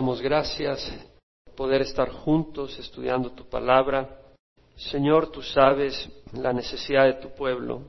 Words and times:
Damos 0.00 0.22
gracias 0.22 0.90
por 1.44 1.54
poder 1.54 1.82
estar 1.82 2.08
juntos 2.08 2.78
estudiando 2.78 3.32
tu 3.32 3.46
palabra. 3.50 4.08
Señor, 4.74 5.30
tú 5.30 5.42
sabes 5.42 6.08
la 6.32 6.54
necesidad 6.54 7.04
de 7.04 7.20
tu 7.20 7.34
pueblo 7.34 7.82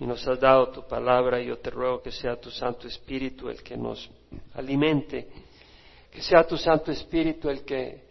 y 0.00 0.06
nos 0.06 0.26
has 0.26 0.40
dado 0.40 0.70
tu 0.70 0.88
palabra 0.88 1.38
y 1.38 1.48
yo 1.48 1.58
te 1.58 1.68
ruego 1.68 2.00
que 2.00 2.10
sea 2.10 2.40
tu 2.40 2.50
Santo 2.50 2.88
Espíritu 2.88 3.50
el 3.50 3.62
que 3.62 3.76
nos 3.76 4.10
alimente, 4.54 5.28
que 6.10 6.22
sea 6.22 6.46
tu 6.46 6.56
Santo 6.56 6.90
Espíritu 6.90 7.50
el 7.50 7.66
que 7.66 8.06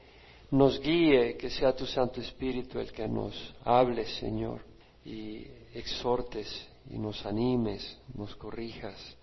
nos 0.52 0.80
guíe, 0.80 1.36
que 1.36 1.50
sea 1.50 1.76
tu 1.76 1.88
Santo 1.88 2.22
Espíritu 2.22 2.80
el 2.80 2.92
que 2.92 3.08
nos 3.08 3.56
hable, 3.64 4.06
Señor, 4.06 4.62
y 5.04 5.48
exhortes 5.74 6.70
y 6.92 7.00
nos 7.00 7.26
animes, 7.26 8.00
nos 8.14 8.36
corrijas. 8.36 9.18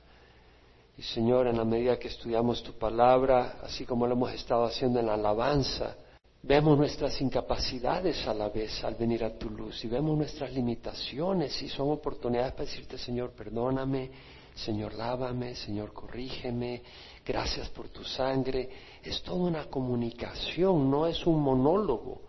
Y 0.97 1.03
Señor, 1.03 1.47
en 1.47 1.57
la 1.57 1.65
medida 1.65 1.99
que 1.99 2.09
estudiamos 2.09 2.63
tu 2.63 2.73
palabra, 2.75 3.59
así 3.63 3.87
como 3.87 4.07
lo 4.07 4.15
hemos 4.15 4.33
estado 4.33 4.65
haciendo 4.65 5.01
en 5.01 5.07
la 5.07 5.15
alabanza, 5.15 5.97
vemos 6.43 6.77
nuestras 6.77 7.21
incapacidades 7.21 8.27
a 8.27 8.35
la 8.35 8.49
vez 8.49 8.83
al 8.85 8.97
venir 8.97 9.25
a 9.25 9.39
tu 9.39 9.49
luz 9.49 9.85
y 9.85 9.89
vemos 9.89 10.19
nuestras 10.19 10.53
limitaciones 10.53 11.61
y 11.63 11.69
son 11.69 11.91
oportunidades 11.91 12.53
para 12.53 12.65
decirte, 12.65 12.99
Señor, 12.99 13.31
perdóname, 13.31 14.11
Señor, 14.55 14.95
lávame, 14.95 15.55
Señor, 15.55 15.93
corrígeme, 15.93 16.83
gracias 17.25 17.69
por 17.71 17.89
tu 17.89 18.05
sangre. 18.05 18.69
Es 19.03 19.23
toda 19.23 19.39
una 19.39 19.65
comunicación, 19.65 20.91
no 20.91 21.07
es 21.07 21.27
un 21.27 21.41
monólogo. 21.41 22.21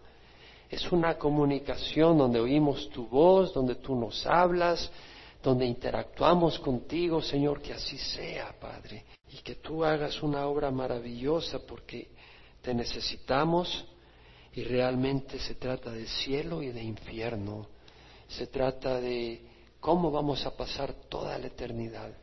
Es 0.70 0.92
una 0.92 1.18
comunicación 1.18 2.18
donde 2.18 2.40
oímos 2.40 2.90
tu 2.90 3.08
voz, 3.08 3.54
donde 3.54 3.76
tú 3.76 3.96
nos 3.96 4.26
hablas, 4.26 4.90
donde 5.44 5.66
interactuamos 5.66 6.58
contigo, 6.60 7.22
Señor, 7.22 7.62
que 7.62 7.74
así 7.74 7.98
sea, 7.98 8.58
Padre, 8.58 9.04
y 9.30 9.38
que 9.40 9.56
tú 9.56 9.84
hagas 9.84 10.24
una 10.24 10.48
obra 10.48 10.72
maravillosa 10.72 11.60
porque 11.60 12.12
te 12.62 12.74
necesitamos 12.74 13.86
y 14.54 14.64
realmente 14.64 15.38
se 15.40 15.56
trata 15.56 15.92
de 15.92 16.08
cielo 16.08 16.64
y 16.64 16.70
de 16.70 16.82
infierno, 16.82 17.68
se 18.30 18.48
trata 18.48 19.02
de 19.02 19.42
cómo 19.82 20.12
vamos 20.12 20.46
a 20.46 20.56
pasar 20.56 20.94
toda 21.10 21.38
la 21.38 21.48
eternidad. 21.48 22.14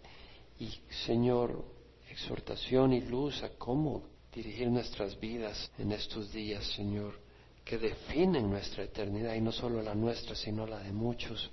Y, 0.59 0.71
Señor, 1.05 1.63
exhortación 2.09 2.95
y 2.95 3.03
luz 3.03 3.43
a 3.43 3.51
cómo 3.51 4.03
dirigir 4.33 4.69
nuestras 4.69 5.19
vidas 5.21 5.71
en 5.77 5.93
estos 5.93 6.33
días, 6.33 6.65
Señor, 6.75 7.21
que 7.67 7.77
definen 7.77 8.49
nuestra 8.49 8.85
eternidad 8.85 9.35
y 9.35 9.43
no 9.43 9.53
solo 9.53 9.83
la 9.83 9.95
nuestra, 9.95 10.35
sino 10.35 10.67
la 10.67 10.79
de 10.79 10.93
muchos 10.93 11.51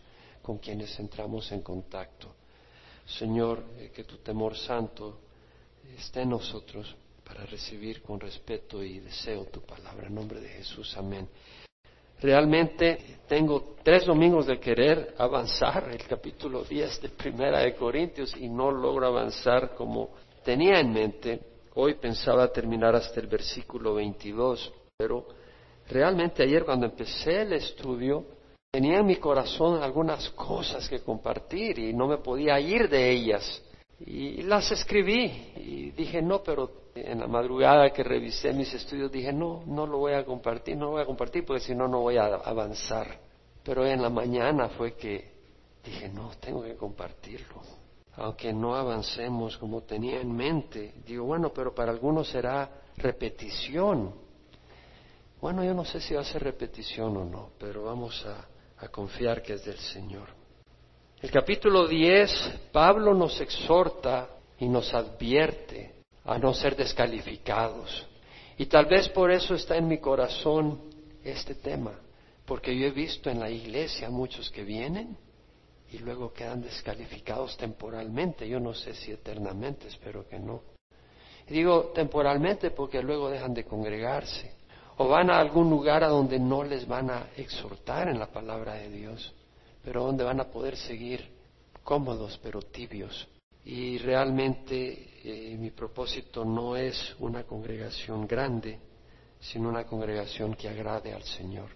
con 0.48 0.60
quienes 0.60 0.98
entramos 0.98 1.52
en 1.52 1.60
contacto. 1.60 2.34
Señor, 3.06 3.66
eh, 3.80 3.92
que 3.94 4.06
tu 4.06 4.16
temor 4.20 4.56
santo 4.56 5.20
esté 5.98 6.22
en 6.22 6.30
nosotros 6.30 6.96
para 7.26 7.46
recibir 7.46 8.02
con 8.02 8.18
respeto 8.18 8.82
y 8.82 9.00
deseo 9.00 9.44
tu 9.48 9.60
palabra. 9.60 10.08
En 10.08 10.16
nombre 10.16 10.40
de 10.40 10.48
Jesús, 10.48 10.96
amén. 10.96 11.28
Realmente 12.22 13.20
tengo 13.28 13.76
tres 13.84 14.06
domingos 14.06 14.48
de 14.48 14.58
querer 14.58 15.16
avanzar 15.18 15.90
el 15.92 16.08
capítulo 16.08 16.64
10 16.64 17.02
de 17.02 17.10
Primera 17.10 17.60
de 17.60 17.76
Corintios 17.76 18.34
y 18.38 18.48
no 18.48 18.72
logro 18.72 19.08
avanzar 19.08 19.76
como 19.76 20.12
tenía 20.46 20.80
en 20.80 20.94
mente. 20.94 21.42
Hoy 21.76 21.96
pensaba 21.96 22.48
terminar 22.54 22.96
hasta 22.96 23.20
el 23.20 23.28
versículo 23.28 23.96
22, 23.96 24.72
pero 24.96 25.28
realmente 25.90 26.42
ayer 26.42 26.64
cuando 26.64 26.86
empecé 26.86 27.42
el 27.42 27.52
estudio 27.52 28.37
Tenía 28.72 29.00
en 29.00 29.06
mi 29.06 29.16
corazón 29.16 29.82
algunas 29.82 30.30
cosas 30.32 30.88
que 30.90 31.00
compartir 31.00 31.80
y 31.80 31.94
no 31.94 32.08
me 32.08 32.18
podía 32.18 32.60
ir 32.60 32.90
de 32.90 33.10
ellas. 33.10 33.64
Y 34.00 34.44
las 34.44 34.72
escribí 34.72 35.52
y 35.56 35.92
dije, 35.92 36.22
no, 36.22 36.44
pero 36.44 36.92
en 36.94 37.20
la 37.20 37.28
madrugada 37.28 37.90
que 37.92 38.04
revisé 38.04 38.54
mis 38.54 38.72
estudios 38.74 39.12
dije, 39.12 39.34
no, 39.34 39.64
no 39.66 39.88
lo 39.88 39.98
voy 39.98 40.14
a 40.14 40.24
compartir, 40.26 40.78
no 40.78 40.86
lo 40.86 40.92
voy 40.92 41.02
a 41.02 41.06
compartir 41.06 41.46
porque 41.46 41.64
si 41.64 41.74
no, 41.74 41.88
no 41.88 42.02
voy 42.02 42.18
a 42.18 42.26
avanzar. 42.26 43.20
Pero 43.64 43.86
en 43.86 44.02
la 44.02 44.10
mañana 44.10 44.70
fue 44.70 44.94
que 44.96 45.32
dije, 45.84 46.10
no, 46.10 46.32
tengo 46.40 46.62
que 46.62 46.76
compartirlo. 46.76 47.62
Aunque 48.18 48.52
no 48.52 48.76
avancemos 48.76 49.58
como 49.58 49.82
tenía 49.84 50.20
en 50.20 50.32
mente, 50.32 50.94
digo, 51.06 51.26
bueno, 51.26 51.52
pero 51.54 51.74
para 51.74 51.92
algunos 51.92 52.30
será 52.30 52.70
repetición. 52.98 54.14
Bueno, 55.42 55.64
yo 55.64 55.74
no 55.74 55.86
sé 55.86 56.00
si 56.02 56.14
va 56.14 56.22
a 56.22 56.26
ser 56.26 56.44
repetición 56.44 57.16
o 57.18 57.26
no, 57.26 57.50
pero 57.60 57.84
vamos 57.84 58.26
a 58.26 58.57
a 58.80 58.88
confiar 58.90 59.42
que 59.42 59.54
es 59.54 59.66
del 59.66 59.78
Señor. 59.78 60.30
El 61.22 61.32
capítulo 61.32 61.88
10, 61.88 62.70
Pablo 62.72 63.14
nos 63.14 63.42
exhorta 63.42 64.30
y 64.60 64.68
nos 64.68 64.94
advierte 64.94 65.96
a 66.24 66.38
no 66.38 66.54
ser 66.54 66.76
descalificados. 66.76 68.06
Y 68.58 68.68
tal 68.68 68.86
vez 68.86 69.10
por 69.10 69.32
eso 69.32 69.56
está 69.56 69.78
en 69.78 69.88
mi 69.88 70.00
corazón 70.00 70.80
este 71.24 71.56
tema, 71.56 71.94
porque 72.46 72.78
yo 72.78 72.88
he 72.88 72.92
visto 72.92 73.30
en 73.30 73.40
la 73.40 73.50
iglesia 73.50 74.10
muchos 74.10 74.50
que 74.52 74.64
vienen 74.64 75.18
y 75.92 76.00
luego 76.00 76.34
quedan 76.34 76.62
descalificados 76.62 77.58
temporalmente, 77.58 78.48
yo 78.48 78.60
no 78.60 78.74
sé 78.74 78.94
si 78.94 79.12
eternamente, 79.12 79.88
espero 79.88 80.28
que 80.28 80.38
no. 80.38 80.62
Digo 81.48 81.92
temporalmente 81.96 82.72
porque 82.72 83.02
luego 83.02 83.30
dejan 83.30 83.54
de 83.54 83.64
congregarse 83.64 84.58
o 84.98 85.08
van 85.08 85.30
a 85.30 85.40
algún 85.40 85.70
lugar 85.70 86.04
a 86.04 86.08
donde 86.08 86.40
no 86.40 86.64
les 86.64 86.88
van 86.88 87.10
a 87.10 87.28
exhortar 87.38 88.10
en 88.10 88.20
la 88.20 88.28
palabra 88.28 88.74
de 88.74 88.90
Dios, 88.90 89.34
pero 89.84 90.04
donde 90.04 90.24
van 90.24 90.40
a 90.40 90.46
poder 90.46 90.76
seguir 90.76 91.30
cómodos 91.84 92.40
pero 92.42 92.62
tibios. 92.62 93.28
Y 93.64 93.98
realmente 94.00 95.10
eh, 95.24 95.56
mi 95.58 95.72
propósito 95.72 96.44
no 96.44 96.76
es 96.76 97.16
una 97.20 97.44
congregación 97.44 98.26
grande, 98.26 98.80
sino 99.40 99.70
una 99.70 99.86
congregación 99.86 100.56
que 100.56 100.68
agrade 100.68 101.14
al 101.14 101.24
Señor. 101.24 101.70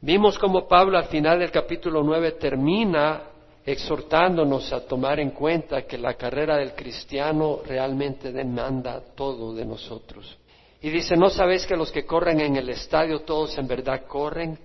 Vimos 0.00 0.38
como 0.38 0.68
Pablo 0.68 0.98
al 0.98 1.06
final 1.06 1.38
del 1.38 1.50
capítulo 1.50 2.02
9 2.02 2.32
termina 2.32 3.22
exhortándonos 3.64 4.72
a 4.72 4.86
tomar 4.86 5.18
en 5.18 5.30
cuenta 5.30 5.82
que 5.82 5.98
la 5.98 6.14
carrera 6.14 6.58
del 6.58 6.74
cristiano 6.74 7.60
realmente 7.64 8.30
demanda 8.30 9.00
todo 9.14 9.54
de 9.54 9.64
nosotros. 9.64 10.38
Y 10.80 10.90
dice, 10.90 11.16
¿no 11.16 11.30
sabéis 11.30 11.66
que 11.66 11.76
los 11.76 11.90
que 11.90 12.04
corren 12.04 12.40
en 12.40 12.56
el 12.56 12.68
estadio 12.68 13.20
todos 13.20 13.56
en 13.58 13.66
verdad 13.66 14.06
corren, 14.06 14.58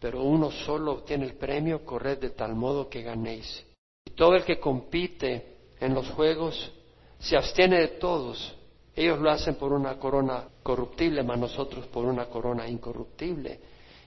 pero 0.00 0.22
uno 0.22 0.50
solo 0.50 0.92
obtiene 0.92 1.26
el 1.26 1.34
premio? 1.34 1.84
Corred 1.84 2.18
de 2.18 2.30
tal 2.30 2.54
modo 2.54 2.88
que 2.88 3.02
ganéis. 3.02 3.64
Y 4.04 4.12
todo 4.12 4.34
el 4.34 4.44
que 4.44 4.58
compite 4.58 5.56
en 5.80 5.94
los 5.94 6.08
juegos 6.10 6.72
se 7.18 7.36
abstiene 7.36 7.80
de 7.80 7.88
todos. 7.88 8.56
Ellos 8.94 9.18
lo 9.20 9.30
hacen 9.30 9.54
por 9.54 9.72
una 9.72 9.98
corona 9.98 10.44
corruptible, 10.62 11.22
mas 11.22 11.38
nosotros 11.38 11.86
por 11.86 12.04
una 12.04 12.26
corona 12.26 12.68
incorruptible. 12.68 13.60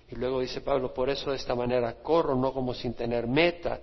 Y 0.09 0.15
luego 0.15 0.41
dice 0.41 0.61
Pablo, 0.61 0.93
por 0.93 1.09
eso 1.09 1.31
de 1.31 1.37
esta 1.37 1.55
manera 1.55 1.93
corro, 2.03 2.35
no 2.35 2.53
como 2.53 2.73
sin 2.73 2.93
tener 2.93 3.27
meta, 3.27 3.79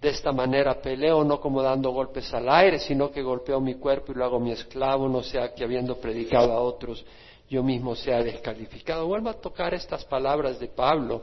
de 0.00 0.10
esta 0.10 0.30
manera 0.32 0.80
peleo 0.80 1.24
no 1.24 1.40
como 1.40 1.62
dando 1.62 1.90
golpes 1.90 2.32
al 2.34 2.48
aire, 2.48 2.78
sino 2.78 3.10
que 3.10 3.22
golpeo 3.22 3.60
mi 3.60 3.74
cuerpo 3.74 4.12
y 4.12 4.14
lo 4.14 4.24
hago 4.24 4.38
mi 4.38 4.52
esclavo, 4.52 5.08
no 5.08 5.22
sea 5.22 5.54
que 5.54 5.64
habiendo 5.64 5.96
predicado 5.96 6.52
a 6.52 6.60
otros 6.60 7.04
yo 7.48 7.62
mismo 7.62 7.94
sea 7.94 8.22
descalificado. 8.22 9.06
Vuelvo 9.06 9.30
a 9.30 9.40
tocar 9.40 9.72
estas 9.74 10.04
palabras 10.04 10.58
de 10.58 10.68
Pablo 10.68 11.22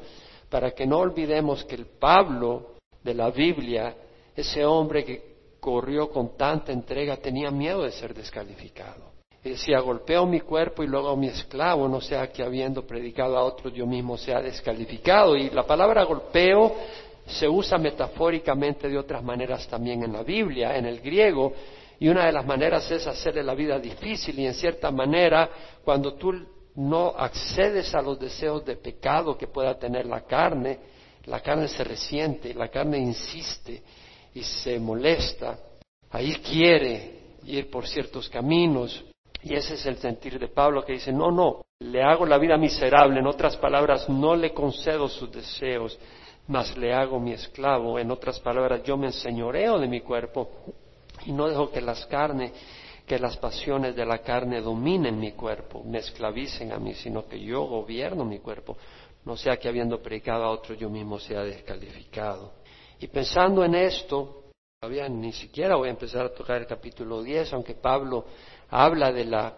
para 0.49 0.71
que 0.71 0.85
no 0.85 0.99
olvidemos 0.99 1.63
que 1.65 1.75
el 1.75 1.85
Pablo 1.85 2.75
de 3.03 3.13
la 3.13 3.29
Biblia, 3.29 3.95
ese 4.35 4.65
hombre 4.65 5.03
que 5.03 5.33
corrió 5.59 6.09
con 6.09 6.37
tanta 6.37 6.71
entrega, 6.71 7.17
tenía 7.17 7.51
miedo 7.51 7.83
de 7.83 7.91
ser 7.91 8.13
descalificado. 8.13 9.11
Y 9.43 9.49
decía, 9.49 9.79
golpeo 9.81 10.25
mi 10.25 10.39
cuerpo 10.39 10.83
y 10.83 10.87
luego 10.87 11.09
hago 11.09 11.17
mi 11.17 11.27
esclavo, 11.27 11.87
no 11.89 11.99
sea 11.99 12.31
que 12.31 12.43
habiendo 12.43 12.87
predicado 12.87 13.37
a 13.37 13.43
otros 13.43 13.73
yo 13.73 13.85
mismo 13.85 14.17
sea 14.17 14.41
descalificado. 14.41 15.35
Y 15.35 15.49
la 15.49 15.63
palabra 15.63 16.03
golpeo 16.05 16.73
se 17.25 17.47
usa 17.47 17.77
metafóricamente 17.77 18.89
de 18.89 18.97
otras 18.97 19.23
maneras 19.23 19.67
también 19.67 20.03
en 20.03 20.13
la 20.13 20.23
Biblia, 20.23 20.75
en 20.77 20.85
el 20.85 20.99
griego, 20.99 21.53
y 21.99 22.09
una 22.09 22.25
de 22.25 22.31
las 22.31 22.45
maneras 22.45 22.89
es 22.91 23.07
hacerle 23.07 23.43
la 23.43 23.55
vida 23.55 23.79
difícil 23.79 24.37
y 24.39 24.45
en 24.45 24.53
cierta 24.53 24.91
manera 24.91 25.49
cuando 25.83 26.15
tú 26.15 26.33
no 26.75 27.13
accedes 27.15 27.93
a 27.93 28.01
los 28.01 28.19
deseos 28.19 28.65
de 28.65 28.75
pecado 28.77 29.37
que 29.37 29.47
pueda 29.47 29.77
tener 29.77 30.05
la 30.05 30.21
carne, 30.21 30.79
la 31.25 31.39
carne 31.39 31.67
se 31.67 31.83
resiente, 31.83 32.53
la 32.53 32.67
carne 32.67 32.97
insiste 32.97 33.81
y 34.33 34.43
se 34.43 34.79
molesta, 34.79 35.57
ahí 36.09 36.33
quiere 36.35 37.21
ir 37.45 37.69
por 37.69 37.87
ciertos 37.87 38.27
caminos 38.27 39.05
y 39.43 39.55
ese 39.55 39.75
es 39.75 39.85
el 39.85 39.97
sentir 39.97 40.39
de 40.39 40.47
Pablo 40.47 40.85
que 40.85 40.93
dice, 40.93 41.11
no, 41.11 41.29
no, 41.29 41.65
le 41.79 42.01
hago 42.01 42.25
la 42.25 42.37
vida 42.37 42.57
miserable, 42.57 43.19
en 43.19 43.27
otras 43.27 43.57
palabras, 43.57 44.07
no 44.07 44.35
le 44.35 44.53
concedo 44.53 45.09
sus 45.09 45.31
deseos, 45.31 45.99
mas 46.47 46.75
le 46.77 46.93
hago 46.93 47.19
mi 47.19 47.33
esclavo. 47.33 47.97
En 47.99 48.11
otras 48.11 48.39
palabras, 48.39 48.83
yo 48.83 48.97
me 48.97 49.07
enseñoreo 49.07 49.79
de 49.79 49.87
mi 49.87 50.01
cuerpo 50.01 50.49
y 51.25 51.31
no 51.31 51.47
dejo 51.47 51.71
que 51.71 51.81
las 51.81 52.05
carnes, 52.07 52.51
que 53.05 53.19
las 53.19 53.37
pasiones 53.37 53.95
de 53.95 54.05
la 54.05 54.19
carne 54.19 54.61
dominen 54.61 55.19
mi 55.19 55.33
cuerpo, 55.33 55.83
me 55.83 55.99
esclavicen 55.99 56.71
a 56.71 56.77
mí, 56.77 56.93
sino 56.93 57.27
que 57.27 57.39
yo 57.39 57.63
gobierno 57.63 58.25
mi 58.25 58.39
cuerpo, 58.39 58.77
no 59.25 59.37
sea 59.37 59.57
que 59.57 59.67
habiendo 59.67 60.01
predicado 60.01 60.43
a 60.43 60.49
otro 60.49 60.75
yo 60.75 60.89
mismo 60.89 61.19
sea 61.19 61.41
descalificado. 61.41 62.53
Y 62.99 63.07
pensando 63.07 63.63
en 63.63 63.75
esto, 63.75 64.43
todavía 64.79 65.07
ni 65.07 65.31
siquiera 65.31 65.75
voy 65.75 65.87
a 65.87 65.91
empezar 65.91 66.25
a 66.25 66.33
tocar 66.33 66.57
el 66.57 66.67
capítulo 66.67 67.21
10, 67.21 67.53
aunque 67.53 67.75
Pablo 67.75 68.25
habla 68.69 69.11
de 69.11 69.25
la 69.25 69.57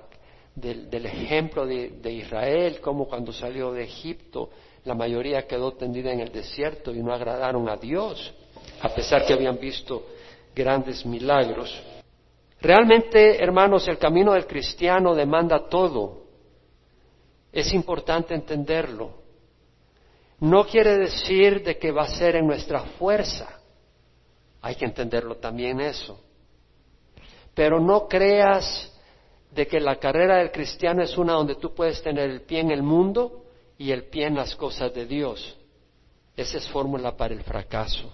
del, 0.56 1.06
ejemplo 1.06 1.66
de, 1.66 1.90
de, 2.02 2.14
Israel, 2.14 2.80
como 2.80 3.08
cuando 3.08 3.34
salió 3.34 3.74
de 3.74 3.84
Egipto, 3.84 4.50
la 4.86 4.94
mayoría 4.94 5.48
quedó 5.48 5.74
tendida 5.74 6.14
en 6.14 6.20
el 6.20 6.32
desierto 6.32 6.94
y 6.94 7.02
no 7.02 7.12
agradaron 7.12 7.68
a 7.68 7.76
Dios, 7.76 8.34
a 8.82 8.90
pesar 8.90 9.26
que 9.26 9.34
habían 9.34 9.60
visto 9.60 10.06
grandes 10.56 11.06
milagros. 11.06 11.76
Realmente, 12.62 13.44
hermanos, 13.44 13.88
el 13.88 13.98
camino 13.98 14.34
del 14.34 14.46
cristiano 14.46 15.16
demanda 15.16 15.68
todo. 15.68 16.26
Es 17.52 17.74
importante 17.74 18.36
entenderlo. 18.36 19.24
No 20.40 20.66
quiere 20.66 20.98
decir 20.98 21.64
de 21.64 21.78
que 21.78 21.92
va 21.92 22.04
a 22.04 22.08
ser 22.08 22.36
en 22.36 22.46
nuestra 22.46 22.82
fuerza. 22.82 23.60
Hay 24.62 24.76
que 24.76 24.86
entenderlo 24.86 25.38
también 25.38 25.80
eso. 25.80 26.20
Pero 27.56 27.80
no 27.80 28.08
creas 28.08 28.92
de 29.52 29.66
que 29.66 29.80
la 29.80 29.96
carrera 29.96 30.38
del 30.38 30.52
cristiano 30.52 31.02
es 31.02 31.18
una 31.18 31.34
donde 31.34 31.56
tú 31.56 31.74
puedes 31.74 32.02
tener 32.04 32.30
el 32.30 32.42
pie 32.42 32.60
en 32.60 32.72
el 32.72 32.84
mundo 32.84 33.45
y 33.77 33.92
el 33.92 34.06
pie 34.06 34.27
en 34.27 34.36
las 34.36 34.56
cosas 34.56 34.94
de 34.94 35.06
Dios. 35.06 35.56
Esa 36.36 36.57
es 36.57 36.68
fórmula 36.69 37.16
para 37.16 37.33
el 37.33 37.44
fracaso. 37.44 38.13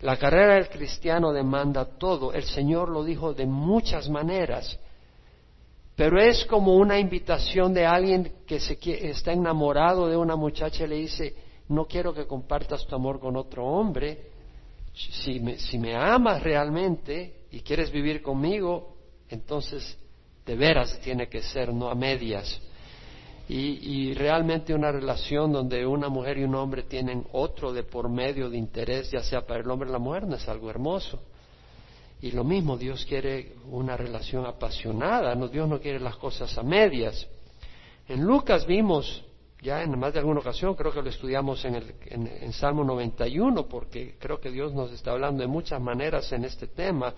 La 0.00 0.16
carrera 0.16 0.54
del 0.54 0.68
cristiano 0.68 1.32
demanda 1.32 1.84
todo. 1.84 2.32
El 2.32 2.44
Señor 2.44 2.88
lo 2.88 3.02
dijo 3.02 3.34
de 3.34 3.46
muchas 3.46 4.08
maneras. 4.08 4.78
Pero 5.96 6.20
es 6.20 6.44
como 6.44 6.76
una 6.76 6.98
invitación 6.98 7.74
de 7.74 7.84
alguien 7.84 8.32
que 8.46 8.60
se, 8.60 8.78
está 9.08 9.32
enamorado 9.32 10.06
de 10.06 10.16
una 10.16 10.36
muchacha 10.36 10.84
y 10.84 10.88
le 10.88 10.96
dice, 10.96 11.34
no 11.68 11.86
quiero 11.86 12.14
que 12.14 12.26
compartas 12.26 12.86
tu 12.86 12.94
amor 12.94 13.18
con 13.18 13.36
otro 13.36 13.66
hombre. 13.66 14.30
Si 14.94 15.40
me, 15.40 15.58
si 15.58 15.78
me 15.78 15.96
amas 15.96 16.42
realmente 16.42 17.46
y 17.50 17.60
quieres 17.60 17.90
vivir 17.90 18.22
conmigo, 18.22 18.94
entonces 19.28 19.98
de 20.46 20.54
veras 20.54 21.00
tiene 21.00 21.28
que 21.28 21.42
ser, 21.42 21.74
no 21.74 21.90
a 21.90 21.94
medias. 21.94 22.60
Y, 23.48 24.12
realmente 24.12 24.74
una 24.74 24.92
relación 24.92 25.52
donde 25.52 25.86
una 25.86 26.10
mujer 26.10 26.36
y 26.38 26.44
un 26.44 26.54
hombre 26.54 26.82
tienen 26.82 27.24
otro 27.32 27.72
de 27.72 27.82
por 27.82 28.10
medio 28.10 28.50
de 28.50 28.58
interés, 28.58 29.10
ya 29.10 29.22
sea 29.22 29.46
para 29.46 29.60
el 29.60 29.70
hombre 29.70 29.88
o 29.88 29.92
la 29.92 29.98
mujer, 29.98 30.26
no 30.26 30.36
es 30.36 30.46
algo 30.48 30.68
hermoso. 30.68 31.22
Y 32.20 32.32
lo 32.32 32.44
mismo, 32.44 32.76
Dios 32.76 33.06
quiere 33.06 33.54
una 33.70 33.96
relación 33.96 34.44
apasionada, 34.44 35.34
no, 35.34 35.48
Dios 35.48 35.66
no 35.68 35.80
quiere 35.80 35.98
las 35.98 36.16
cosas 36.16 36.58
a 36.58 36.62
medias. 36.62 37.26
En 38.06 38.22
Lucas 38.22 38.66
vimos, 38.66 39.24
ya 39.62 39.82
en 39.82 39.98
más 39.98 40.12
de 40.12 40.18
alguna 40.18 40.40
ocasión, 40.40 40.74
creo 40.74 40.92
que 40.92 41.00
lo 41.00 41.08
estudiamos 41.08 41.64
en, 41.64 41.76
el, 41.76 41.94
en, 42.06 42.26
en 42.26 42.52
Salmo 42.52 42.84
91, 42.84 43.66
porque 43.66 44.16
creo 44.18 44.40
que 44.40 44.50
Dios 44.50 44.74
nos 44.74 44.92
está 44.92 45.12
hablando 45.12 45.40
de 45.40 45.48
muchas 45.48 45.80
maneras 45.80 46.30
en 46.32 46.44
este 46.44 46.66
tema. 46.66 47.14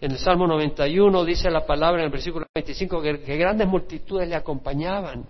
En 0.00 0.10
el 0.10 0.18
Salmo 0.18 0.46
91 0.46 1.24
dice 1.24 1.50
la 1.50 1.64
palabra 1.64 2.02
en 2.02 2.06
el 2.06 2.12
versículo 2.12 2.46
25 2.54 3.00
que, 3.00 3.36
grandes 3.38 3.66
multitudes 3.66 4.28
le 4.28 4.34
acompañaban, 4.34 5.24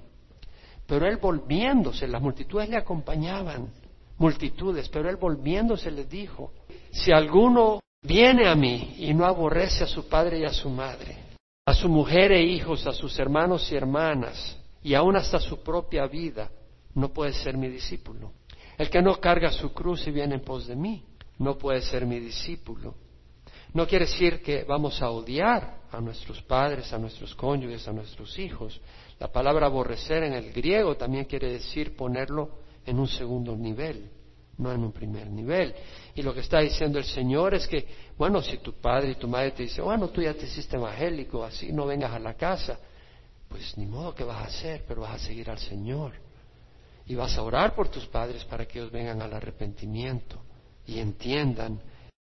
pero 0.86 1.06
él 1.06 1.16
volviéndose, 1.16 2.06
las 2.06 2.20
multitudes 2.20 2.68
le 2.68 2.76
acompañaban, 2.76 3.68
multitudes, 4.18 4.88
pero 4.88 5.08
él 5.08 5.16
volviéndose 5.16 5.90
les 5.90 6.08
dijo, 6.08 6.52
si 6.90 7.12
alguno 7.12 7.80
viene 8.02 8.46
a 8.46 8.54
mí 8.54 8.96
y 8.98 9.14
no 9.14 9.24
aborrece 9.24 9.84
a 9.84 9.86
su 9.86 10.08
padre 10.08 10.40
y 10.40 10.44
a 10.44 10.52
su 10.52 10.68
madre, 10.68 11.16
a 11.66 11.74
su 11.74 11.88
mujer 11.88 12.32
e 12.32 12.42
hijos, 12.42 12.86
a 12.86 12.92
sus 12.92 13.18
hermanos 13.18 13.70
y 13.72 13.76
hermanas, 13.76 14.58
y 14.82 14.94
aún 14.94 15.16
hasta 15.16 15.40
su 15.40 15.62
propia 15.62 16.06
vida, 16.06 16.50
no 16.94 17.08
puede 17.12 17.32
ser 17.32 17.56
mi 17.56 17.68
discípulo. 17.68 18.32
El 18.76 18.90
que 18.90 19.00
no 19.00 19.16
carga 19.20 19.50
su 19.50 19.72
cruz 19.72 20.06
y 20.06 20.10
viene 20.10 20.34
en 20.34 20.42
pos 20.42 20.66
de 20.66 20.76
mí, 20.76 21.04
no 21.38 21.56
puede 21.56 21.80
ser 21.80 22.06
mi 22.06 22.20
discípulo. 22.20 22.94
No 23.72 23.86
quiere 23.86 24.04
decir 24.04 24.42
que 24.42 24.64
vamos 24.64 25.02
a 25.02 25.10
odiar 25.10 25.78
a 25.90 26.00
nuestros 26.00 26.40
padres, 26.42 26.92
a 26.92 26.98
nuestros 26.98 27.34
cónyuges, 27.34 27.88
a 27.88 27.92
nuestros 27.92 28.38
hijos. 28.38 28.80
La 29.18 29.30
palabra 29.30 29.66
aborrecer 29.66 30.24
en 30.24 30.32
el 30.32 30.52
griego 30.52 30.96
también 30.96 31.24
quiere 31.24 31.52
decir 31.52 31.96
ponerlo 31.96 32.58
en 32.84 32.98
un 32.98 33.08
segundo 33.08 33.56
nivel, 33.56 34.10
no 34.58 34.72
en 34.72 34.82
un 34.82 34.92
primer 34.92 35.28
nivel. 35.28 35.74
Y 36.14 36.22
lo 36.22 36.34
que 36.34 36.40
está 36.40 36.60
diciendo 36.60 36.98
el 36.98 37.04
Señor 37.04 37.54
es 37.54 37.66
que, 37.66 37.86
bueno, 38.16 38.42
si 38.42 38.58
tu 38.58 38.72
padre 38.74 39.12
y 39.12 39.14
tu 39.14 39.28
madre 39.28 39.52
te 39.52 39.62
dicen, 39.64 39.84
bueno, 39.84 40.08
tú 40.08 40.20
ya 40.20 40.34
te 40.34 40.46
hiciste 40.46 40.76
evangélico, 40.76 41.44
así 41.44 41.72
no 41.72 41.86
vengas 41.86 42.12
a 42.12 42.18
la 42.18 42.34
casa, 42.34 42.78
pues 43.48 43.76
ni 43.78 43.86
modo 43.86 44.14
que 44.14 44.24
vas 44.24 44.38
a 44.38 44.46
hacer, 44.46 44.84
pero 44.86 45.02
vas 45.02 45.14
a 45.14 45.26
seguir 45.26 45.48
al 45.50 45.58
Señor. 45.58 46.12
Y 47.06 47.14
vas 47.14 47.36
a 47.36 47.42
orar 47.42 47.74
por 47.74 47.88
tus 47.88 48.06
padres 48.06 48.44
para 48.44 48.66
que 48.66 48.78
ellos 48.78 48.90
vengan 48.90 49.20
al 49.22 49.32
arrepentimiento 49.32 50.40
y 50.86 50.98
entiendan 50.98 51.80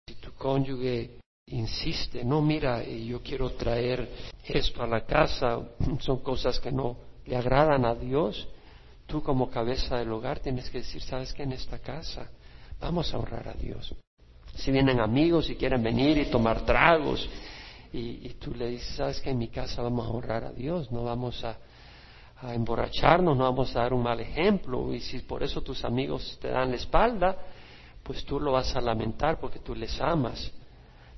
si 0.08 0.16
tu 0.16 0.34
cónyuge 0.34 1.20
insiste, 1.48 2.24
no, 2.24 2.42
mira, 2.42 2.84
yo 2.84 3.22
quiero 3.22 3.52
traer 3.52 4.10
esto 4.44 4.82
a 4.82 4.88
la 4.88 5.06
casa, 5.06 5.60
son 6.00 6.20
cosas 6.20 6.60
que 6.60 6.72
no 6.72 6.98
le 7.26 7.36
agradan 7.36 7.86
a 7.86 7.94
Dios, 7.94 8.48
tú 9.06 9.22
como 9.22 9.50
cabeza 9.50 9.98
del 9.98 10.12
hogar 10.12 10.40
tienes 10.40 10.70
que 10.70 10.80
decir, 10.80 11.02
sabes 11.02 11.34
que 11.34 11.44
en 11.44 11.52
esta 11.52 11.80
casa 11.80 12.30
vamos 12.80 13.14
a 13.14 13.20
honrar 13.20 13.48
a 13.48 13.54
Dios. 13.54 13.94
Si 14.56 14.72
vienen 14.72 15.00
amigos 15.00 15.50
y 15.50 15.56
quieren 15.56 15.84
venir 15.84 16.18
y 16.18 16.26
tomar 16.26 16.66
tragos, 16.66 17.28
y, 17.94 18.28
tú 18.40 18.54
le 18.54 18.68
dices, 18.68 18.96
sabes 18.96 19.22
que 19.22 19.30
en 19.30 19.38
mi 19.38 19.48
casa 19.48 19.82
vamos 19.82 20.06
a 20.06 20.10
honrar 20.10 20.44
a 20.44 20.52
Dios, 20.52 20.92
no 20.92 21.04
vamos 21.04 21.42
a, 21.46 21.58
a 22.42 22.54
emborracharnos, 22.54 23.38
no 23.38 23.44
vamos 23.46 23.74
a 23.76 23.82
dar 23.82 23.94
un 23.94 24.04
mal 24.04 24.20
ejemplo, 24.20 24.94
y 24.94 25.00
si 25.00 25.20
por 25.20 25.44
eso 25.44 25.62
tus 25.62 25.86
amigos 25.86 26.38
te 26.42 26.50
dan 26.50 26.72
la 26.72 26.76
espalda, 26.76 27.38
pues 28.04 28.26
tú 28.26 28.40
lo 28.40 28.52
vas 28.52 28.76
a 28.76 28.82
lamentar 28.82 29.40
porque 29.40 29.60
tú 29.60 29.74
les 29.74 30.00
amas 30.02 30.52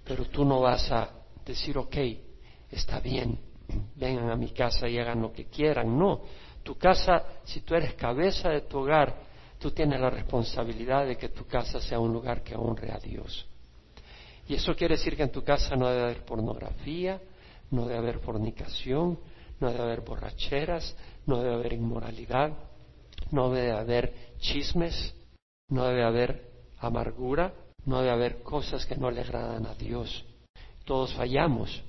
pero 0.08 0.26
tú 0.26 0.46
no 0.46 0.62
vas 0.62 0.90
a 0.92 1.10
decir, 1.46 1.78
ok, 1.78 1.98
está 2.72 3.00
bien, 3.00 3.38
vengan 3.96 4.30
a 4.30 4.36
mi 4.36 4.52
casa 4.52 4.88
y 4.88 4.98
hagan 4.98 5.22
lo 5.22 5.34
que 5.34 5.46
quieran. 5.46 5.98
No, 5.98 6.22
tu 6.64 6.78
casa, 6.78 7.24
si 7.44 7.62
tú 7.62 7.76
eres 7.76 7.94
cabeza 7.96 8.50
de 8.50 8.62
tu 8.62 8.80
hogar, 8.80 9.16
tú 9.60 9.72
tienes 9.72 10.00
la 10.00 10.10
responsabilidad 10.10 11.06
de 11.06 11.18
que 11.18 11.30
tu 11.30 11.46
casa 11.46 11.82
sea 11.82 12.00
un 12.00 12.14
lugar 12.14 12.42
que 12.42 12.56
honre 12.56 12.92
a 12.92 13.00
Dios. 13.00 13.46
Y 14.48 14.56
eso 14.56 14.76
quiere 14.76 14.96
decir 14.96 15.18
que 15.18 15.24
en 15.24 15.32
tu 15.32 15.44
casa 15.44 15.76
no 15.76 15.90
debe 15.90 16.04
haber 16.04 16.24
pornografía, 16.24 17.22
no 17.72 17.86
debe 17.86 17.98
haber 17.98 18.20
fornicación, 18.20 19.20
no 19.60 19.72
debe 19.72 19.84
haber 19.84 20.02
borracheras, 20.02 20.96
no 21.26 21.42
debe 21.42 21.56
haber 21.56 21.74
inmoralidad, 21.74 22.54
no 23.32 23.50
debe 23.50 23.72
haber 23.72 24.14
chismes, 24.40 25.14
no 25.68 25.86
debe 25.86 26.04
haber 26.04 26.50
amargura, 26.80 27.54
no 27.88 28.02
debe 28.02 28.12
haber 28.12 28.44
cosas 28.44 28.86
que 28.86 28.98
no 28.98 29.10
le 29.10 29.22
agradan 29.22 29.66
a 29.66 29.74
Dios. 29.74 30.24
Todos 30.84 31.14
fallamos. 31.14 31.82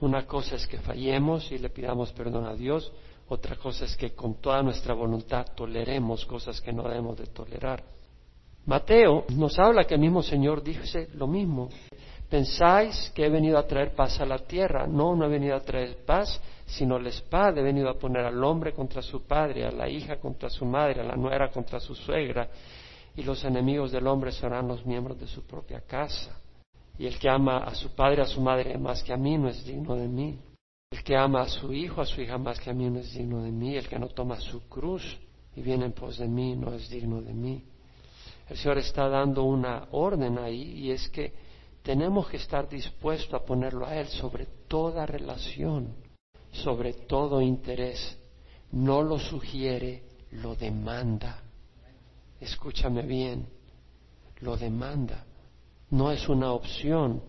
Una 0.00 0.26
cosa 0.26 0.56
es 0.56 0.66
que 0.66 0.78
fallemos 0.78 1.50
y 1.52 1.58
le 1.58 1.70
pidamos 1.70 2.12
perdón 2.12 2.46
a 2.46 2.54
Dios, 2.54 2.92
otra 3.28 3.54
cosa 3.56 3.84
es 3.84 3.96
que 3.96 4.10
con 4.10 4.40
toda 4.40 4.60
nuestra 4.62 4.92
voluntad 4.92 5.46
toleremos 5.54 6.26
cosas 6.26 6.60
que 6.60 6.72
no 6.72 6.82
debemos 6.82 7.16
de 7.16 7.26
tolerar. 7.26 7.82
Mateo 8.66 9.24
nos 9.30 9.56
habla 9.58 9.84
que 9.84 9.94
el 9.94 10.00
mismo 10.00 10.22
Señor 10.22 10.62
dice 10.64 11.08
lo 11.14 11.28
mismo. 11.28 11.68
Pensáis 12.28 13.12
que 13.14 13.26
he 13.26 13.28
venido 13.28 13.56
a 13.56 13.66
traer 13.66 13.94
paz 13.94 14.20
a 14.20 14.26
la 14.26 14.38
tierra. 14.38 14.86
No, 14.86 15.14
no 15.14 15.26
he 15.26 15.28
venido 15.28 15.54
a 15.54 15.60
traer 15.60 16.04
paz, 16.04 16.40
sino 16.66 16.98
la 16.98 17.08
espada. 17.08 17.60
He 17.60 17.62
venido 17.62 17.88
a 17.88 17.94
poner 17.98 18.24
al 18.24 18.42
hombre 18.42 18.72
contra 18.72 19.00
su 19.00 19.22
padre, 19.22 19.64
a 19.64 19.70
la 19.70 19.88
hija 19.88 20.16
contra 20.16 20.50
su 20.50 20.64
madre, 20.64 21.00
a 21.00 21.04
la 21.04 21.14
nuera 21.14 21.50
contra 21.50 21.78
su 21.78 21.94
suegra 21.94 22.48
y 23.20 23.22
los 23.22 23.44
enemigos 23.44 23.92
del 23.92 24.06
hombre 24.06 24.32
serán 24.32 24.66
los 24.66 24.86
miembros 24.86 25.20
de 25.20 25.26
su 25.26 25.42
propia 25.42 25.82
casa. 25.82 26.40
Y 26.98 27.06
el 27.06 27.18
que 27.18 27.28
ama 27.28 27.58
a 27.58 27.74
su 27.74 27.90
padre, 27.90 28.22
a 28.22 28.26
su 28.26 28.40
madre 28.40 28.78
más 28.78 29.02
que 29.02 29.12
a 29.12 29.16
mí, 29.18 29.36
no 29.36 29.48
es 29.48 29.62
digno 29.62 29.94
de 29.94 30.08
mí. 30.08 30.38
El 30.90 31.04
que 31.04 31.14
ama 31.14 31.42
a 31.42 31.48
su 31.48 31.70
hijo, 31.70 32.00
a 32.00 32.06
su 32.06 32.22
hija 32.22 32.38
más 32.38 32.58
que 32.58 32.70
a 32.70 32.72
mí, 32.72 32.88
no 32.88 32.98
es 33.00 33.12
digno 33.12 33.42
de 33.42 33.50
mí. 33.50 33.76
El 33.76 33.86
que 33.88 33.98
no 33.98 34.08
toma 34.08 34.40
su 34.40 34.66
cruz 34.68 35.04
y 35.54 35.60
viene 35.60 35.84
en 35.84 35.92
pos 35.92 36.16
de 36.16 36.28
mí, 36.28 36.56
no 36.56 36.72
es 36.72 36.88
digno 36.88 37.20
de 37.20 37.34
mí. 37.34 37.62
El 38.48 38.56
Señor 38.56 38.78
está 38.78 39.06
dando 39.06 39.44
una 39.44 39.88
orden 39.90 40.38
ahí 40.38 40.78
y 40.78 40.90
es 40.90 41.06
que 41.10 41.34
tenemos 41.82 42.26
que 42.26 42.38
estar 42.38 42.70
dispuestos 42.70 43.34
a 43.34 43.44
ponerlo 43.44 43.84
a 43.84 43.96
Él 43.96 44.06
sobre 44.06 44.46
toda 44.66 45.04
relación, 45.04 45.94
sobre 46.52 46.94
todo 46.94 47.42
interés. 47.42 48.18
No 48.72 49.02
lo 49.02 49.18
sugiere, 49.18 50.04
lo 50.30 50.54
demanda 50.54 51.49
escúchame 52.40 53.02
bien, 53.02 53.46
lo 54.40 54.56
demanda, 54.56 55.24
no 55.90 56.10
es 56.10 56.28
una 56.28 56.52
opción. 56.52 57.22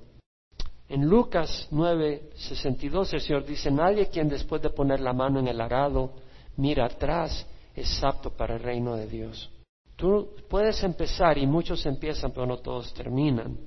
En 0.88 1.06
Lucas 1.06 1.68
9:62 1.72 3.14
el 3.14 3.22
Señor 3.22 3.46
dice, 3.46 3.72
nadie 3.72 4.08
quien 4.08 4.28
después 4.28 4.62
de 4.62 4.70
poner 4.70 5.00
la 5.00 5.14
mano 5.14 5.40
en 5.40 5.48
el 5.48 5.60
arado 5.62 6.14
mira 6.58 6.86
atrás 6.86 7.46
es 7.76 8.04
apto 8.04 8.32
para 8.32 8.56
el 8.56 8.64
reino 8.64 8.96
de 8.96 9.08
Dios. 9.08 9.50
Tú 9.96 10.36
puedes 10.50 10.84
empezar 10.84 11.38
y 11.38 11.46
muchos 11.46 11.86
empiezan, 11.86 12.32
pero 12.32 12.46
no 12.46 12.58
todos 12.58 12.94
terminan. 12.94 13.58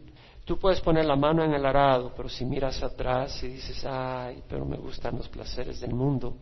Tú 0.44 0.58
puedes 0.58 0.80
poner 0.80 1.06
la 1.06 1.16
mano 1.16 1.42
en 1.42 1.54
el 1.54 1.64
arado, 1.64 2.12
pero 2.14 2.28
si 2.28 2.44
miras 2.44 2.82
atrás 2.82 3.42
y 3.42 3.48
dices, 3.48 3.84
ay, 3.86 4.42
pero 4.48 4.64
me 4.66 4.76
gustan 4.76 5.16
los 5.16 5.28
placeres 5.28 5.80
del 5.80 5.94
mundo, 5.94 6.36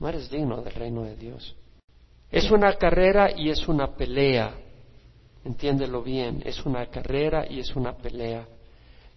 no 0.00 0.08
eres 0.08 0.30
digno 0.30 0.62
del 0.62 0.72
reino 0.72 1.02
de 1.02 1.16
Dios. 1.16 1.54
Es 2.34 2.50
una 2.50 2.74
carrera 2.74 3.30
y 3.30 3.48
es 3.48 3.68
una 3.68 3.94
pelea. 3.94 4.56
Entiéndelo 5.44 6.02
bien, 6.02 6.42
es 6.44 6.66
una 6.66 6.84
carrera 6.86 7.46
y 7.48 7.60
es 7.60 7.76
una 7.76 7.96
pelea. 7.96 8.44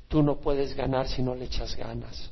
Tú 0.07 0.21
no 0.21 0.36
puedes 0.36 0.75
ganar 0.75 1.07
si 1.07 1.24
no 1.24 1.33
le 1.33 1.45
echas 1.45 1.75
ganas. 1.75 2.31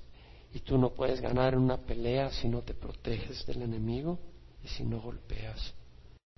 Y 0.53 0.59
tú 0.59 0.77
no 0.77 0.91
puedes 0.91 1.21
ganar 1.21 1.55
en 1.55 1.61
una 1.61 1.77
pelea 1.77 2.29
si 2.29 2.47
no 2.47 2.61
te 2.61 2.75
proteges 2.75 3.47
del 3.47 3.63
enemigo 3.63 4.19
y 4.63 4.67
si 4.67 4.83
no 4.83 5.01
golpeas. 5.01 5.73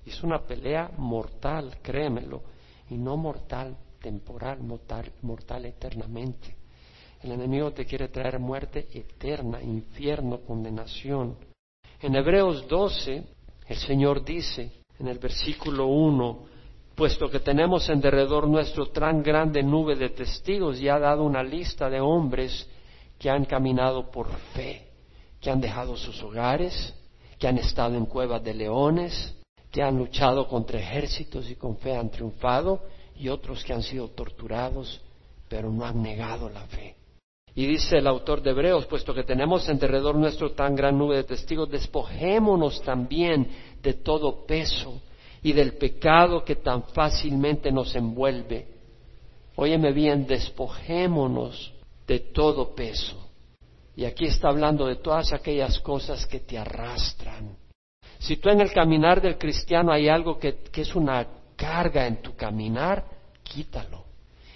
Es 0.05 0.23
una 0.23 0.39
pelea 0.39 0.91
mortal, 0.95 1.79
créemelo, 1.81 2.41
y 2.89 2.95
no 2.95 3.17
mortal 3.17 3.75
temporal, 4.01 4.63
mortal, 4.63 5.11
mortal 5.23 5.65
eternamente. 5.65 6.55
El 7.21 7.33
enemigo 7.33 7.73
te 7.73 7.85
quiere 7.85 8.07
traer 8.07 8.39
muerte 8.39 8.87
eterna, 8.93 9.61
infierno, 9.61 10.39
condenación. 10.39 11.35
En 11.99 12.15
Hebreos 12.15 12.65
12, 12.69 13.35
el 13.67 13.77
Señor 13.77 14.23
dice 14.23 14.71
en 14.99 15.07
el 15.07 15.19
versículo 15.19 15.87
1, 15.87 16.45
puesto 16.95 17.29
que 17.29 17.39
tenemos 17.39 17.87
en 17.89 18.01
derredor 18.01 18.47
nuestro 18.47 18.87
tan 18.87 19.21
grande 19.21 19.61
nube 19.61 19.95
de 19.95 20.09
testigos, 20.09 20.79
y 20.79 20.89
ha 20.89 20.97
dado 20.97 21.23
una 21.23 21.43
lista 21.43 21.89
de 21.89 21.99
hombres 21.99 22.67
que 23.19 23.29
han 23.29 23.45
caminado 23.45 24.09
por 24.09 24.29
fe, 24.53 24.87
que 25.39 25.51
han 25.51 25.61
dejado 25.61 25.95
sus 25.95 26.21
hogares, 26.23 26.93
que 27.37 27.47
han 27.47 27.57
estado 27.57 27.95
en 27.95 28.05
cuevas 28.05 28.43
de 28.43 28.53
leones, 28.53 29.35
que 29.71 29.83
han 29.83 29.97
luchado 29.97 30.47
contra 30.47 30.79
ejércitos 30.79 31.49
y 31.49 31.55
con 31.55 31.77
fe 31.77 31.95
han 31.95 32.09
triunfado, 32.09 32.81
y 33.15 33.29
otros 33.29 33.63
que 33.63 33.73
han 33.73 33.83
sido 33.83 34.09
torturados, 34.09 35.01
pero 35.47 35.71
no 35.71 35.85
han 35.85 36.01
negado 36.01 36.49
la 36.49 36.65
fe. 36.67 36.96
Y 37.57 37.65
dice 37.65 37.97
el 37.97 38.05
autor 38.05 38.43
de 38.43 38.51
Hebreos, 38.51 38.85
puesto 38.85 39.15
que 39.15 39.23
tenemos 39.23 39.67
en 39.67 39.79
derredor 39.79 40.13
nuestro 40.13 40.51
tan 40.51 40.75
gran 40.75 40.95
nube 40.95 41.15
de 41.15 41.23
testigos, 41.23 41.67
despojémonos 41.67 42.83
también 42.83 43.49
de 43.81 43.93
todo 43.95 44.45
peso 44.45 45.01
y 45.41 45.53
del 45.53 45.73
pecado 45.73 46.45
que 46.45 46.57
tan 46.57 46.83
fácilmente 46.89 47.71
nos 47.71 47.95
envuelve. 47.95 48.67
Óyeme 49.55 49.91
bien, 49.91 50.27
despojémonos 50.27 51.73
de 52.05 52.19
todo 52.19 52.75
peso. 52.75 53.27
Y 53.95 54.05
aquí 54.05 54.25
está 54.25 54.49
hablando 54.49 54.85
de 54.85 54.97
todas 54.97 55.33
aquellas 55.33 55.79
cosas 55.79 56.27
que 56.27 56.41
te 56.41 56.59
arrastran. 56.59 57.57
Si 58.19 58.37
tú 58.37 58.49
en 58.49 58.61
el 58.61 58.71
caminar 58.71 59.19
del 59.19 59.39
cristiano 59.39 59.91
hay 59.91 60.09
algo 60.09 60.37
que, 60.37 60.59
que 60.71 60.81
es 60.81 60.93
una 60.93 61.25
carga 61.55 62.05
en 62.05 62.21
tu 62.21 62.35
caminar, 62.35 63.03
quítalo. 63.41 64.03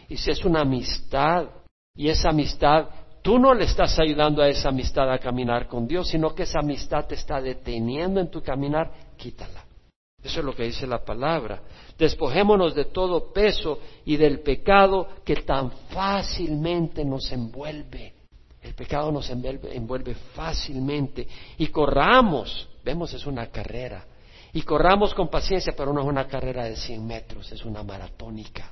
Y 0.08 0.18
si 0.18 0.30
es 0.30 0.46
una 0.46 0.62
amistad, 0.62 1.48
y 1.96 2.10
esa 2.10 2.30
amistad, 2.30 2.88
tú 3.22 3.38
no 3.38 3.54
le 3.54 3.66
estás 3.66 4.00
ayudando 4.00 4.42
a 4.42 4.48
esa 4.48 4.70
amistad 4.70 5.12
a 5.12 5.20
caminar 5.20 5.68
con 5.68 5.88
Dios, 5.88 6.08
sino 6.10 6.34
que 6.34 6.44
esa 6.44 6.60
amistad 6.60 7.06
te 7.06 7.16
está 7.16 7.42
deteniendo 7.42 8.20
en 8.20 8.30
tu 8.30 8.42
caminar, 8.42 8.92
quítala. 9.18 9.66
Eso 10.24 10.40
es 10.40 10.46
lo 10.46 10.56
que 10.56 10.64
dice 10.64 10.86
la 10.86 11.04
palabra. 11.04 11.62
Despojémonos 11.98 12.76
de 12.76 12.86
todo 12.86 13.34
peso 13.34 13.80
y 14.06 14.18
del 14.18 14.42
pecado 14.42 15.08
que 15.26 15.38
tan 15.38 15.72
fácilmente 15.90 17.04
nos 17.04 17.32
envuelve. 17.32 18.14
El 18.62 18.76
pecado 18.76 19.12
nos 19.12 19.30
envuelve, 19.30 20.14
fácilmente 20.36 21.28
y 21.58 21.68
corramos. 21.68 22.70
Vemos, 22.84 23.14
es 23.14 23.26
una 23.26 23.48
carrera. 23.48 24.06
Y 24.54 24.62
corramos 24.62 25.14
con 25.14 25.30
paciencia, 25.30 25.74
pero 25.76 25.92
no 25.94 26.02
es 26.02 26.08
una 26.08 26.28
carrera 26.28 26.66
de 26.66 26.76
100 26.76 27.06
metros, 27.06 27.52
es 27.52 27.66
una 27.66 27.84
maratónica. 27.84 28.72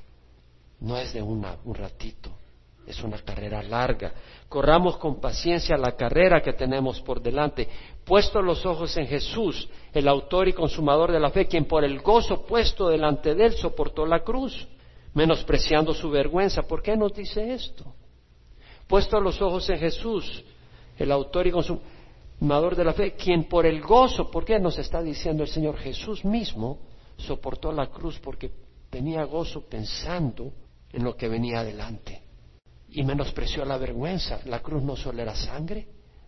No 0.80 0.96
es 0.96 1.12
de 1.12 1.22
una, 1.22 1.56
un 1.64 1.74
ratito. 1.74 2.30
Es 2.86 3.02
una 3.02 3.18
carrera 3.18 3.62
larga. 3.62 4.12
Corramos 4.48 4.96
con 4.96 5.20
paciencia 5.20 5.76
la 5.76 5.92
carrera 5.92 6.42
que 6.42 6.52
tenemos 6.54 7.00
por 7.00 7.22
delante, 7.22 7.68
puesto 8.04 8.42
los 8.42 8.66
ojos 8.66 8.96
en 8.96 9.06
Jesús, 9.06 9.68
el 9.92 10.08
autor 10.08 10.48
y 10.48 10.52
consumador 10.52 11.12
de 11.12 11.20
la 11.20 11.30
fe, 11.30 11.46
quien 11.46 11.66
por 11.66 11.84
el 11.84 12.00
gozo 12.00 12.44
puesto 12.44 12.88
delante 12.88 13.34
de 13.34 13.46
él 13.46 13.52
soportó 13.52 14.04
la 14.06 14.20
cruz, 14.20 14.66
menospreciando 15.14 15.94
su 15.94 16.10
vergüenza. 16.10 16.62
¿Por 16.62 16.82
qué 16.82 16.96
nos 16.96 17.12
dice 17.12 17.52
esto? 17.52 17.94
Puesto 18.88 19.20
los 19.20 19.40
ojos 19.40 19.68
en 19.70 19.78
Jesús, 19.78 20.44
el 20.98 21.12
autor 21.12 21.46
y 21.46 21.52
consumador 21.52 22.74
de 22.74 22.84
la 22.84 22.92
fe, 22.92 23.12
quien 23.12 23.44
por 23.44 23.66
el 23.66 23.80
gozo, 23.80 24.30
¿por 24.30 24.44
qué 24.44 24.58
nos 24.58 24.78
está 24.78 25.00
diciendo 25.00 25.44
el 25.44 25.48
Señor 25.48 25.76
Jesús 25.76 26.24
mismo, 26.24 26.78
soportó 27.16 27.70
la 27.70 27.86
cruz 27.86 28.18
porque 28.18 28.50
tenía 28.90 29.22
gozo 29.24 29.60
pensando 29.60 30.52
en 30.92 31.04
lo 31.04 31.16
que 31.16 31.28
venía 31.28 31.60
adelante? 31.60 32.29
Y 32.92 33.02
menospreció 33.02 33.64
la 33.64 33.76
vergüenza. 33.78 34.40
La 34.46 34.60
cruz 34.60 34.82
no 34.82 34.96
solo 34.96 35.22
era 35.22 35.34
sangre, 35.34 35.86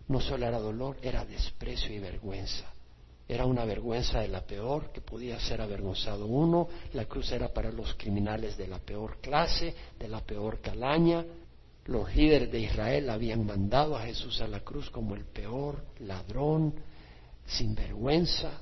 no 0.09 0.21
solo 0.21 0.47
era 0.47 0.59
dolor, 0.59 0.97
era 1.03 1.25
desprecio 1.25 1.93
y 1.93 1.99
vergüenza. 1.99 2.73
Era 3.29 3.47
una 3.47 3.65
vergüenza 3.65 4.21
de 4.21 4.29
la 4.29 4.43
peor, 4.43 4.93
que 4.93 5.01
podía 5.01 5.41
ser 5.41 5.61
avergonzado 5.61 6.27
uno. 6.27 6.69
La 6.93 7.07
cruz 7.07 7.33
era 7.33 7.49
para 7.53 7.73
los 7.73 7.95
criminales 7.95 8.57
de 8.57 8.67
la 8.67 8.79
peor 8.79 9.19
clase, 9.21 9.75
de 9.99 10.09
la 10.09 10.21
peor 10.21 10.61
calaña. 10.61 11.25
Los 11.87 12.15
líderes 12.15 12.53
de 12.53 12.61
Israel 12.61 13.11
habían 13.11 13.45
mandado 13.45 13.97
a 13.97 14.03
Jesús 14.03 14.41
a 14.41 14.47
la 14.47 14.61
cruz 14.61 14.91
como 14.91 15.15
el 15.15 15.25
peor 15.25 15.85
ladrón, 16.01 16.75
sin 17.47 17.75
vergüenza, 17.75 18.61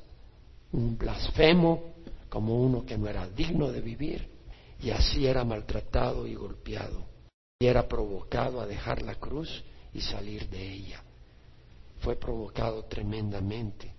un 0.72 0.96
blasfemo, 0.96 1.94
como 2.28 2.62
uno 2.62 2.84
que 2.84 2.96
no 2.96 3.08
era 3.08 3.28
digno 3.28 3.70
de 3.72 3.80
vivir. 3.80 4.28
Y 4.80 4.90
así 4.90 5.26
era 5.26 5.44
maltratado 5.44 6.26
y 6.26 6.34
golpeado 6.34 7.09
y 7.62 7.66
era 7.66 7.86
provocado 7.86 8.58
a 8.58 8.66
dejar 8.66 9.02
la 9.02 9.16
cruz 9.16 9.62
y 9.92 10.00
salir 10.00 10.48
de 10.48 10.72
ella. 10.72 11.02
Fue 12.00 12.16
provocado 12.16 12.84
tremendamente. 12.86 13.92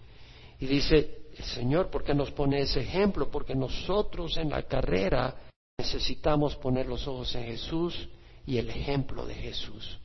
Y 0.59 0.65
dice 0.65 1.21
Señor, 1.43 1.91
¿por 1.91 2.03
qué 2.03 2.15
nos 2.15 2.31
pone 2.31 2.61
ese 2.61 2.81
ejemplo? 2.81 3.29
Porque 3.29 3.53
nosotros 3.53 4.35
en 4.37 4.49
la 4.49 4.63
carrera 4.63 5.35
necesitamos 5.77 6.55
poner 6.55 6.87
los 6.87 7.07
ojos 7.07 7.33
en 7.35 7.45
Jesús 7.45 8.09
y 8.47 8.57
el 8.57 8.69
ejemplo 8.69 9.27
de 9.27 9.35
Jesús. 9.35 9.99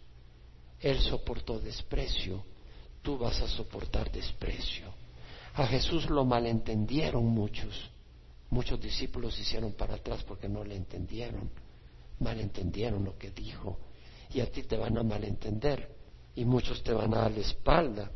Él 0.79 1.01
soportó 1.01 1.59
desprecio, 1.59 2.45
tú 3.01 3.17
vas 3.17 3.41
a 3.41 3.49
soportar 3.49 4.13
desprecio. 4.13 4.93
A 5.55 5.67
Jesús 5.67 6.11
lo 6.11 6.27
malentendieron 6.27 7.25
muchos. 7.25 7.91
Muchos 8.51 8.79
discípulos 8.81 9.39
hicieron 9.39 9.73
para 9.73 9.95
atrás 9.95 10.23
porque 10.25 10.47
no 10.47 10.63
le 10.63 10.77
entendieron 10.77 11.51
malentendieron 12.21 13.05
lo 13.05 13.17
que 13.17 13.31
dijo 13.31 13.79
y 14.33 14.41
a 14.41 14.51
ti 14.51 14.63
te 14.63 14.77
van 14.77 14.97
a 14.99 15.03
malentender 15.03 15.89
y 16.35 16.45
muchos 16.45 16.83
te 16.83 16.93
van 16.93 17.15
a 17.15 17.23
dar 17.23 17.33
la 17.33 17.41
espalda. 17.41 18.11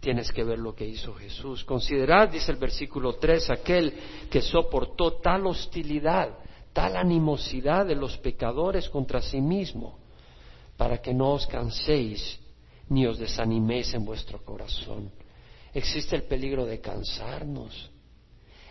Tienes 0.00 0.32
que 0.32 0.42
ver 0.42 0.58
lo 0.58 0.74
que 0.74 0.86
hizo 0.86 1.14
Jesús. 1.14 1.64
Considerad, 1.64 2.30
dice 2.30 2.52
el 2.52 2.58
versículo 2.58 3.16
3, 3.16 3.50
aquel 3.50 3.94
que 4.30 4.40
soportó 4.40 5.18
tal 5.20 5.46
hostilidad, 5.46 6.38
tal 6.72 6.96
animosidad 6.96 7.86
de 7.86 7.94
los 7.94 8.16
pecadores 8.18 8.88
contra 8.88 9.20
sí 9.20 9.40
mismo, 9.40 9.98
para 10.76 11.02
que 11.02 11.12
no 11.12 11.32
os 11.32 11.46
canséis 11.46 12.40
ni 12.88 13.06
os 13.06 13.18
desaniméis 13.18 13.92
en 13.94 14.04
vuestro 14.04 14.42
corazón. 14.42 15.12
Existe 15.72 16.16
el 16.16 16.24
peligro 16.24 16.64
de 16.64 16.80
cansarnos, 16.80 17.90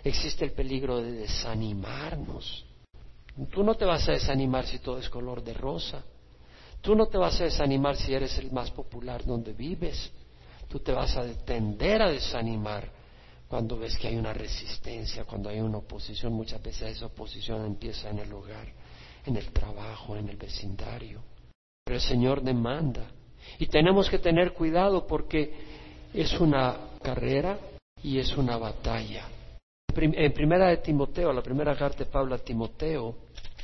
existe 0.03 0.45
el 0.45 0.51
peligro 0.51 1.01
de 1.01 1.12
desanimarnos. 1.12 2.65
Tú 3.48 3.63
no 3.63 3.75
te 3.75 3.86
vas 3.86 4.08
a 4.10 4.13
desanimar 4.13 4.65
si 4.65 4.79
todo 4.79 4.98
es 4.98 5.10
color 5.10 5.43
de 5.43 5.53
rosa. 5.53 6.03
Tú 6.81 6.96
no 6.96 7.08
te 7.08 7.17
vas 7.17 7.39
a 7.39 7.46
desanimar 7.46 7.96
si 7.96 8.13
eres 8.13 8.38
el 8.38 8.51
más 8.51 8.72
popular 8.72 9.24
donde 9.25 9.53
vives. 9.53 10.12
Tú 10.67 10.79
te 10.79 10.91
vas 10.91 11.15
a 11.17 11.25
tender 11.46 12.01
a 12.01 12.10
desanimar 12.10 12.89
cuando 13.48 13.77
ves 13.77 13.98
que 13.98 14.08
hay 14.08 14.15
una 14.15 14.34
resistencia, 14.34 15.24
cuando 15.24 15.50
hay 15.50 15.60
una 15.60 15.79
oposición. 15.79 16.34
Muchas 16.34 16.62
veces 16.62 16.98
esa 16.98 17.08
oposición 17.08 17.65
empieza 17.65 18.10
en 18.10 18.19
el 18.19 18.31
hogar, 18.31 18.67
en 19.25 19.36
el 19.36 19.51
trabajo, 19.51 20.15
en 20.15 20.29
el 20.29 20.38
vecindario. 20.38 21.22
Pero 21.84 21.96
el 21.96 22.01
Señor 22.01 22.41
demanda. 22.41 23.10
Y 23.58 23.67
tenemos 23.67 24.10
que 24.10 24.19
tener 24.19 24.53
cuidado 24.53 25.08
porque 25.08 25.53
es 26.13 26.39
una 26.39 26.77
carrera 27.01 27.58
y 28.03 28.19
es 28.19 28.36
una 28.38 28.58
batalla. 28.58 29.27
En 29.96 30.34
primera 30.34 30.67
de 30.67 30.77
Timoteo, 30.77 31.34
la 31.34 31.41
primera 31.41 31.75
carta 31.75 32.03
de 32.03 32.10
Pablo 32.10 32.36
a 32.36 32.38
Timoteo, 32.38 33.15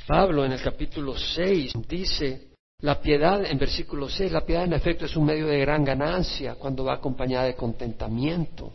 Pablo 0.06 0.44
en 0.44 0.52
el 0.52 0.62
capítulo 0.62 1.18
6 1.18 1.72
dice, 1.88 2.50
la 2.80 3.00
piedad, 3.00 3.44
en 3.44 3.58
versículo 3.58 4.08
6, 4.08 4.30
la 4.30 4.46
piedad 4.46 4.62
en 4.62 4.74
efecto 4.74 5.04
es 5.04 5.16
un 5.16 5.24
medio 5.24 5.48
de 5.48 5.58
gran 5.58 5.82
ganancia 5.82 6.54
cuando 6.54 6.84
va 6.84 6.94
acompañada 6.94 7.46
de 7.46 7.56
contentamiento. 7.56 8.72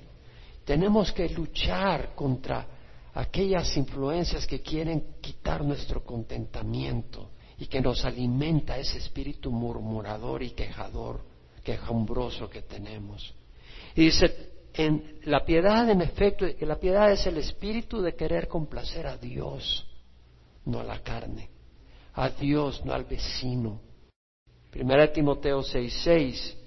Tenemos 0.65 1.13
que 1.13 1.29
luchar 1.29 2.13
contra 2.15 2.67
aquellas 3.13 3.77
influencias 3.77 4.45
que 4.45 4.61
quieren 4.61 5.15
quitar 5.21 5.63
nuestro 5.63 6.03
contentamiento 6.03 7.29
y 7.57 7.67
que 7.67 7.79
nos 7.79 8.03
alimenta 8.03 8.77
ese 8.77 8.97
espíritu 8.97 9.51
murmurador 9.51 10.43
y 10.43 10.49
quejador, 10.49 11.21
quejumbroso 11.63 12.49
que 12.49 12.63
tenemos. 12.63 13.33
Y 13.95 14.05
dice, 14.05 14.51
en 14.73 15.19
la 15.23 15.45
piedad 15.45 15.89
en 15.89 16.01
efecto, 16.01 16.45
la 16.59 16.75
piedad 16.75 17.09
es 17.09 17.25
el 17.25 17.37
espíritu 17.37 18.01
de 18.01 18.15
querer 18.15 18.49
complacer 18.49 19.07
a 19.07 19.15
Dios 19.15 19.87
no 20.65 20.79
a 20.79 20.83
la 20.83 20.99
carne, 20.99 21.49
a 22.13 22.29
Dios, 22.29 22.83
no 22.85 22.93
al 22.93 23.05
vecino. 23.05 23.79
Primera 24.69 25.11
Timoteo 25.11 25.61
6:6. 25.61 26.57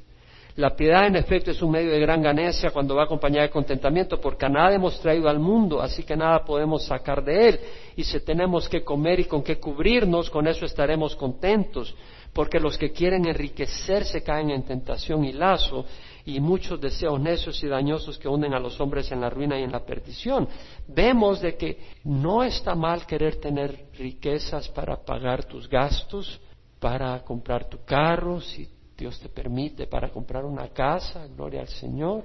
La 0.56 0.76
piedad, 0.76 1.08
en 1.08 1.16
efecto, 1.16 1.50
es 1.50 1.60
un 1.62 1.72
medio 1.72 1.90
de 1.90 1.98
gran 1.98 2.22
ganancia 2.22 2.70
cuando 2.70 2.94
va 2.94 3.04
acompañada 3.04 3.42
de 3.46 3.50
contentamiento, 3.50 4.20
porque 4.20 4.46
a 4.46 4.48
nada 4.48 4.72
hemos 4.72 5.00
traído 5.00 5.28
al 5.28 5.40
mundo, 5.40 5.82
así 5.82 6.04
que 6.04 6.16
nada 6.16 6.44
podemos 6.44 6.84
sacar 6.84 7.24
de 7.24 7.48
él. 7.48 7.60
Y 7.96 8.04
si 8.04 8.20
tenemos 8.20 8.68
que 8.68 8.84
comer 8.84 9.18
y 9.18 9.24
con 9.24 9.42
qué 9.42 9.58
cubrirnos, 9.58 10.30
con 10.30 10.46
eso 10.46 10.64
estaremos 10.64 11.16
contentos, 11.16 11.92
porque 12.32 12.60
los 12.60 12.78
que 12.78 12.92
quieren 12.92 13.26
enriquecerse 13.26 14.22
caen 14.22 14.50
en 14.50 14.62
tentación 14.62 15.24
y 15.24 15.32
lazo, 15.32 15.86
y 16.26 16.40
muchos 16.40 16.80
deseos 16.80 17.20
necios 17.20 17.62
y 17.62 17.68
dañosos 17.68 18.18
que 18.18 18.28
hunden 18.28 18.54
a 18.54 18.58
los 18.58 18.80
hombres 18.80 19.10
en 19.12 19.20
la 19.20 19.30
ruina 19.30 19.58
y 19.58 19.62
en 19.62 19.72
la 19.72 19.84
perdición. 19.84 20.48
Vemos 20.88 21.40
de 21.40 21.56
que 21.56 21.78
no 22.04 22.42
está 22.42 22.74
mal 22.74 23.06
querer 23.06 23.36
tener 23.36 23.86
riquezas 23.98 24.68
para 24.70 24.96
pagar 24.96 25.44
tus 25.44 25.68
gastos, 25.68 26.40
para 26.80 27.22
comprar 27.22 27.68
tu 27.68 27.84
carro, 27.84 28.40
si 28.40 28.68
Dios 28.96 29.18
te 29.20 29.28
permite 29.28 29.86
para 29.86 30.10
comprar 30.10 30.44
una 30.44 30.68
casa, 30.68 31.26
gloria 31.26 31.62
al 31.62 31.68
Señor, 31.68 32.24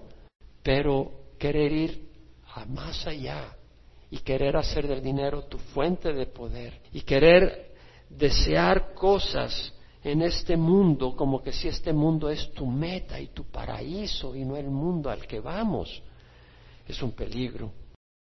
pero 0.63 1.11
querer 1.37 1.71
ir 1.71 2.09
a 2.53 2.65
más 2.65 3.05
allá 3.07 3.55
y 4.11 4.17
querer 4.19 4.55
hacer 4.55 4.87
del 4.87 5.01
dinero 5.01 5.43
tu 5.43 5.57
fuente 5.57 6.13
de 6.13 6.25
poder 6.25 6.79
y 6.93 7.01
querer 7.01 7.73
desear 8.09 8.93
cosas 8.93 9.73
en 10.11 10.21
este 10.21 10.57
mundo 10.57 11.15
como 11.15 11.41
que 11.41 11.51
si 11.51 11.67
este 11.67 11.93
mundo 11.93 12.29
es 12.29 12.51
tu 12.53 12.65
meta 12.65 13.19
y 13.19 13.27
tu 13.27 13.45
paraíso 13.45 14.35
y 14.35 14.45
no 14.45 14.55
el 14.55 14.69
mundo 14.69 15.09
al 15.09 15.25
que 15.25 15.39
vamos, 15.39 16.01
es 16.87 17.01
un 17.01 17.11
peligro. 17.11 17.71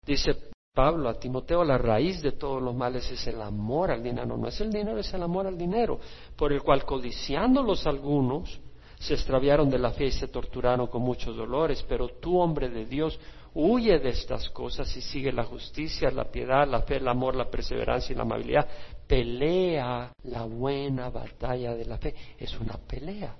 Dice 0.05 0.35
Pablo 0.73 1.09
a 1.09 1.15
Timoteo, 1.15 1.63
la 1.63 1.77
raíz 1.77 2.21
de 2.21 2.33
todos 2.33 2.61
los 2.61 2.75
males 2.75 3.09
es 3.11 3.25
el 3.25 3.41
amor 3.41 3.89
al 3.89 4.03
dinero. 4.03 4.37
No 4.37 4.47
es 4.47 4.61
el 4.61 4.71
dinero, 4.71 4.99
es 4.99 5.11
el 5.13 5.23
amor 5.23 5.47
al 5.47 5.57
dinero, 5.57 5.99
por 6.35 6.53
el 6.53 6.61
cual 6.61 6.85
codiciándolos 6.85 7.87
algunos 7.87 8.59
se 8.99 9.15
extraviaron 9.15 9.69
de 9.69 9.79
la 9.79 9.91
fe 9.91 10.05
y 10.05 10.11
se 10.11 10.27
torturaron 10.27 10.85
con 10.87 11.01
muchos 11.01 11.35
dolores. 11.35 11.83
Pero 11.89 12.09
tú, 12.09 12.37
hombre 12.37 12.69
de 12.69 12.85
Dios, 12.85 13.19
huye 13.55 13.97
de 13.97 14.09
estas 14.09 14.49
cosas 14.51 14.95
y 14.95 15.01
sigue 15.01 15.31
la 15.31 15.45
justicia, 15.45 16.11
la 16.11 16.25
piedad, 16.25 16.67
la 16.67 16.81
fe, 16.81 16.97
el 16.97 17.07
amor, 17.07 17.35
la 17.35 17.49
perseverancia 17.49 18.13
y 18.13 18.15
la 18.15 18.21
amabilidad. 18.21 18.67
Pelea 19.07 20.11
la 20.23 20.43
buena 20.43 21.09
batalla 21.09 21.75
de 21.75 21.85
la 21.85 21.97
fe. 21.97 22.13
Es 22.37 22.59
una 22.59 22.77
pelea. 22.77 23.35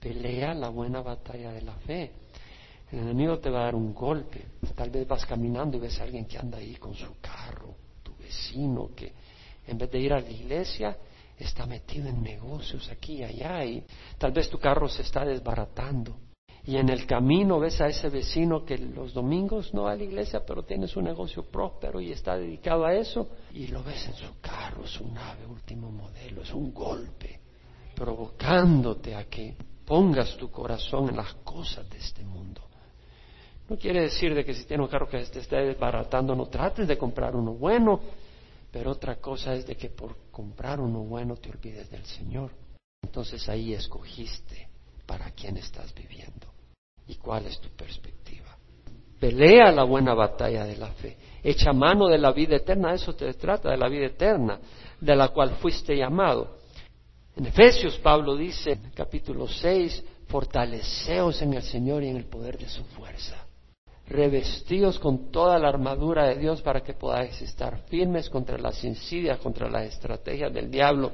Pelea 0.00 0.54
la 0.54 0.68
buena 0.68 1.00
batalla 1.00 1.52
de 1.52 1.62
la 1.62 1.74
fe. 1.74 2.12
El 2.90 3.00
enemigo 3.00 3.38
te 3.38 3.50
va 3.50 3.60
a 3.60 3.64
dar 3.64 3.74
un 3.74 3.94
golpe. 3.94 4.44
Tal 4.74 4.90
vez 4.90 5.06
vas 5.06 5.24
caminando 5.26 5.76
y 5.76 5.80
ves 5.80 6.00
a 6.00 6.04
alguien 6.04 6.24
que 6.24 6.38
anda 6.38 6.58
ahí 6.58 6.76
con 6.76 6.94
su 6.94 7.20
carro, 7.20 7.74
tu 8.02 8.16
vecino, 8.16 8.90
que 8.94 9.12
en 9.66 9.78
vez 9.78 9.90
de 9.90 9.98
ir 10.00 10.12
a 10.12 10.20
la 10.20 10.30
iglesia 10.30 10.96
está 11.38 11.66
metido 11.66 12.08
en 12.08 12.22
negocios 12.22 12.88
aquí 12.90 13.18
y 13.18 13.24
allá 13.24 13.64
y 13.64 13.84
tal 14.16 14.32
vez 14.32 14.48
tu 14.48 14.58
carro 14.58 14.88
se 14.88 15.02
está 15.02 15.24
desbaratando. 15.24 16.16
Y 16.68 16.76
en 16.76 16.90
el 16.90 17.06
camino 17.06 17.58
ves 17.58 17.80
a 17.80 17.86
ese 17.86 18.10
vecino 18.10 18.62
que 18.62 18.76
los 18.76 19.14
domingos 19.14 19.72
no 19.72 19.84
va 19.84 19.92
a 19.92 19.96
la 19.96 20.02
iglesia, 20.02 20.44
pero 20.44 20.64
tiene 20.64 20.86
su 20.86 21.00
negocio 21.00 21.44
próspero 21.44 21.98
y 21.98 22.12
está 22.12 22.36
dedicado 22.36 22.84
a 22.84 22.92
eso, 22.92 23.26
y 23.54 23.68
lo 23.68 23.82
ves 23.82 24.06
en 24.06 24.12
su 24.12 24.38
carro, 24.38 24.86
su 24.86 25.08
nave 25.08 25.46
último 25.46 25.90
modelo, 25.90 26.42
es 26.42 26.52
un 26.52 26.74
golpe, 26.74 27.40
provocándote 27.94 29.14
a 29.14 29.24
que 29.24 29.56
pongas 29.86 30.36
tu 30.36 30.50
corazón 30.50 31.08
en 31.08 31.16
las 31.16 31.32
cosas 31.36 31.88
de 31.88 31.96
este 31.96 32.22
mundo. 32.22 32.60
No 33.70 33.78
quiere 33.78 34.02
decir 34.02 34.34
de 34.34 34.44
que 34.44 34.52
si 34.52 34.66
tienes 34.66 34.84
un 34.84 34.90
carro 34.90 35.08
que 35.08 35.24
te 35.24 35.38
esté 35.38 35.56
desbaratando, 35.56 36.36
no 36.36 36.48
trates 36.48 36.86
de 36.86 36.98
comprar 36.98 37.34
uno 37.34 37.54
bueno, 37.54 37.98
pero 38.70 38.90
otra 38.90 39.16
cosa 39.16 39.54
es 39.54 39.66
de 39.66 39.74
que 39.74 39.88
por 39.88 40.30
comprar 40.30 40.80
uno 40.80 40.98
bueno 41.00 41.34
te 41.36 41.48
olvides 41.48 41.90
del 41.90 42.04
Señor. 42.04 42.50
Entonces 43.02 43.48
ahí 43.48 43.72
escogiste 43.72 44.68
para 45.06 45.30
quién 45.30 45.56
estás 45.56 45.94
viviendo 45.94 46.57
y 47.08 47.16
cuál 47.16 47.46
es 47.46 47.58
tu 47.60 47.68
perspectiva. 47.70 48.56
Pelea 49.18 49.72
la 49.72 49.84
buena 49.84 50.14
batalla 50.14 50.64
de 50.64 50.76
la 50.76 50.88
fe. 50.88 51.16
Echa 51.42 51.72
mano 51.72 52.06
de 52.06 52.18
la 52.18 52.32
vida 52.32 52.56
eterna, 52.56 52.94
eso 52.94 53.14
te 53.14 53.32
trata, 53.34 53.70
de 53.70 53.76
la 53.76 53.88
vida 53.88 54.06
eterna, 54.06 54.60
de 55.00 55.16
la 55.16 55.28
cual 55.28 55.56
fuiste 55.56 55.96
llamado. 55.96 56.58
En 57.36 57.46
Efesios 57.46 57.98
Pablo 57.98 58.36
dice, 58.36 58.78
capítulo 58.94 59.48
6, 59.48 60.04
fortaleceos 60.28 61.40
en 61.42 61.54
el 61.54 61.62
Señor 61.62 62.02
y 62.02 62.08
en 62.08 62.16
el 62.16 62.26
poder 62.26 62.58
de 62.58 62.68
su 62.68 62.84
fuerza 62.84 63.48
revestidos 64.08 64.98
con 64.98 65.30
toda 65.30 65.58
la 65.58 65.68
armadura 65.68 66.26
de 66.28 66.36
Dios 66.36 66.62
para 66.62 66.80
que 66.80 66.94
podáis 66.94 67.40
estar 67.42 67.78
firmes 67.88 68.30
contra 68.30 68.58
las 68.58 68.82
insidias, 68.84 69.38
contra 69.38 69.68
las 69.68 69.84
estrategias 69.84 70.52
del 70.52 70.70
diablo, 70.70 71.12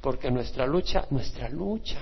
porque 0.00 0.30
nuestra 0.30 0.66
lucha, 0.66 1.06
nuestra 1.10 1.48
lucha 1.48 2.00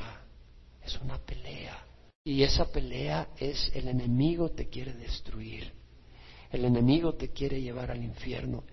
es 0.84 0.98
una 1.00 1.18
pelea. 1.18 1.87
Y 2.28 2.42
esa 2.42 2.70
pelea 2.70 3.30
es 3.38 3.72
el 3.74 3.88
enemigo 3.88 4.50
te 4.50 4.68
quiere 4.68 4.92
destruir. 4.92 5.72
El 6.52 6.66
enemigo 6.66 7.14
te 7.14 7.30
quiere 7.30 7.58
llevar 7.58 7.90
al 7.90 8.04
infierno. 8.04 8.64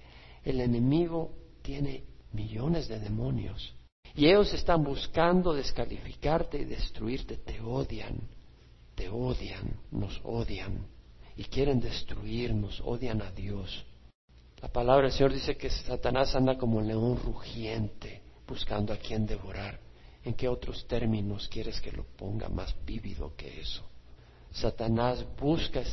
El 0.44 0.60
enemigo 0.60 1.32
tiene 1.62 2.04
millones 2.34 2.90
de 2.90 3.00
demonios. 3.00 3.74
Y 4.14 4.26
ellos 4.26 4.54
están 4.54 4.84
buscando 4.84 5.54
descalificarte 5.54 6.58
y 6.58 6.66
destruirte. 6.66 7.38
Te 7.38 7.62
odian. 7.62 8.28
Te 8.94 9.08
odian. 9.08 9.80
Nos 9.90 10.20
odian 10.26 10.88
y 11.38 11.46
quieren 11.46 11.80
destruirnos, 11.80 12.82
odian 12.82 13.22
a 13.22 13.32
Dios. 13.32 13.86
La 14.62 14.68
palabra 14.68 15.04
del 15.04 15.14
Señor 15.14 15.34
dice 15.34 15.56
que 15.56 15.70
Satanás 15.70 16.36
anda 16.36 16.58
como 16.58 16.80
un 16.80 16.88
león 16.88 17.18
rugiente 17.24 18.22
buscando 18.46 18.92
a 18.92 18.98
quien 18.98 19.26
devorar. 19.26 19.85
¿En 20.26 20.34
qué 20.34 20.48
otros 20.48 20.88
términos 20.88 21.48
quieres 21.48 21.80
que 21.80 21.92
lo 21.92 22.04
ponga 22.04 22.50
más 22.50 22.76
vívido 22.84 23.34
que 23.38 23.62
eso? 23.62 23.84
Satanás 24.52 25.24
busca, 25.40 25.84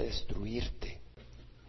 destruirte. 0.00 0.98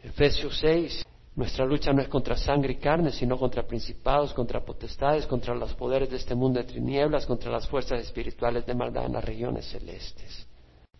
Efesios 0.01 0.57
6, 0.59 1.05
nuestra 1.35 1.65
lucha 1.65 1.93
no 1.93 2.01
es 2.01 2.07
contra 2.07 2.35
sangre 2.35 2.73
y 2.73 2.77
carne, 2.77 3.11
sino 3.11 3.37
contra 3.37 3.67
principados, 3.67 4.33
contra 4.33 4.65
potestades, 4.65 5.27
contra 5.27 5.53
los 5.53 5.75
poderes 5.75 6.09
de 6.09 6.17
este 6.17 6.33
mundo 6.33 6.59
de 6.59 6.65
tinieblas, 6.65 7.27
contra 7.27 7.51
las 7.51 7.67
fuerzas 7.67 8.01
espirituales 8.01 8.65
de 8.65 8.73
maldad 8.73 9.05
en 9.05 9.13
las 9.13 9.23
regiones 9.23 9.65
celestes. 9.69 10.47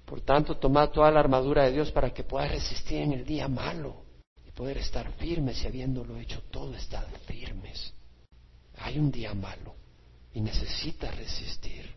Por 0.06 0.22
tanto, 0.22 0.58
tomad 0.58 0.92
toda 0.92 1.10
la 1.10 1.22
armadura 1.22 1.64
de 1.64 1.72
Dios 1.72 1.92
para 1.92 2.14
que 2.14 2.24
puedas 2.24 2.52
resistir 2.52 3.02
en 3.02 3.14
el 3.14 3.26
día 3.26 3.48
malo 3.48 4.04
y 4.46 4.52
poder 4.52 4.78
estar 4.78 5.12
firmes 5.14 5.64
y 5.64 5.68
habiéndolo 5.68 6.20
hecho 6.20 6.44
todo, 6.52 6.76
estar 6.76 7.08
firmes. 7.26 7.92
Hay 8.78 9.00
un 9.00 9.10
día 9.10 9.34
malo 9.34 9.83
y 10.34 10.42
necesitas 10.42 11.16
resistir. 11.18 11.90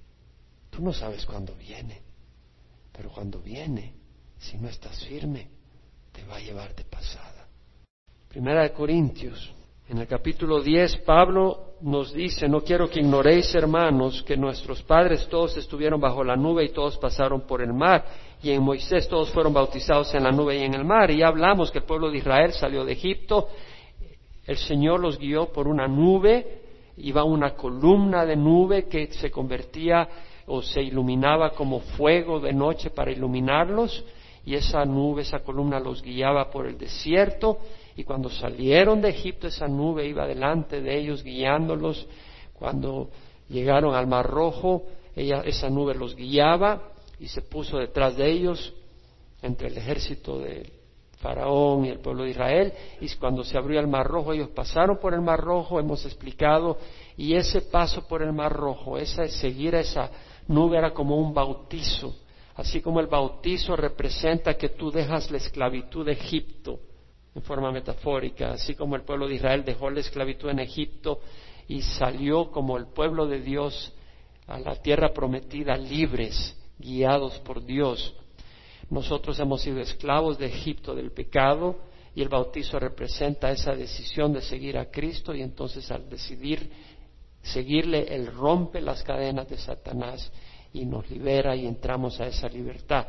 Tú 0.71 0.83
no 0.83 0.93
sabes 0.93 1.25
cuándo 1.25 1.55
viene, 1.55 2.03
pero 2.93 3.11
cuando 3.11 3.41
viene, 3.41 3.95
si 4.39 4.59
no 4.59 4.69
estás 4.69 5.05
firme, 5.07 5.49
te 6.13 6.25
va 6.25 6.37
a 6.37 6.41
llevar 6.41 6.75
de 6.75 6.85
pasada. 6.85 7.49
Primera 8.29 8.63
de 8.63 8.73
Corintios 8.73 9.55
en 9.89 9.99
el 9.99 10.09
capítulo 10.09 10.61
10, 10.61 10.97
Pablo 10.99 11.75
nos 11.81 12.13
dice, 12.13 12.49
no 12.49 12.61
quiero 12.63 12.91
que 12.91 12.99
ignoréis, 12.99 13.55
hermanos, 13.55 14.23
que 14.25 14.37
nuestros 14.37 14.83
padres 14.83 15.29
todos 15.29 15.57
estuvieron 15.57 16.01
bajo 16.01 16.25
la 16.25 16.35
nube 16.35 16.65
y 16.65 16.71
todos 16.71 16.99
pasaron 16.99 17.43
por 17.43 17.63
el 17.63 17.73
mar, 17.73 18.05
y 18.43 18.51
en 18.51 18.65
Moisés 18.65 19.09
todos 19.09 19.31
fueron 19.31 19.55
bautizados 19.55 20.13
en 20.15 20.25
la 20.25 20.33
nube 20.33 20.59
y 20.59 20.65
en 20.65 20.75
el 20.75 20.85
mar. 20.85 21.11
Y 21.13 21.19
ya 21.19 21.29
hablamos 21.29 21.71
que 21.71 21.79
el 21.79 21.85
pueblo 21.85 22.11
de 22.11 22.19
Israel 22.19 22.53
salió 22.53 22.85
de 22.85 22.95
Egipto, 22.95 23.49
el 24.45 24.57
Señor 24.57 25.01
los 25.01 25.19
guió 25.19 25.53
por 25.53 25.69
una 25.69 25.87
nube, 25.87 26.66
iba 26.99 27.25
una 27.25 27.55
columna 27.55 28.25
de 28.25 28.37
nube 28.37 28.87
que 28.89 29.13
se 29.13 29.31
convertía 29.31 30.09
o 30.47 30.63
se 30.63 30.83
iluminaba 30.83 31.51
como 31.51 31.81
fuego 31.81 32.41
de 32.41 32.53
noche 32.53 32.91
para 32.91 33.11
iluminarlos, 33.11 34.05
y 34.45 34.55
esa 34.55 34.85
nube, 34.85 35.23
esa 35.23 35.41
columna 35.41 35.81
los 35.81 36.03
guiaba 36.03 36.51
por 36.51 36.67
el 36.67 36.79
desierto, 36.79 37.59
y 37.97 38.05
cuando 38.05 38.31
salieron 38.31 39.01
de 39.01 39.09
Egipto, 39.09 39.49
esa 39.49 39.67
nube 39.67 40.07
iba 40.07 40.27
delante 40.27 40.81
de 40.81 40.99
ellos 40.99 41.25
guiándolos. 41.25 42.07
Cuando 42.53 43.11
llegaron 43.49 43.95
al 43.95 44.07
Mar 44.07 44.27
Rojo, 44.27 44.85
esa 45.17 45.71
nube 45.71 45.95
los 45.95 46.15
guiaba 46.15 46.91
y 47.19 47.27
se 47.29 47.43
puso 47.43 47.79
detrás 47.79 48.17
de 48.17 48.31
ellos 48.31 48.75
entre 49.43 49.69
el 49.69 49.79
ejército 49.79 50.39
de 50.39 50.76
Faraón 51.17 51.85
y 51.85 51.91
el 51.91 52.01
pueblo 52.01 52.25
de 52.25 52.31
Israel. 52.31 52.73
Y 53.01 53.09
cuando 53.17 53.45
se 53.45 53.57
abrió 53.57 53.81
el 53.81 53.87
Mar 53.87 54.07
Rojo, 54.07 54.33
ellos 54.33 54.51
pasaron 54.51 54.99
por 54.99 55.15
el 55.15 55.21
Mar 55.21 55.41
Rojo, 55.41 55.81
hemos 55.81 56.05
explicado, 56.05 56.79
y 57.17 57.35
ese 57.35 57.63
paso 57.63 58.07
por 58.07 58.23
el 58.23 58.33
Mar 58.33 58.53
Rojo, 58.53 58.99
esa, 58.99 59.27
seguir 59.29 59.75
a 59.77 59.81
esa 59.81 60.11
nube 60.49 60.79
era 60.79 60.93
como 60.93 61.17
un 61.17 61.33
bautizo. 61.33 62.15
Así 62.55 62.81
como 62.81 63.01
el 63.01 63.07
bautizo 63.07 63.77
representa 63.77 64.55
que 64.55 64.71
tú 64.71 64.91
dejas 64.91 65.31
la 65.31 65.37
esclavitud 65.37 66.07
de 66.07 66.13
Egipto 66.13 66.81
en 67.35 67.43
forma 67.43 67.71
metafórica, 67.71 68.53
así 68.53 68.75
como 68.75 68.97
el 68.97 69.03
pueblo 69.03 69.29
de 69.29 69.35
Israel 69.35 69.63
dejó 69.63 69.91
la 69.91 70.01
esclavitud 70.01 70.49
en 70.49 70.61
Egipto 70.61 71.21
y 71.69 71.83
salió 71.83 72.51
como 72.51 72.79
el 72.79 72.87
pueblo 72.87 73.27
de 73.27 73.41
Dios 73.41 73.93
a 74.47 74.59
la 74.59 74.77
tierra 74.77 75.13
prometida 75.13 75.77
libres, 75.77 76.57
guiados 76.79 77.39
por 77.41 77.63
Dios. 77.63 78.15
Nosotros 78.91 79.39
hemos 79.41 79.63
sido 79.63 79.81
esclavos 79.81 80.39
de 80.39 80.47
Egipto 80.47 80.95
del 80.95 81.13
pecado 81.13 81.77
y 82.15 82.23
el 82.23 82.29
bautizo 82.29 82.79
representa 82.79 83.51
esa 83.51 83.75
decisión 83.75 84.33
de 84.33 84.41
seguir 84.41 84.79
a 84.79 84.91
Cristo 84.91 85.35
y 85.35 85.43
entonces 85.43 85.91
al 85.91 86.09
decidir 86.09 86.71
seguirle, 87.43 88.07
Él 88.15 88.27
rompe 88.27 88.81
las 88.81 89.03
cadenas 89.03 89.49
de 89.49 89.57
Satanás 89.57 90.33
y 90.73 90.85
nos 90.85 91.09
libera 91.11 91.55
y 91.57 91.67
entramos 91.67 92.21
a 92.21 92.27
esa 92.27 92.49
libertad. 92.49 93.07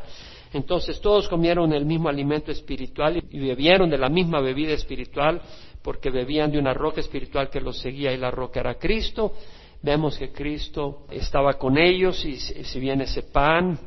Entonces 0.53 1.01
todos 1.01 1.27
comieron 1.27 1.73
el 1.73 1.85
mismo 1.85 2.07
alimento 2.07 2.51
espiritual 2.51 3.23
y 3.29 3.39
bebieron 3.39 3.89
de 3.89 3.97
la 3.97 4.09
misma 4.09 4.39
bebida 4.39 4.73
espiritual 4.73 5.41
porque 5.81 6.09
bebían 6.09 6.51
de 6.51 6.59
una 6.59 6.73
roca 6.73 7.01
espiritual 7.01 7.49
que 7.49 7.61
los 7.61 7.77
seguía 7.79 8.13
y 8.13 8.17
la 8.17 8.31
roca 8.31 8.59
era 8.59 8.75
Cristo. 8.75 9.33
Vemos 9.81 10.17
que 10.17 10.31
Cristo 10.31 11.05
estaba 11.11 11.53
con 11.53 11.77
ellos 11.77 12.23
y 12.25 12.35
si 12.37 12.79
bien 12.79 13.01
ese 13.01 13.23
pan 13.23 13.77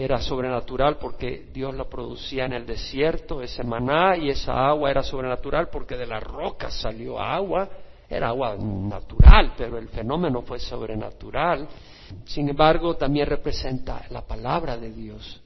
era 0.00 0.20
sobrenatural 0.20 0.96
porque 0.96 1.48
Dios 1.52 1.74
lo 1.74 1.88
producía 1.88 2.44
en 2.44 2.52
el 2.52 2.64
desierto, 2.64 3.42
ese 3.42 3.64
maná 3.64 4.16
y 4.16 4.30
esa 4.30 4.68
agua 4.68 4.92
era 4.92 5.02
sobrenatural 5.02 5.70
porque 5.70 5.96
de 5.96 6.06
la 6.06 6.20
roca 6.20 6.70
salió 6.70 7.18
agua, 7.18 7.68
era 8.08 8.28
agua 8.28 8.56
natural, 8.56 9.54
pero 9.58 9.76
el 9.76 9.88
fenómeno 9.88 10.42
fue 10.42 10.60
sobrenatural. 10.60 11.66
Sin 12.26 12.48
embargo, 12.48 12.94
también 12.96 13.26
representa 13.26 14.06
la 14.10 14.22
palabra 14.22 14.76
de 14.76 14.92
Dios. 14.92 15.42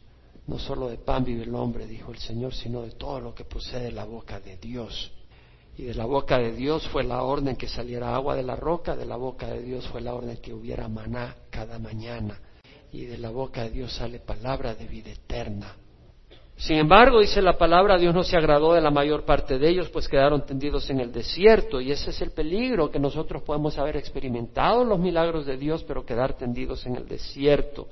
No 0.47 0.59
solo 0.59 0.91
de 0.91 0.99
pan 0.99 1.25
vive 1.25 1.45
el 1.45 1.55
hombre, 1.55 1.87
dijo 1.87 2.13
el 2.13 2.19
Señor, 2.19 2.53
sino 2.53 2.83
de 2.83 2.91
todo 2.91 3.21
lo 3.21 3.35
que 3.35 3.45
procede 3.45 3.85
de 3.85 3.93
la 3.93 4.05
boca 4.05 4.39
de 4.39 4.59
Dios. 4.59 5.13
Y 5.79 5.85
de 5.85 5.95
la 5.95 6.05
boca 6.05 6.37
de 6.37 6.53
Dios 6.53 6.87
fue 6.89 7.05
la 7.05 7.23
orden 7.23 7.57
que 7.57 7.69
saliera 7.69 8.15
agua 8.15 8.37
de 8.37 8.43
la 8.43 8.57
roca, 8.57 8.97
de 8.97 9.07
la 9.07 9.17
boca 9.17 9.47
de 9.47 9.63
Dios 9.63 9.89
fue 9.89 10.03
la 10.03 10.13
orden 10.13 10.37
que 10.43 10.53
hubiera 10.53 10.89
maná 10.89 11.37
cada 11.49 11.79
mañana. 11.79 12.39
Y 12.93 13.07
de 13.07 13.19
la 13.19 13.31
boca 13.31 13.65
de 13.65 13.71
Dios 13.71 13.93
sale 13.95 14.19
palabra 14.19 14.75
de 14.75 14.87
vida 14.87 15.11
eterna. 15.11 15.75
Sin 16.57 16.77
embargo, 16.77 17.21
dice 17.21 17.43
la 17.43 17.57
palabra, 17.57 17.99
Dios 17.99 18.15
no 18.15 18.23
se 18.23 18.37
agradó 18.37 18.75
de 18.75 18.81
la 18.81 18.91
mayor 18.91 19.25
parte 19.25 19.59
de 19.59 19.69
ellos, 19.69 19.89
pues 19.89 20.07
quedaron 20.07 20.47
tendidos 20.47 20.89
en 20.91 21.01
el 21.01 21.11
desierto. 21.11 21.81
Y 21.81 21.91
ese 21.91 22.11
es 22.11 22.21
el 22.21 22.31
peligro, 22.31 22.91
que 22.91 23.01
nosotros 23.01 23.43
podemos 23.43 23.79
haber 23.79 23.97
experimentado 23.97 24.85
los 24.85 25.01
milagros 25.01 25.47
de 25.47 25.57
Dios, 25.57 25.83
pero 25.85 26.05
quedar 26.05 26.35
tendidos 26.35 26.87
en 26.87 26.97
el 26.97 27.09
desierto. 27.09 27.89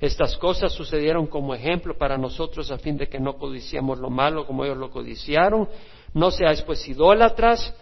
Estas 0.00 0.38
cosas 0.38 0.72
sucedieron 0.72 1.26
como 1.26 1.54
ejemplo 1.54 1.98
para 1.98 2.16
nosotros 2.16 2.70
a 2.70 2.78
fin 2.78 2.96
de 2.96 3.08
que 3.08 3.18
no 3.18 3.36
codiciamos 3.36 3.98
lo 3.98 4.10
malo 4.10 4.46
como 4.46 4.64
ellos 4.64 4.76
lo 4.76 4.90
codiciaron. 4.90 5.68
No 6.14 6.30
seáis 6.30 6.62
pues 6.62 6.88
idólatras, 6.88 7.74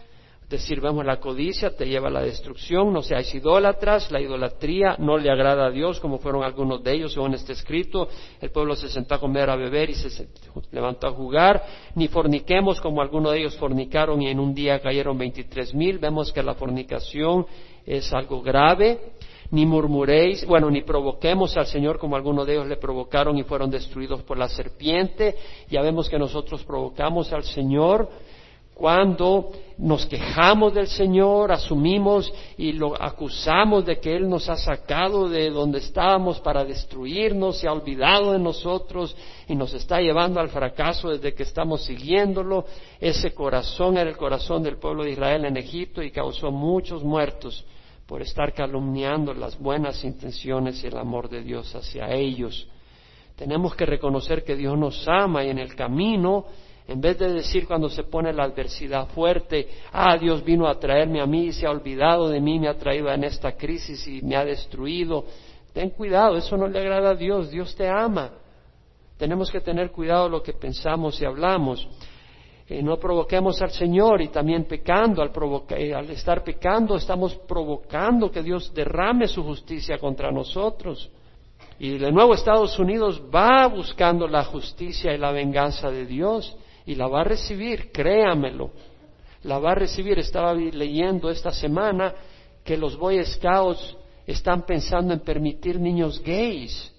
es 0.47 0.51
decir, 0.51 0.81
vemos 0.81 1.05
la 1.05 1.19
codicia, 1.19 1.75
te 1.77 1.89
lleva 1.89 2.07
a 2.07 2.11
la 2.13 2.23
destrucción, 2.23 2.93
no 2.93 3.03
seáis 3.03 3.35
idólatras, 3.35 4.13
la 4.13 4.21
idolatría 4.21 4.95
no 4.97 5.19
le 5.19 5.29
agrada 5.29 5.67
a 5.67 5.71
Dios, 5.73 5.99
como 5.99 6.19
fueron 6.19 6.45
algunos 6.45 6.85
de 6.85 6.93
ellos, 6.93 7.15
según 7.15 7.35
este 7.35 7.53
escrito, 7.53 8.07
el 8.41 8.51
pueblo 8.51 8.77
se 8.77 8.89
sentó 8.89 9.17
a 9.17 9.19
comer, 9.19 9.51
a 9.51 9.57
beber 9.57 9.91
y 9.91 9.95
se 9.95 10.29
levantó 10.71 11.09
a 11.09 11.11
jugar, 11.11 11.65
ni 11.97 12.07
forniquemos 12.07 12.81
como 12.81 13.03
algunos 13.03 13.33
de 13.33 13.41
ellos 13.41 13.57
fornicaron 13.57 14.23
y 14.23 14.29
en 14.29 14.39
un 14.39 14.55
día 14.55 14.79
cayeron 14.79 15.19
veintitrés 15.19 15.75
mil, 15.75 15.99
vemos 15.99 16.33
que 16.33 16.45
la 16.45 16.55
fornicación 16.55 17.45
es 17.85 18.13
algo 18.13 18.41
grave, 18.41 19.01
ni 19.51 19.67
murmuréis, 19.67 20.47
bueno, 20.47 20.71
ni 20.71 20.83
provoquemos 20.83 21.57
al 21.57 21.67
Señor 21.67 21.99
como 21.99 22.15
algunos 22.15 22.47
de 22.47 22.55
ellos 22.55 22.69
le 22.69 22.77
provocaron 22.77 23.37
y 23.37 23.43
fueron 23.43 23.69
destruidos 23.69 24.23
por 24.23 24.39
la 24.39 24.49
serpiente. 24.49 25.37
Ya 25.69 25.83
vemos 25.83 26.09
que 26.09 26.19
nosotros 26.19 26.65
provocamos 26.65 27.33
al 27.33 27.45
Señor 27.45 28.09
cuando 28.77 29.53
nos 29.79 30.05
quejamos 30.05 30.75
del 30.75 30.87
Señor, 30.87 31.51
asumimos 31.51 32.31
y 32.59 32.73
lo 32.73 32.95
acusamos 33.01 33.87
de 33.87 33.99
que 33.99 34.15
Él 34.15 34.29
nos 34.29 34.51
ha 34.51 34.57
sacado 34.57 35.31
de 35.31 35.49
donde 35.49 35.79
estábamos 35.79 36.41
para 36.41 36.63
destruirnos, 36.63 37.57
se 37.57 37.69
ha 37.69 37.73
olvidado 37.73 38.33
de 38.33 38.39
nosotros 38.39 39.17
y 39.49 39.55
nos 39.55 39.73
está 39.73 39.99
llevando 40.03 40.41
al 40.41 40.51
fracaso 40.51 41.09
desde 41.09 41.33
que 41.33 41.45
estamos 41.45 41.85
siguiéndolo. 41.87 42.67
Ese 43.01 43.33
corazón 43.33 43.97
era 43.97 44.11
el 44.11 44.19
corazón 44.19 44.63
del 44.63 44.77
pueblo 44.77 45.05
de 45.05 45.13
Israel 45.13 45.47
en 45.47 45.57
Egipto 45.57 46.03
y 46.03 46.11
causó 46.11 46.51
muchos 46.51 47.03
muertos 47.03 47.65
por 48.07 48.21
estar 48.21 48.53
calumniando 48.53 49.33
las 49.33 49.59
buenas 49.59 50.05
intenciones 50.05 50.85
y 50.85 50.89
el 50.89 50.99
amor 50.99 51.31
de 51.31 51.43
Dios 51.43 51.75
hacia 51.75 52.11
ellos. 52.11 52.69
Tenemos 53.37 53.75
que 53.75 53.87
reconocer 53.87 54.45
que 54.45 54.55
Dios 54.55 54.77
nos 54.77 55.09
ama 55.09 55.45
y 55.45 55.49
en 55.49 55.59
el 55.59 55.75
camino, 55.75 56.45
en 56.89 57.01
vez 57.01 57.19
de 57.19 57.33
decir 57.33 57.67
cuando 57.67 57.89
se 57.89 58.05
pone 58.05 58.33
la 58.33 58.45
adversidad 58.45 59.09
fuerte, 59.09 59.69
ah, 59.93 60.17
Dios 60.17 60.45
vino 60.45 60.69
a 60.69 60.79
traerme 60.79 61.21
a 61.21 61.27
mí 61.27 61.47
y 61.47 61.53
se 61.53 61.67
ha 61.67 61.71
olvidado 61.71 62.29
de 62.29 62.41
mí, 62.41 62.59
me 62.59 62.69
ha 62.69 62.79
traído 62.79 63.11
en 63.11 63.25
esta 63.25 63.53
crisis 63.57 64.07
y 64.07 64.23
me 64.23 64.37
ha 64.37 64.45
destruido, 64.45 65.25
ten 65.73 65.91
cuidado, 65.91 66.37
eso 66.37 66.57
no 66.57 66.69
le 66.69 66.79
agrada 66.79 67.11
a 67.11 67.15
Dios, 67.15 67.51
Dios 67.51 67.75
te 67.75 67.89
ama. 67.89 68.31
Tenemos 69.19 69.51
que 69.51 69.61
tener 69.61 69.91
cuidado 69.91 70.29
lo 70.29 70.43
que 70.43 70.53
pensamos 70.53 71.21
y 71.21 71.25
hablamos 71.25 71.89
no 72.69 72.99
provoquemos 72.99 73.63
al 73.63 73.71
Señor 73.71 74.21
y 74.21 74.29
también 74.29 74.65
pecando, 74.65 75.23
al, 75.23 75.31
eh, 75.71 75.95
al 75.95 76.11
estar 76.11 76.43
pecando 76.43 76.97
estamos 76.97 77.35
provocando 77.47 78.31
que 78.31 78.43
Dios 78.43 78.75
derrame 78.75 79.29
su 79.29 79.45
justicia 79.45 79.99
contra 79.99 80.33
nosotros. 80.33 81.09
Y 81.79 81.99
de 81.99 82.11
nuevo 82.11 82.35
Estados 82.35 82.77
Unidos 82.79 83.23
va 83.33 83.67
buscando 83.69 84.27
la 84.27 84.45
justicia 84.45 85.15
y 85.15 85.19
la 85.19 85.31
venganza 85.31 85.91
de 85.91 86.07
Dios 86.07 86.57
y 86.87 86.95
la 86.95 87.09
va 87.09 87.23
a 87.23 87.25
recibir, 87.25 87.91
créamelo. 87.91 88.71
La 89.43 89.59
va 89.59 89.73
a 89.73 89.75
recibir. 89.75 90.19
Estaba 90.19 90.55
leyendo 90.55 91.29
esta 91.31 91.51
semana 91.51 92.15
que 92.65 92.77
los 92.77 92.97
Boy 92.97 93.23
Scouts 93.25 93.97
están 94.27 94.65
pensando 94.65 95.13
en 95.13 95.21
permitir 95.21 95.79
niños 95.81 96.23
gays, 96.23 96.93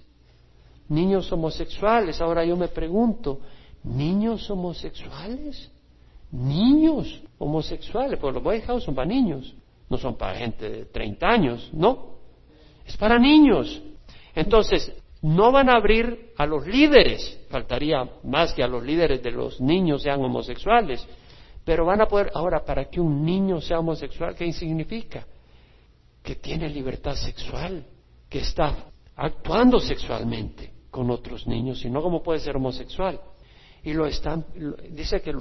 niños 0.89 1.32
homosexuales. 1.32 2.21
Ahora 2.21 2.45
yo 2.45 2.56
me 2.56 2.67
pregunto, 2.67 3.39
niños 3.84 4.50
homosexuales, 4.50 5.71
niños 6.32 7.21
homosexuales, 7.38 8.19
porque 8.19 8.36
los 8.36 8.43
Boy 8.43 8.62
Scouts 8.62 8.84
son 8.84 8.95
para 8.95 9.08
niños, 9.08 9.56
no 9.89 9.97
son 9.97 10.17
para 10.17 10.38
gente 10.38 10.69
de 10.69 10.86
30 10.86 11.28
años, 11.28 11.69
no, 11.73 12.17
es 12.86 12.95
para 12.97 13.17
niños. 13.17 13.82
Entonces, 14.36 14.93
no 15.28 15.52
van 15.52 15.70
a 15.70 15.76
abrir 15.76 16.32
a 16.38 16.46
los 16.46 16.66
líderes, 16.66 17.40
faltaría 17.50 18.10
más 18.24 18.54
que 18.54 18.63
a 18.63 18.68
los 18.68 18.84
líderes 18.84 19.22
de 19.22 19.32
los 19.32 19.60
niños 19.60 20.04
sean 20.04 20.24
homosexuales, 20.24 21.06
pero 21.63 21.86
van 21.86 22.02
a 22.02 22.08
poder, 22.08 22.32
ahora, 22.34 22.63
para 22.63 22.86
que 22.90 23.02
un 23.02 23.26
niño 23.26 23.60
sea 23.60 23.80
homosexual, 23.80 24.36
¿qué 24.36 24.52
significa? 24.54 25.26
Que 26.24 26.36
tiene 26.36 26.70
libertad 26.70 27.16
sexual, 27.16 27.86
que 28.30 28.40
está 28.40 28.86
actuando 29.16 29.80
sexualmente 29.80 30.72
con 30.90 31.12
otros 31.12 31.46
niños, 31.46 31.84
y 31.84 31.90
no 31.90 32.02
como 32.02 32.24
puede 32.24 32.40
ser 32.40 32.56
homosexual 32.56 33.20
y 33.84 33.94
lo 33.94 34.06
están, 34.06 34.46
dice 34.92 35.22
que 35.22 35.34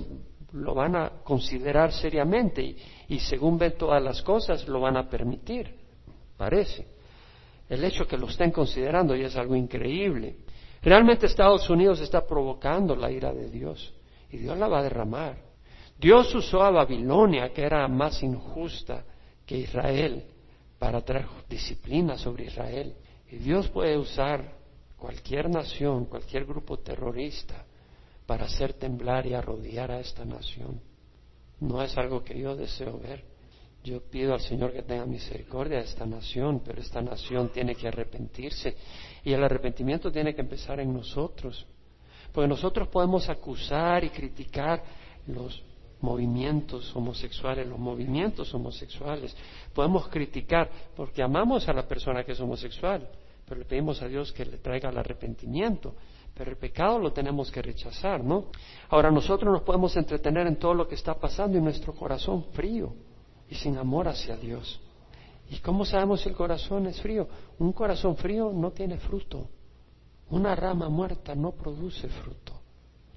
lo 0.53 0.75
van 0.75 0.95
a 0.97 1.11
considerar 1.25 1.93
seriamente 1.93 2.77
y, 3.09 3.19
según 3.19 3.59
ven 3.59 3.75
todas 3.77 4.03
las 4.03 4.23
cosas 4.23 4.67
lo 4.69 4.81
van 4.81 4.97
a 4.97 5.09
permitir, 5.09 5.75
parece. 6.37 6.96
El 7.69 7.85
hecho 7.85 8.07
que 8.07 8.17
lo 8.17 8.29
estén 8.29 8.51
considerando 8.51 9.15
es 9.15 9.37
algo 9.37 9.57
increíble. 9.57 10.37
Realmente 10.83 11.27
Estados 11.27 11.69
Unidos 11.69 12.01
está 12.01 12.25
provocando 12.25 12.95
la 12.95 13.11
ira 13.11 13.33
de 13.33 13.51
Dios 13.51 13.93
y 14.31 14.39
Dios 14.39 14.57
la 14.57 14.69
va 14.69 14.81
a 14.81 14.83
derramar. 14.85 15.39
Dios 15.99 16.35
usó 16.35 16.63
a 16.63 16.71
Babilonia, 16.71 17.53
que 17.53 17.63
era 17.63 17.89
más 17.89 18.23
injusta 18.23 19.05
que 19.45 19.57
Israel, 19.59 20.25
para 20.79 21.01
traer 21.01 21.27
disciplina 21.49 22.19
sobre 22.19 22.45
Israel. 22.45 22.95
Y 23.31 23.37
Dios 23.37 23.69
puede 23.69 23.97
usar 23.97 24.53
cualquier 24.97 25.49
nación, 25.49 26.05
cualquier 26.05 26.45
grupo 26.45 26.79
terrorista 26.79 27.65
para 28.27 28.45
hacer 28.45 28.75
temblar 28.75 29.27
y 29.27 29.35
arrodillar 29.35 29.91
a 29.91 30.01
esta 30.01 30.25
nación. 30.25 30.81
No 31.61 31.83
es 31.83 31.97
algo 31.97 32.23
que 32.23 32.39
yo 32.39 32.55
deseo 32.55 32.99
ver. 32.99 33.25
Yo 33.87 34.01
pido 34.01 34.35
al 34.35 34.41
Señor 34.41 34.73
que 34.73 34.83
tenga 34.83 35.07
misericordia 35.07 35.79
de 35.79 35.85
esta 35.85 36.05
nación, 36.05 36.61
pero 36.65 36.81
esta 36.81 37.01
nación 37.01 37.51
tiene 37.51 37.77
que 37.77 37.87
arrepentirse 37.87 38.77
y 39.23 39.33
el 39.33 39.45
arrepentimiento 39.45 40.11
tiene 40.11 40.35
que 40.35 40.41
empezar 40.41 40.81
en 40.81 40.93
nosotros. 40.93 41.65
Porque 42.33 42.49
nosotros 42.49 42.89
podemos 42.89 43.29
acusar 43.29 44.03
y 44.03 44.11
criticar 44.11 44.83
los 45.29 45.63
movimientos 46.01 46.95
homosexuales, 46.97 47.65
los 47.69 47.79
movimientos 47.79 48.53
homosexuales. 48.53 49.37
Podemos 49.73 50.09
criticar 50.09 50.69
porque 50.97 51.23
amamos 51.23 51.69
a 51.69 51.73
la 51.73 51.87
persona 51.87 52.25
que 52.25 52.33
es 52.33 52.41
homosexual, 52.41 53.09
pero 53.47 53.61
le 53.61 53.67
pedimos 53.67 54.03
a 54.03 54.09
Dios 54.09 54.33
que 54.33 54.45
le 54.45 54.59
traiga 54.59 54.91
el 54.91 54.99
arrepentimiento. 54.99 55.95
Pero 56.35 56.51
el 56.51 56.57
pecado 56.57 56.99
lo 56.99 57.13
tenemos 57.13 57.53
que 57.53 57.63
rechazar, 57.63 58.25
¿no? 58.25 58.47
Ahora 58.89 59.13
nosotros 59.13 59.53
nos 59.53 59.63
podemos 59.63 59.97
entretener 59.97 60.49
en 60.49 60.57
todo 60.57 60.75
lo 60.75 60.89
que 60.89 60.97
está 60.97 61.15
pasando 61.15 61.57
y 61.57 61.61
nuestro 61.61 61.95
corazón 61.95 62.47
frío 62.53 62.93
y 63.49 63.55
sin 63.55 63.79
amor 63.79 64.09
hacia 64.09 64.37
Dios. 64.37 64.81
¿Y 65.49 65.59
cómo 65.59 65.85
sabemos 65.85 66.23
si 66.23 66.29
el 66.29 66.35
corazón 66.35 66.87
es 66.87 67.01
frío? 67.01 67.29
Un 67.59 67.73
corazón 67.73 68.17
frío 68.17 68.53
no 68.53 68.73
tiene 68.73 68.99
fruto. 68.99 69.49
Una 70.31 70.57
rama 70.57 70.89
muerta 70.89 71.35
no 71.35 71.53
produce 71.53 72.09
fruto. 72.09 72.53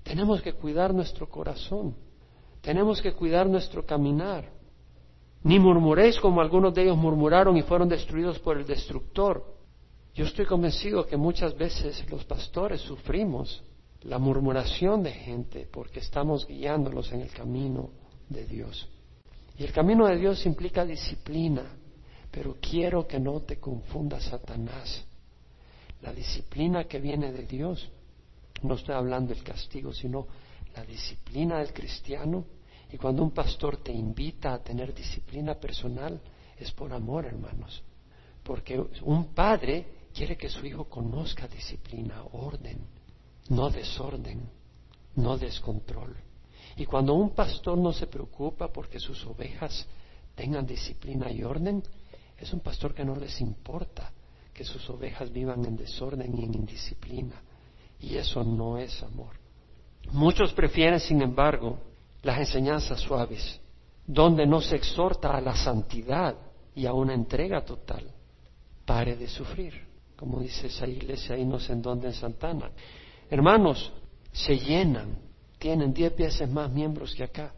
Tenemos 0.03 0.41
que 0.41 0.53
cuidar 0.53 0.93
nuestro 0.93 1.27
corazón. 1.27 1.95
Tenemos 2.61 3.01
que 3.01 3.13
cuidar 3.13 3.47
nuestro 3.47 3.85
caminar. 3.85 4.45
Ni 5.43 5.57
murmuréis 5.57 6.19
como 6.19 6.41
algunos 6.41 6.73
de 6.73 6.83
ellos 6.83 6.97
murmuraron 6.97 7.57
y 7.57 7.63
fueron 7.63 7.89
destruidos 7.89 8.37
por 8.39 8.57
el 8.57 8.65
destructor. 8.65 9.43
Yo 10.13 10.25
estoy 10.25 10.45
convencido 10.45 11.05
que 11.05 11.17
muchas 11.17 11.57
veces 11.57 12.05
los 12.11 12.25
pastores 12.25 12.81
sufrimos 12.81 13.63
la 14.01 14.17
murmuración 14.17 15.01
de 15.03 15.11
gente 15.11 15.67
porque 15.71 15.99
estamos 15.99 16.45
guiándolos 16.45 17.11
en 17.11 17.21
el 17.21 17.31
camino 17.31 17.89
de 18.27 18.45
Dios. 18.45 18.87
Y 19.59 19.65
el 19.65 19.73
camino 19.73 20.07
de 20.07 20.15
Dios 20.15 20.45
implica 20.45 20.85
disciplina, 20.85 21.63
pero 22.31 22.55
quiero 22.61 23.05
que 23.05 23.19
no 23.19 23.41
te 23.41 23.59
confunda 23.59 24.17
Satanás. 24.21 25.03
La 26.01 26.13
disciplina 26.13 26.85
que 26.85 26.97
viene 26.97 27.33
de 27.33 27.45
Dios, 27.45 27.89
no 28.61 28.75
estoy 28.75 28.95
hablando 28.95 29.33
del 29.33 29.43
castigo, 29.43 29.91
sino 29.91 30.27
la 30.73 30.85
disciplina 30.85 31.57
del 31.57 31.73
cristiano. 31.73 32.45
Y 32.89 32.95
cuando 32.95 33.21
un 33.21 33.31
pastor 33.31 33.83
te 33.83 33.91
invita 33.91 34.53
a 34.53 34.63
tener 34.63 34.93
disciplina 34.93 35.55
personal, 35.55 36.21
es 36.57 36.71
por 36.71 36.93
amor, 36.93 37.25
hermanos. 37.25 37.83
Porque 38.41 38.81
un 39.01 39.33
padre 39.33 40.07
quiere 40.13 40.37
que 40.37 40.47
su 40.47 40.65
hijo 40.65 40.85
conozca 40.85 41.49
disciplina, 41.49 42.23
orden, 42.31 42.79
no 43.49 43.69
desorden, 43.69 44.49
no 45.15 45.37
descontrol. 45.37 46.15
Y 46.79 46.85
cuando 46.85 47.13
un 47.13 47.31
pastor 47.31 47.77
no 47.77 47.91
se 47.91 48.07
preocupa 48.07 48.69
porque 48.69 49.01
sus 49.01 49.25
ovejas 49.25 49.85
tengan 50.33 50.65
disciplina 50.65 51.29
y 51.29 51.43
orden, 51.43 51.83
es 52.37 52.53
un 52.53 52.61
pastor 52.61 52.93
que 52.93 53.03
no 53.03 53.17
les 53.17 53.41
importa 53.41 54.13
que 54.53 54.63
sus 54.63 54.89
ovejas 54.89 55.29
vivan 55.29 55.65
en 55.65 55.75
desorden 55.75 56.33
y 56.39 56.45
en 56.45 56.53
indisciplina. 56.53 57.35
Y 57.99 58.15
eso 58.15 58.45
no 58.45 58.77
es 58.77 59.03
amor. 59.03 59.35
Muchos 60.13 60.53
prefieren, 60.53 61.01
sin 61.01 61.21
embargo, 61.21 61.79
las 62.21 62.39
enseñanzas 62.39 63.01
suaves, 63.01 63.59
donde 64.07 64.47
no 64.47 64.61
se 64.61 64.77
exhorta 64.77 65.35
a 65.35 65.41
la 65.41 65.57
santidad 65.57 66.37
y 66.73 66.85
a 66.85 66.93
una 66.93 67.13
entrega 67.13 67.65
total. 67.65 68.09
Pare 68.85 69.17
de 69.17 69.27
sufrir, 69.27 69.73
como 70.15 70.39
dice 70.39 70.67
esa 70.67 70.87
iglesia 70.87 71.35
ahí 71.35 71.43
no 71.43 71.59
sé 71.59 71.73
en 71.73 71.81
dónde 71.81 72.07
en 72.07 72.13
Santana. 72.13 72.71
Hermanos, 73.29 73.91
se 74.31 74.57
llenan, 74.57 75.28
tienen 75.59 75.93
diez 75.93 76.15
veces 76.15 76.49
más 76.49 76.71
miembros 76.71 77.13
que 77.13 77.23
acá. 77.23 77.53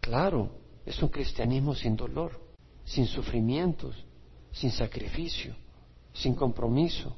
Claro, 0.00 0.50
es 0.84 1.02
un 1.02 1.08
cristianismo 1.08 1.74
sin 1.74 1.96
dolor, 1.96 2.38
sin 2.84 3.06
sufrimientos, 3.06 3.96
sin 4.52 4.70
sacrificio, 4.70 5.54
sin 6.12 6.34
compromiso. 6.34 7.16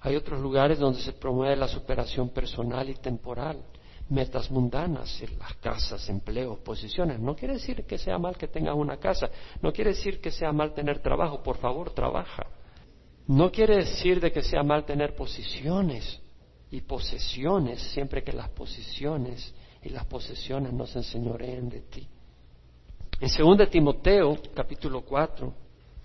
Hay 0.00 0.14
otros 0.14 0.40
lugares 0.40 0.78
donde 0.78 1.00
se 1.00 1.12
promueve 1.12 1.56
la 1.56 1.68
superación 1.68 2.30
personal 2.30 2.88
y 2.88 2.94
temporal, 2.94 3.64
metas 4.08 4.50
mundanas, 4.50 5.22
las 5.38 5.54
casas, 5.56 6.08
empleos, 6.08 6.58
posiciones. 6.60 7.18
No 7.18 7.34
quiere 7.34 7.54
decir 7.54 7.84
que 7.84 7.98
sea 7.98 8.16
mal 8.16 8.36
que 8.36 8.46
tengas 8.46 8.76
una 8.76 8.96
casa, 8.98 9.28
no 9.60 9.72
quiere 9.72 9.90
decir 9.90 10.20
que 10.20 10.30
sea 10.30 10.52
mal 10.52 10.72
tener 10.72 11.00
trabajo, 11.00 11.42
por 11.42 11.58
favor, 11.58 11.90
trabaja. 11.90 12.46
No 13.26 13.50
quiere 13.50 13.78
decir 13.78 14.20
de 14.20 14.32
que 14.32 14.42
sea 14.42 14.62
mal 14.62 14.86
tener 14.86 15.14
posiciones 15.14 16.22
y 16.70 16.80
posesiones, 16.82 17.80
siempre 17.92 18.22
que 18.22 18.32
las 18.32 18.50
posiciones 18.50 19.54
y 19.82 19.88
las 19.88 20.04
posesiones 20.06 20.72
no 20.72 20.86
se 20.86 20.98
enseñoreen 20.98 21.68
de 21.68 21.80
ti. 21.80 22.06
En 23.20 23.28
2 23.28 23.70
Timoteo, 23.70 24.38
capítulo 24.54 25.02
4, 25.02 25.52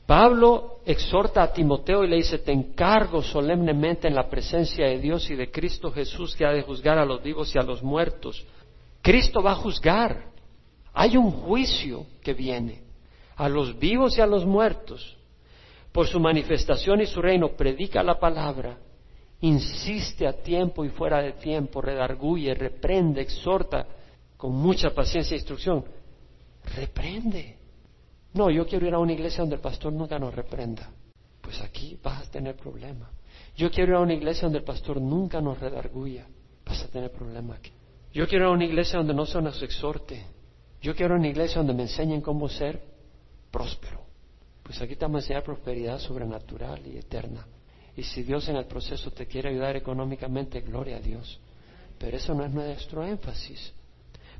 Pablo 0.05 0.79
exhorta 0.85 1.43
a 1.43 1.53
Timoteo 1.53 2.03
y 2.03 2.09
le 2.09 2.17
dice, 2.17 2.39
te 2.39 2.51
encargo 2.51 3.21
solemnemente 3.21 4.07
en 4.07 4.15
la 4.15 4.29
presencia 4.29 4.85
de 4.85 4.99
Dios 4.99 5.29
y 5.29 5.35
de 5.35 5.49
Cristo 5.49 5.91
Jesús 5.91 6.35
que 6.35 6.45
ha 6.45 6.51
de 6.51 6.61
juzgar 6.61 6.97
a 6.97 7.05
los 7.05 7.23
vivos 7.23 7.53
y 7.55 7.59
a 7.59 7.63
los 7.63 7.81
muertos. 7.81 8.45
Cristo 9.01 9.41
va 9.41 9.51
a 9.51 9.55
juzgar. 9.55 10.31
Hay 10.93 11.15
un 11.15 11.31
juicio 11.31 12.05
que 12.21 12.33
viene 12.33 12.83
a 13.35 13.47
los 13.47 13.77
vivos 13.79 14.17
y 14.17 14.21
a 14.21 14.27
los 14.27 14.45
muertos. 14.45 15.17
Por 15.91 16.07
su 16.07 16.19
manifestación 16.19 17.01
y 17.01 17.05
su 17.05 17.21
reino 17.21 17.49
predica 17.49 18.03
la 18.03 18.19
palabra, 18.19 18.77
insiste 19.43 20.27
a 20.27 20.33
tiempo 20.33 20.83
y 20.83 20.89
fuera 20.89 21.21
de 21.21 21.33
tiempo, 21.33 21.81
redarguye, 21.81 22.53
reprende, 22.53 23.21
exhorta 23.21 23.87
con 24.35 24.53
mucha 24.53 24.93
paciencia 24.93 25.35
e 25.35 25.37
instrucción. 25.37 25.85
Reprende 26.75 27.63
no, 28.33 28.49
yo 28.49 28.65
quiero 28.65 28.87
ir 28.87 28.93
a 28.93 28.99
una 28.99 29.13
iglesia 29.13 29.41
donde 29.41 29.55
el 29.55 29.61
pastor 29.61 29.93
nunca 29.93 30.17
nos 30.17 30.33
reprenda. 30.33 30.89
Pues 31.41 31.61
aquí 31.61 31.99
vas 32.01 32.27
a 32.27 32.31
tener 32.31 32.55
problema. 32.55 33.09
Yo 33.55 33.69
quiero 33.69 33.91
ir 33.91 33.97
a 33.97 34.01
una 34.01 34.13
iglesia 34.13 34.43
donde 34.43 34.59
el 34.59 34.63
pastor 34.63 34.99
nunca 34.99 35.39
nos 35.39 35.59
redarguya. 35.59 36.25
Vas 36.65 36.83
a 36.83 36.87
tener 36.87 37.11
problema 37.11 37.55
aquí. 37.55 37.71
Yo 38.11 38.27
quiero 38.27 38.45
ir 38.45 38.49
a 38.49 38.53
una 38.53 38.65
iglesia 38.65 38.97
donde 38.97 39.13
no 39.13 39.25
se 39.25 39.41
nos 39.41 39.61
exhorte. 39.61 40.25
Yo 40.81 40.95
quiero 40.95 41.13
a 41.13 41.17
una 41.17 41.27
iglesia 41.27 41.57
donde 41.57 41.73
me 41.73 41.83
enseñen 41.83 42.21
cómo 42.21 42.49
ser 42.49 42.81
próspero. 43.51 44.01
Pues 44.63 44.81
aquí 44.81 44.95
te 44.95 45.05
vamos 45.05 45.29
a 45.29 45.41
prosperidad 45.41 45.99
sobrenatural 45.99 46.85
y 46.87 46.97
eterna. 46.97 47.45
Y 47.95 48.03
si 48.03 48.23
Dios 48.23 48.47
en 48.49 48.55
el 48.55 48.65
proceso 48.65 49.11
te 49.11 49.27
quiere 49.27 49.49
ayudar 49.49 49.75
económicamente, 49.75 50.61
gloria 50.61 50.97
a 50.97 51.01
Dios. 51.01 51.39
Pero 51.99 52.17
eso 52.17 52.33
no 52.33 52.43
es 52.43 52.51
nuestro 52.51 53.05
énfasis. 53.05 53.73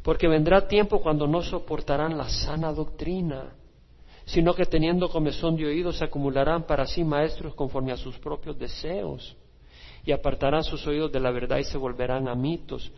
Porque 0.01 0.27
vendrá 0.27 0.67
tiempo 0.67 1.01
cuando 1.01 1.27
no 1.27 1.41
soportarán 1.41 2.17
la 2.17 2.27
sana 2.29 2.73
doctrina 2.73 3.53
sino 4.25 4.53
que 4.53 4.65
teniendo 4.65 5.09
comezón 5.09 5.55
de 5.55 5.65
oídos 5.65 6.01
acumularán 6.01 6.63
para 6.63 6.85
sí 6.85 7.03
maestros 7.03 7.53
conforme 7.55 7.91
a 7.91 7.97
sus 7.97 8.17
propios 8.19 8.57
deseos, 8.57 9.35
y 10.05 10.11
apartarán 10.11 10.63
sus 10.63 10.85
oídos 10.87 11.11
de 11.11 11.19
la 11.19 11.31
verdad 11.31 11.57
y 11.57 11.63
se 11.63 11.77
volverán 11.77 12.27
a 12.27 12.35
mitos. 12.35 12.91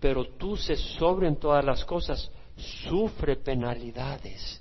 Pero 0.00 0.26
tú 0.36 0.56
se 0.56 0.76
sobre 0.76 1.28
en 1.28 1.36
todas 1.36 1.64
las 1.64 1.84
cosas, 1.84 2.30
sufre 2.56 3.36
penalidades. 3.36 4.60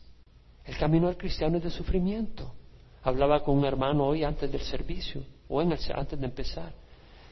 El 0.63 0.77
camino 0.77 1.07
del 1.07 1.17
cristiano 1.17 1.57
es 1.57 1.63
de 1.63 1.69
sufrimiento. 1.69 2.53
Hablaba 3.03 3.43
con 3.43 3.57
un 3.57 3.65
hermano 3.65 4.05
hoy 4.05 4.23
antes 4.23 4.51
del 4.51 4.61
servicio, 4.61 5.23
o 5.49 5.61
en 5.61 5.71
el, 5.71 5.79
antes 5.95 6.19
de 6.19 6.25
empezar, 6.25 6.73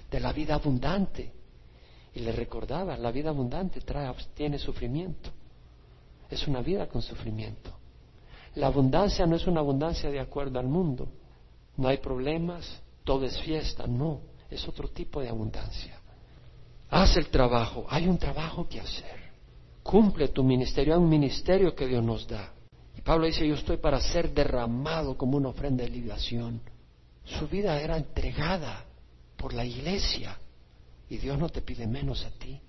de 0.10 0.19
la 0.19 0.34
vida 0.34 0.55
abundante. 0.55 1.32
Y 2.13 2.21
le 2.21 2.32
recordaba, 2.32 2.97
la 2.97 3.12
vida 3.12 3.29
abundante 3.29 3.82
trae, 3.82 4.12
tiene 4.34 4.58
sufrimiento. 4.58 5.29
Es 6.29 6.47
una 6.47 6.62
vida 6.62 6.88
con 6.88 7.01
sufrimiento. 7.01 7.71
La 8.55 8.67
abundancia 8.67 9.25
no 9.25 9.36
es 9.36 9.45
una 9.45 9.60
abundancia 9.60 10.10
de 10.10 10.19
acuerdo 10.19 10.60
al 10.60 10.67
mundo. 10.67 11.08
No 11.77 11.88
hay 11.88 11.97
problemas, 11.97 12.82
todo 13.03 13.25
es 13.25 13.39
fiesta, 13.41 13.88
no, 13.88 14.21
es 14.49 14.67
otro 14.67 14.88
tipo 14.89 15.21
de 15.21 15.29
abundancia. 15.29 15.99
Haz 16.89 17.17
el 17.17 17.27
trabajo, 17.27 17.86
hay 17.89 18.08
un 18.08 18.17
trabajo 18.17 18.67
que 18.67 18.79
hacer. 18.79 19.19
Cumple 19.84 20.29
tu 20.29 20.43
ministerio, 20.43 20.95
hay 20.95 20.99
un 20.99 21.10
ministerio 21.10 21.75
que 21.75 21.88
Dios 21.88 22.03
nos 22.03 22.27
da. 22.27 22.51
Y 22.97 23.02
Pablo 23.02 23.25
dice, 23.25 23.47
yo 23.47 23.56
estoy 23.56 23.78
para 23.78 23.99
ser 24.02 24.34
derramado 24.34 25.17
como 25.17 25.38
una 25.38 25.49
ofrenda 25.49 25.84
de 25.84 25.89
libación. 25.89 26.62
Su 27.23 27.47
vida 27.47 27.80
era 27.80 27.97
entregada 27.97 28.86
por 29.38 29.54
la 29.54 29.65
iglesia 29.65 30.38
y 31.10 31.17
Dios 31.17 31.38
no 31.38 31.49
te 31.49 31.62
pide 31.62 31.88
menos 31.88 32.25
a 32.25 32.32
ti. 32.32 32.60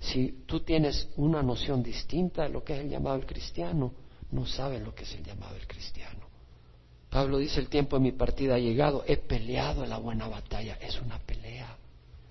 Si 0.00 0.44
tú 0.46 0.60
tienes 0.60 1.08
una 1.16 1.42
noción 1.42 1.82
distinta 1.82 2.42
de 2.42 2.50
lo 2.50 2.62
que 2.62 2.74
es 2.74 2.80
el 2.80 2.90
llamado 2.90 3.16
el 3.16 3.26
cristiano, 3.26 3.92
no 4.30 4.46
sabe 4.46 4.80
lo 4.80 4.94
que 4.94 5.04
es 5.04 5.14
el 5.14 5.24
llamado 5.24 5.54
del 5.54 5.66
cristiano. 5.66 6.24
Pablo 7.08 7.38
dice, 7.38 7.60
el 7.60 7.68
tiempo 7.68 7.96
de 7.96 8.02
mi 8.02 8.12
partida 8.12 8.56
ha 8.56 8.58
llegado, 8.58 9.04
he 9.06 9.16
peleado 9.16 9.86
la 9.86 9.98
buena 9.98 10.26
batalla, 10.26 10.76
es 10.80 11.00
una 11.00 11.18
pelea. 11.20 11.76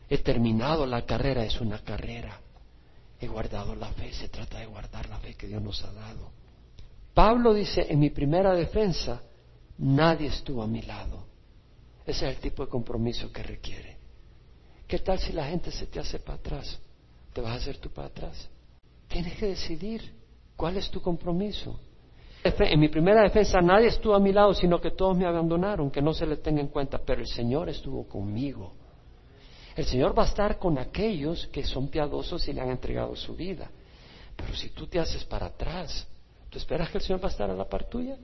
He 0.10 0.18
terminado 0.18 0.86
la 0.86 1.06
carrera, 1.06 1.46
es 1.46 1.60
una 1.62 1.80
carrera. 1.80 2.40
He 3.20 3.28
guardado 3.28 3.76
la 3.76 3.88
fe, 3.94 4.12
se 4.12 4.28
trata 4.28 4.60
de 4.60 4.66
guardar 4.66 5.08
la 5.10 5.18
fe 5.20 5.36
que 5.36 5.48
Dios 5.48 5.62
nos 5.62 5.84
ha 5.86 5.94
dado. 5.94 6.32
Pablo 7.14 7.54
dice, 7.54 7.86
en 7.90 8.00
mi 8.00 8.10
primera 8.10 8.54
defensa, 8.54 9.22
nadie 9.78 10.28
estuvo 10.28 10.64
a 10.64 10.68
mi 10.68 10.82
lado. 10.82 11.26
Ese 12.06 12.28
es 12.28 12.36
el 12.36 12.42
tipo 12.42 12.66
de 12.66 12.70
compromiso 12.70 13.32
que 13.32 13.44
requiere. 13.44 13.98
¿Qué 14.88 15.00
tal 15.00 15.20
si 15.20 15.32
la 15.32 15.46
gente 15.48 15.72
se 15.72 15.88
te 15.88 16.00
hace 16.00 16.20
para 16.20 16.38
atrás? 16.38 16.80
¿Te 17.32 17.42
vas 17.42 17.54
a 17.54 17.56
hacer 17.56 17.78
tú 17.78 17.90
para 17.90 18.08
atrás? 18.08 18.50
Tienes 19.08 19.38
que 19.38 19.48
decidir 19.48 20.14
cuál 20.56 20.78
es 20.78 20.90
tu 20.90 21.02
compromiso. 21.02 21.80
En 22.44 22.80
mi 22.80 22.90
primera 22.90 23.22
defensa 23.22 23.62
nadie 23.62 23.88
estuvo 23.88 24.16
a 24.16 24.20
mi 24.20 24.34
lado, 24.34 24.54
sino 24.54 24.82
que 24.82 24.92
todos 24.92 25.18
me 25.18 25.26
abandonaron, 25.26 25.90
que 25.90 26.02
no 26.02 26.14
se 26.14 26.26
le 26.26 26.38
tenga 26.38 26.62
en 26.62 26.68
cuenta, 26.68 26.98
pero 26.98 27.22
el 27.22 27.28
Señor 27.28 27.70
estuvo 27.70 28.08
conmigo. 28.08 28.74
El 29.76 29.86
Señor 29.86 30.18
va 30.18 30.24
a 30.24 30.28
estar 30.28 30.60
con 30.60 30.78
aquellos 30.78 31.48
que 31.48 31.64
son 31.64 31.88
piadosos 31.88 32.48
y 32.48 32.54
le 32.54 32.62
han 32.62 32.70
entregado 32.70 33.16
su 33.16 33.36
vida. 33.36 33.72
Pero 34.36 34.54
si 34.56 34.70
tú 34.70 34.88
te 34.88 35.00
haces 35.00 35.24
para 35.24 35.48
atrás, 35.48 36.08
¿tú 36.54 36.60
esperas 36.60 36.92
que 36.92 37.00
el 37.00 37.04
Señor 37.04 37.20
va 37.20 37.30
a 37.30 37.32
estar 37.32 37.50
a 37.50 37.56
la 37.56 37.68
par 37.68 37.86
tuya? 37.90 38.16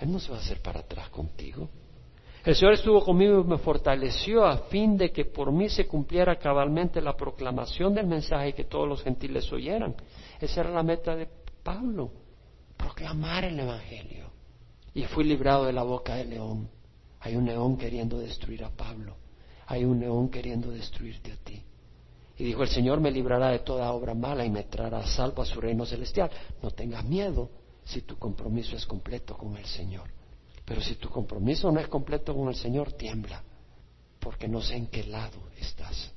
Él 0.00 0.10
no 0.10 0.18
se 0.18 0.30
va 0.30 0.38
a 0.38 0.40
hacer 0.40 0.62
para 0.62 0.80
atrás 0.80 1.10
contigo. 1.10 1.68
El 2.42 2.54
Señor 2.54 2.72
estuvo 2.72 3.04
conmigo 3.04 3.40
y 3.40 3.44
me 3.44 3.58
fortaleció 3.58 4.46
a 4.46 4.56
fin 4.68 4.96
de 4.96 5.12
que 5.12 5.26
por 5.26 5.52
mí 5.52 5.68
se 5.68 5.86
cumpliera 5.86 6.36
cabalmente 6.36 7.02
la 7.02 7.14
proclamación 7.14 7.94
del 7.94 8.06
mensaje 8.06 8.54
que 8.54 8.64
todos 8.64 8.88
los 8.88 9.02
gentiles 9.02 9.52
oyeran. 9.52 9.94
Esa 10.40 10.62
era 10.62 10.70
la 10.70 10.82
meta 10.82 11.14
de 11.14 11.28
Pablo 11.62 12.10
proclamar 12.78 13.44
el 13.44 13.60
Evangelio. 13.60 14.30
Y 14.94 15.04
fui 15.04 15.24
librado 15.24 15.66
de 15.66 15.72
la 15.72 15.82
boca 15.82 16.14
del 16.14 16.30
león. 16.30 16.70
Hay 17.20 17.36
un 17.36 17.44
león 17.44 17.76
queriendo 17.76 18.18
destruir 18.18 18.64
a 18.64 18.70
Pablo. 18.70 19.16
Hay 19.66 19.84
un 19.84 20.00
león 20.00 20.30
queriendo 20.30 20.70
destruirte 20.70 21.32
a 21.32 21.36
ti. 21.36 21.62
Y 22.38 22.44
dijo, 22.44 22.62
el 22.62 22.68
Señor 22.68 23.00
me 23.00 23.10
librará 23.10 23.50
de 23.50 23.58
toda 23.58 23.92
obra 23.92 24.14
mala 24.14 24.44
y 24.44 24.50
me 24.50 24.62
traerá 24.62 25.04
salvo 25.06 25.42
a 25.42 25.44
su 25.44 25.60
reino 25.60 25.84
celestial. 25.84 26.30
No 26.62 26.70
tengas 26.70 27.04
miedo 27.04 27.50
si 27.88 28.02
tu 28.02 28.16
compromiso 28.16 28.76
es 28.76 28.86
completo 28.86 29.36
con 29.36 29.56
el 29.56 29.66
Señor. 29.66 30.08
Pero 30.64 30.80
si 30.80 30.94
tu 30.94 31.08
compromiso 31.08 31.70
no 31.72 31.80
es 31.80 31.88
completo 31.88 32.34
con 32.34 32.48
el 32.48 32.54
Señor, 32.54 32.92
tiembla, 32.92 33.42
porque 34.20 34.46
no 34.46 34.60
sé 34.60 34.76
en 34.76 34.86
qué 34.86 35.04
lado 35.04 35.38
estás. 35.58 36.12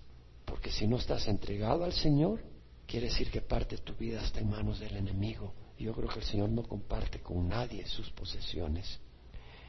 Porque 0.45 0.71
si 0.71 0.85
no 0.85 0.97
estás 0.97 1.27
entregado 1.27 1.83
al 1.83 1.93
Señor, 1.93 2.41
quiere 2.85 3.07
decir 3.07 3.31
que 3.31 3.41
parte 3.41 3.77
de 3.77 3.81
tu 3.81 3.93
vida 3.95 4.21
está 4.21 4.39
en 4.41 4.49
manos 4.49 4.79
del 4.79 4.95
enemigo 4.97 5.53
yo 5.81 5.93
creo 5.93 6.07
que 6.07 6.19
el 6.19 6.25
Señor 6.25 6.49
no 6.49 6.63
comparte 6.63 7.19
con 7.19 7.47
nadie 7.47 7.85
sus 7.85 8.09
posesiones. 8.11 8.99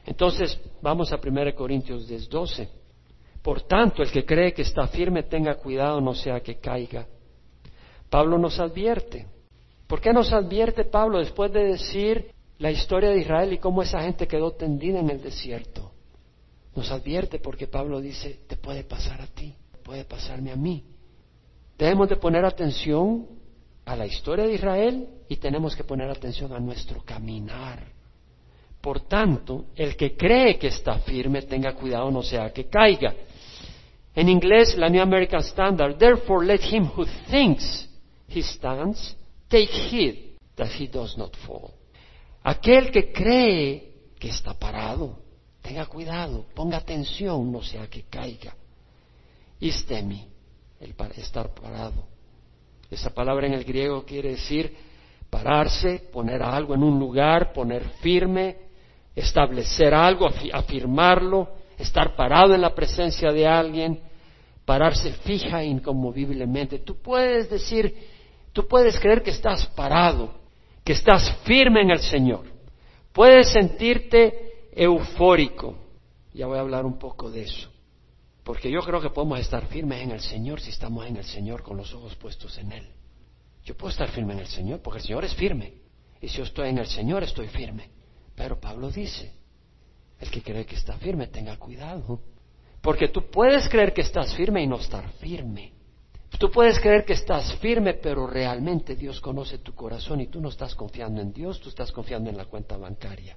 Entonces, 0.04 0.58
vamos 0.80 1.12
a 1.12 1.16
1 1.16 1.54
Corintios 1.54 2.06
10, 2.06 2.28
12. 2.28 2.68
Por 3.42 3.62
tanto, 3.62 4.02
el 4.02 4.10
que 4.10 4.24
cree 4.24 4.52
que 4.52 4.62
está 4.62 4.86
firme, 4.88 5.22
tenga 5.24 5.54
cuidado, 5.56 6.00
no 6.00 6.14
sea 6.14 6.40
que 6.40 6.58
caiga. 6.58 7.06
Pablo 8.10 8.38
nos 8.38 8.58
advierte. 8.58 9.26
¿Por 9.92 10.00
qué 10.00 10.14
nos 10.14 10.32
advierte 10.32 10.86
Pablo 10.86 11.18
después 11.18 11.52
de 11.52 11.64
decir 11.64 12.30
la 12.56 12.70
historia 12.70 13.10
de 13.10 13.18
Israel 13.18 13.52
y 13.52 13.58
cómo 13.58 13.82
esa 13.82 14.00
gente 14.00 14.26
quedó 14.26 14.52
tendida 14.52 14.98
en 14.98 15.10
el 15.10 15.20
desierto? 15.20 15.92
Nos 16.74 16.90
advierte 16.90 17.40
porque 17.40 17.66
Pablo 17.66 18.00
dice, 18.00 18.40
te 18.48 18.56
puede 18.56 18.84
pasar 18.84 19.20
a 19.20 19.26
ti, 19.26 19.54
puede 19.84 20.06
pasarme 20.06 20.50
a 20.50 20.56
mí. 20.56 20.82
Debemos 21.76 22.08
de 22.08 22.16
poner 22.16 22.42
atención 22.42 23.26
a 23.84 23.94
la 23.94 24.06
historia 24.06 24.46
de 24.46 24.54
Israel 24.54 25.08
y 25.28 25.36
tenemos 25.36 25.76
que 25.76 25.84
poner 25.84 26.08
atención 26.08 26.54
a 26.54 26.58
nuestro 26.58 27.02
caminar. 27.02 27.84
Por 28.80 29.00
tanto, 29.00 29.66
el 29.76 29.94
que 29.94 30.16
cree 30.16 30.58
que 30.58 30.68
está 30.68 31.00
firme, 31.00 31.42
tenga 31.42 31.74
cuidado, 31.74 32.10
no 32.10 32.22
sea 32.22 32.50
que 32.50 32.64
caiga. 32.64 33.14
En 34.14 34.30
inglés, 34.30 34.74
la 34.78 34.88
New 34.88 35.02
American 35.02 35.40
Standard, 35.40 35.98
therefore 35.98 36.46
let 36.46 36.62
him 36.62 36.86
who 36.96 37.04
thinks 37.28 37.86
he 38.26 38.42
stands 38.42 39.18
take 39.52 39.70
heed 39.70 40.38
that 40.56 40.68
he 40.68 40.88
does 40.88 41.16
not 41.18 41.36
fall. 41.46 41.74
Aquel 42.42 42.90
que 42.90 43.12
cree 43.12 43.92
que 44.18 44.28
está 44.28 44.54
parado, 44.54 45.18
tenga 45.60 45.84
cuidado, 45.86 46.46
ponga 46.54 46.78
atención, 46.78 47.52
no 47.52 47.62
sea 47.62 47.86
que 47.86 48.04
caiga. 48.04 48.56
Istemi, 49.60 50.26
el 50.80 50.94
estar 51.16 51.54
parado. 51.54 52.06
Esa 52.90 53.10
palabra 53.10 53.46
en 53.46 53.52
el 53.52 53.64
griego 53.64 54.04
quiere 54.04 54.30
decir 54.30 54.74
pararse, 55.30 56.08
poner 56.12 56.42
algo 56.42 56.74
en 56.74 56.82
un 56.82 56.98
lugar, 56.98 57.52
poner 57.52 57.88
firme, 58.00 58.56
establecer 59.14 59.94
algo, 59.94 60.28
afirmarlo, 60.52 61.48
estar 61.78 62.16
parado 62.16 62.54
en 62.54 62.60
la 62.60 62.74
presencia 62.74 63.30
de 63.30 63.46
alguien, 63.46 64.00
pararse 64.64 65.12
fija 65.12 65.62
e 65.62 65.66
inconmoviblemente. 65.66 66.80
Tú 66.80 67.00
puedes 67.00 67.48
decir, 67.48 67.94
tú 68.52 68.66
puedes 68.68 68.98
creer 68.98 69.22
que 69.22 69.30
estás 69.30 69.66
parado, 69.68 70.34
que 70.84 70.92
estás 70.92 71.32
firme 71.44 71.82
en 71.82 71.90
el 71.90 72.00
Señor. 72.00 72.46
Puedes 73.12 73.48
sentirte 73.48 74.68
eufórico. 74.72 75.76
Ya 76.32 76.46
voy 76.46 76.58
a 76.58 76.62
hablar 76.62 76.86
un 76.86 76.98
poco 76.98 77.30
de 77.30 77.42
eso. 77.42 77.70
Porque 78.42 78.70
yo 78.70 78.80
creo 78.80 79.00
que 79.00 79.10
podemos 79.10 79.38
estar 79.38 79.66
firmes 79.66 80.02
en 80.02 80.10
el 80.10 80.20
Señor 80.20 80.60
si 80.60 80.70
estamos 80.70 81.06
en 81.06 81.16
el 81.16 81.24
Señor 81.24 81.62
con 81.62 81.76
los 81.76 81.92
ojos 81.94 82.16
puestos 82.16 82.58
en 82.58 82.72
Él. 82.72 82.88
Yo 83.64 83.76
puedo 83.76 83.90
estar 83.90 84.10
firme 84.10 84.32
en 84.32 84.40
el 84.40 84.48
Señor 84.48 84.80
porque 84.80 84.98
el 84.98 85.04
Señor 85.04 85.24
es 85.24 85.34
firme. 85.34 85.74
Y 86.20 86.28
si 86.28 86.38
yo 86.38 86.44
estoy 86.44 86.70
en 86.70 86.78
el 86.78 86.86
Señor, 86.86 87.22
estoy 87.22 87.46
firme. 87.48 87.90
Pero 88.34 88.58
Pablo 88.58 88.90
dice, 88.90 89.32
el 90.18 90.30
que 90.30 90.42
cree 90.42 90.66
que 90.66 90.76
está 90.76 90.96
firme, 90.98 91.28
tenga 91.28 91.56
cuidado. 91.56 92.20
Porque 92.80 93.08
tú 93.08 93.30
puedes 93.30 93.68
creer 93.68 93.92
que 93.92 94.00
estás 94.00 94.34
firme 94.34 94.62
y 94.62 94.66
no 94.66 94.76
estar 94.76 95.08
firme. 95.20 95.72
Tú 96.38 96.50
puedes 96.50 96.80
creer 96.80 97.04
que 97.04 97.12
estás 97.12 97.54
firme, 97.56 97.94
pero 97.94 98.26
realmente 98.26 98.96
Dios 98.96 99.20
conoce 99.20 99.58
tu 99.58 99.74
corazón 99.74 100.20
y 100.20 100.26
tú 100.26 100.40
no 100.40 100.48
estás 100.48 100.74
confiando 100.74 101.20
en 101.20 101.32
Dios, 101.32 101.60
tú 101.60 101.68
estás 101.68 101.92
confiando 101.92 102.30
en 102.30 102.36
la 102.36 102.46
cuenta 102.46 102.76
bancaria. 102.76 103.36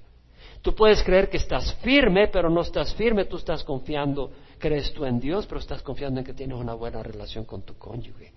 Tú 0.62 0.74
puedes 0.74 1.02
creer 1.02 1.28
que 1.28 1.36
estás 1.36 1.74
firme, 1.76 2.28
pero 2.28 2.50
no 2.50 2.62
estás 2.62 2.94
firme, 2.94 3.26
tú 3.26 3.36
estás 3.36 3.62
confiando, 3.62 4.32
crees 4.58 4.92
tú 4.92 5.04
en 5.04 5.20
Dios, 5.20 5.46
pero 5.46 5.60
estás 5.60 5.82
confiando 5.82 6.20
en 6.20 6.26
que 6.26 6.34
tienes 6.34 6.58
una 6.58 6.74
buena 6.74 7.02
relación 7.02 7.44
con 7.44 7.62
tu 7.62 7.76
cónyuge. 7.78 8.32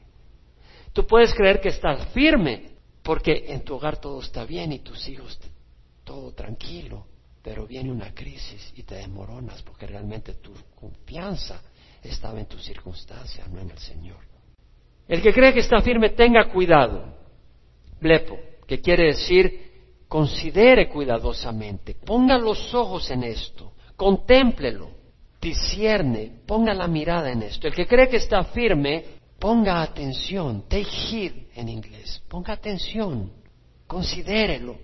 Tú 0.93 1.07
puedes 1.07 1.33
creer 1.33 1.59
que 1.61 1.69
estás 1.69 2.07
firme, 2.09 2.71
porque 3.01 3.45
en 3.47 3.61
tu 3.61 3.75
hogar 3.75 3.97
todo 3.97 4.21
está 4.21 4.45
bien 4.45 4.71
y 4.73 4.79
tus 4.79 5.07
hijos 5.07 5.39
todo 6.03 6.31
tranquilo, 6.33 7.05
pero 7.41 7.65
viene 7.65 7.91
una 7.91 8.13
crisis 8.13 8.73
y 8.75 8.83
te 8.83 8.95
desmoronas 8.95 9.61
porque 9.61 9.87
realmente 9.87 10.33
tu 10.35 10.51
confianza 10.75 11.61
estaba 12.03 12.39
en 12.39 12.47
tus 12.47 12.63
circunstancias, 12.63 13.47
no 13.49 13.59
en 13.59 13.71
el 13.71 13.77
Señor. 13.77 14.28
El 15.09 15.21
que 15.21 15.33
cree 15.33 15.53
que 15.53 15.59
está 15.59 15.81
firme, 15.81 16.11
tenga 16.11 16.47
cuidado. 16.49 17.03
Blepo, 17.99 18.39
que 18.65 18.79
quiere 18.79 19.07
decir 19.07 19.69
considere 20.09 20.89
cuidadosamente, 20.89 21.93
ponga 21.93 22.37
los 22.37 22.73
ojos 22.73 23.11
en 23.11 23.23
esto, 23.23 23.73
contémplelo, 23.95 24.89
discierne, 25.39 26.41
ponga 26.47 26.73
la 26.73 26.87
mirada 26.87 27.31
en 27.31 27.43
esto. 27.43 27.67
El 27.67 27.75
que 27.75 27.85
cree 27.85 28.09
que 28.09 28.17
está 28.17 28.43
firme, 28.45 29.05
ponga 29.37 29.81
atención, 29.81 30.63
take 30.67 30.89
heed 30.89 31.33
en 31.55 31.69
inglés, 31.69 32.21
ponga 32.27 32.53
atención, 32.53 33.31
considérelo. 33.85 34.77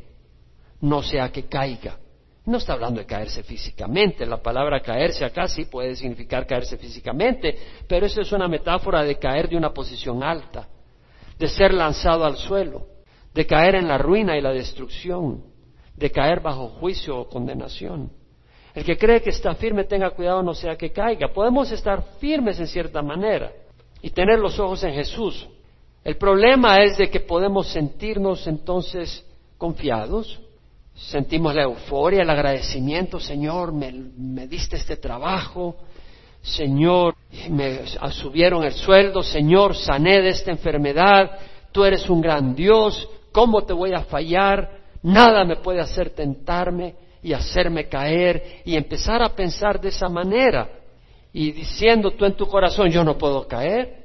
No 0.82 1.02
sea 1.02 1.32
que 1.32 1.46
caiga. 1.46 1.98
No 2.46 2.58
está 2.58 2.74
hablando 2.74 3.00
de 3.00 3.08
caerse 3.08 3.42
físicamente, 3.42 4.26
la 4.26 4.42
palabra 4.42 4.80
caerse 4.80 5.26
acá 5.26 5.48
sí 5.48 5.66
puede 5.66 5.96
significar 5.96 6.46
caerse 6.46 6.78
físicamente, 6.78 7.58
pero 7.88 8.06
eso 8.06 8.22
es 8.22 8.32
una 8.32 8.48
metáfora 8.48 9.04
de 9.04 9.18
caer 9.18 9.50
de 9.50 9.58
una 9.58 9.74
posición 9.74 10.22
alta, 10.22 10.68
de 11.40 11.48
ser 11.48 11.74
lanzado 11.74 12.24
al 12.24 12.38
suelo, 12.38 12.86
de 13.34 13.48
caer 13.48 13.76
en 13.76 13.88
la 13.88 13.98
ruina 13.98 14.38
y 14.38 14.42
la 14.42 14.54
destrucción, 14.54 15.44
de 15.96 16.12
caer 16.12 16.40
bajo 16.42 16.68
juicio 16.70 17.18
o 17.18 17.28
condenación. 17.28 18.12
El 18.76 18.84
que 18.84 18.98
cree 18.98 19.22
que 19.22 19.32
está 19.32 19.56
firme 19.56 19.86
tenga 19.86 20.12
cuidado 20.12 20.44
no 20.44 20.54
sea 20.54 20.76
que 20.76 20.92
caiga. 20.92 21.30
Podemos 21.30 21.72
estar 21.72 22.04
firmes 22.20 22.60
en 22.60 22.68
cierta 22.68 23.02
manera 23.02 23.52
y 24.02 24.10
tener 24.12 24.38
los 24.38 24.60
ojos 24.60 24.84
en 24.84 24.94
Jesús. 24.94 25.48
El 26.04 26.18
problema 26.18 26.84
es 26.84 26.98
de 26.98 27.10
que 27.10 27.22
podemos 27.22 27.70
sentirnos 27.70 28.46
entonces 28.46 29.26
confiados, 29.58 30.42
Sentimos 30.96 31.54
la 31.54 31.64
euforia, 31.64 32.22
el 32.22 32.30
agradecimiento, 32.30 33.20
Señor, 33.20 33.74
me, 33.74 34.48
diste 34.48 34.78
este 34.78 34.96
trabajo, 34.96 35.76
Señor, 36.42 37.16
me 37.50 37.86
subieron 38.12 38.64
el 38.64 38.74
sueldo, 38.74 39.22
Señor, 39.22 39.76
sané 39.76 40.22
de 40.22 40.30
esta 40.30 40.52
enfermedad, 40.52 41.32
tú 41.72 41.84
eres 41.84 42.10
un 42.10 42.22
gran 42.22 42.56
Dios, 42.56 43.10
¿cómo 43.32 43.64
te 43.64 43.74
voy 43.74 43.94
a 43.94 44.04
fallar? 44.04 44.80
Nada 45.04 45.44
me 45.44 45.58
puede 45.58 45.82
hacer 45.82 46.12
tentarme 46.12 46.96
y 47.22 47.34
hacerme 47.34 47.90
caer 47.90 48.62
y 48.64 48.76
empezar 48.76 49.22
a 49.22 49.36
pensar 49.36 49.82
de 49.82 49.90
esa 49.90 50.08
manera 50.08 50.70
y 51.34 51.52
diciendo 51.52 52.12
tú 52.12 52.24
en 52.24 52.38
tu 52.38 52.48
corazón, 52.48 52.90
yo 52.90 53.04
no 53.04 53.18
puedo 53.18 53.46
caer, 53.46 54.05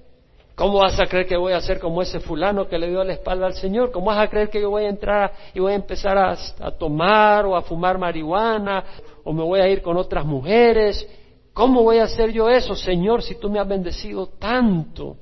¿Cómo 0.60 0.80
vas 0.80 1.00
a 1.00 1.06
creer 1.06 1.26
que 1.26 1.38
voy 1.38 1.54
a 1.54 1.60
ser 1.62 1.80
como 1.80 2.02
ese 2.02 2.20
fulano 2.20 2.68
que 2.68 2.78
le 2.78 2.90
dio 2.90 3.02
la 3.02 3.14
espalda 3.14 3.46
al 3.46 3.54
Señor? 3.54 3.90
¿Cómo 3.90 4.08
vas 4.08 4.18
a 4.18 4.28
creer 4.28 4.50
que 4.50 4.60
yo 4.60 4.68
voy 4.68 4.84
a 4.84 4.90
entrar 4.90 5.32
y 5.54 5.58
voy 5.58 5.72
a 5.72 5.76
empezar 5.76 6.18
a, 6.18 6.36
tomar 6.72 7.46
o 7.46 7.56
a 7.56 7.62
fumar 7.62 7.96
marihuana 7.96 8.84
o 9.24 9.32
me 9.32 9.42
voy 9.42 9.60
a 9.60 9.68
ir 9.70 9.80
con 9.80 9.96
otras 9.96 10.26
mujeres? 10.26 11.08
¿Cómo 11.54 11.82
voy 11.82 11.96
a 11.96 12.02
hacer 12.02 12.30
yo 12.30 12.50
eso, 12.50 12.74
Señor, 12.74 13.22
si 13.22 13.36
tú 13.36 13.48
me 13.48 13.58
has 13.58 13.66
bendecido 13.66 14.26
tanto? 14.38 15.16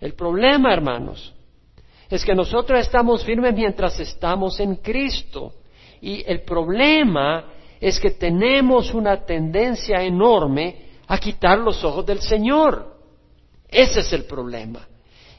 El 0.00 0.14
problema, 0.14 0.72
hermanos, 0.72 1.34
es 2.08 2.24
que 2.24 2.34
nosotros 2.34 2.80
estamos 2.80 3.22
firmes 3.22 3.52
mientras 3.52 4.00
estamos 4.00 4.58
en 4.60 4.76
Cristo. 4.76 5.52
Y 6.00 6.24
el 6.26 6.40
problema 6.40 7.52
es 7.78 8.00
que 8.00 8.12
tenemos 8.12 8.94
una 8.94 9.26
tendencia 9.26 10.02
enorme 10.02 10.86
a 11.06 11.18
quitar 11.18 11.58
los 11.58 11.84
ojos 11.84 12.06
del 12.06 12.20
Señor. 12.20 12.93
Ese 13.74 14.00
es 14.00 14.12
el 14.12 14.24
problema. 14.24 14.86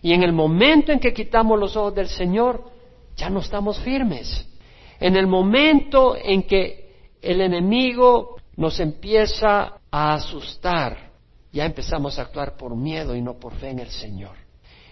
Y 0.02 0.12
en 0.12 0.22
el 0.22 0.34
momento 0.34 0.92
en 0.92 1.00
que 1.00 1.14
quitamos 1.14 1.58
los 1.58 1.78
ojos 1.78 1.96
del 1.96 2.10
Señor, 2.10 2.66
ya 3.16 3.30
no 3.30 3.40
estamos 3.40 3.80
firmes. 3.80 4.46
En 5.00 5.16
el 5.16 5.26
momento 5.26 6.18
en 6.18 6.44
que 6.44 7.14
el 7.22 7.40
enemigo 7.40 8.36
nos 8.58 8.80
empieza 8.82 9.80
a 9.90 10.14
asustar, 10.14 11.12
ya 11.54 11.66
empezamos 11.66 12.20
a 12.20 12.24
actuar 12.24 12.58
por 12.58 12.76
miedo 12.76 13.16
y 13.16 13.22
no 13.22 13.40
por 13.40 13.54
fe 13.54 13.70
en 13.70 13.80
el 13.80 13.90
Señor. 13.90 14.36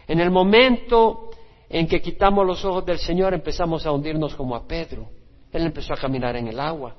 En 0.08 0.22
el 0.22 0.32
momento 0.32 1.32
en 1.68 1.86
que 1.86 2.02
quitamos 2.02 2.48
los 2.48 2.64
ojos 2.64 2.86
del 2.86 3.00
Señor, 3.00 3.34
empezamos 3.34 3.86
a 3.86 3.92
hundirnos 3.92 4.36
como 4.36 4.56
a 4.56 4.66
Pedro. 4.66 5.10
Él 5.52 5.66
empezó 5.66 5.94
a 5.94 5.98
caminar 5.98 6.38
en 6.38 6.48
el 6.48 6.60
agua, 6.62 6.96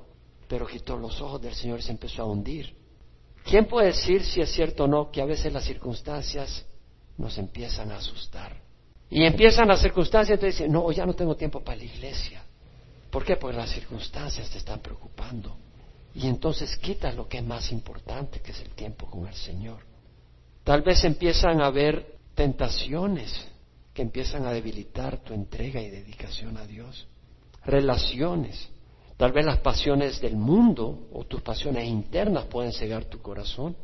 pero 0.46 0.66
quitó 0.66 0.98
los 0.98 1.18
ojos 1.22 1.40
del 1.40 1.54
Señor 1.54 1.78
y 1.78 1.83
se 1.83 1.92
empezó 1.92 2.22
a 2.22 2.26
hundir. 2.26 2.83
¿Quién 3.44 3.66
puede 3.66 3.88
decir 3.88 4.24
si 4.24 4.40
es 4.40 4.50
cierto 4.50 4.85
o 4.85 4.88
no 4.88 5.11
que 5.11 5.20
a 5.20 5.26
veces 5.26 5.52
las 5.52 5.64
circunstancias 5.64 6.64
nos 7.18 7.37
empiezan 7.37 7.92
a 7.92 7.98
asustar? 7.98 8.57
Y 9.11 9.24
empiezan 9.24 9.68
las 9.68 9.80
circunstancias 9.80 10.38
y 10.38 10.40
te 10.40 10.46
dicen, 10.46 10.72
no, 10.72 10.90
ya 10.90 11.04
no 11.04 11.14
tengo 11.14 11.37
tiempo 11.37 11.61
para 11.62 11.76
la 11.76 11.85
iglesia. 11.85 12.42
¿Por 13.11 13.24
qué? 13.24 13.37
Porque 13.37 13.57
las 13.57 13.70
circunstancias 13.70 14.50
te 14.50 14.59
están 14.59 14.80
preocupando. 14.80 15.57
Y 16.14 16.26
entonces 16.26 16.77
quitas 16.79 17.14
lo 17.14 17.29
que 17.29 17.38
es 17.38 17.44
más 17.44 17.71
importante, 17.71 18.40
que 18.40 18.52
es 18.52 18.60
el 18.60 18.71
tiempo 18.71 19.06
con 19.10 19.27
el 19.27 19.35
Señor. 19.35 19.81
Tal 20.64 20.83
vez 20.83 21.04
empiezan 21.04 21.60
a 21.60 21.66
haber 21.66 22.16
tentaciones 22.35 23.46
que 23.92 24.02
empiezan 24.02 24.46
a 24.46 24.52
debilitar 24.52 25.18
tu 25.18 25.35
entrega 25.35 25.81
y 25.81 25.90
dedicación 25.90 26.56
a 26.56 26.66
Dios. 26.66 27.06
Relaciones 27.64 28.68
Tal 29.17 29.33
vez 29.33 29.46
las 29.46 29.58
pasiones 29.58 30.21
del 30.21 30.37
mundo 30.37 31.08
o 31.12 31.25
tus 31.25 31.40
pasiones 31.42 31.87
internas 31.87 32.46
pueden 32.46 32.73
cegar 32.73 33.04
tu 33.04 33.21
corazón. 33.21 33.77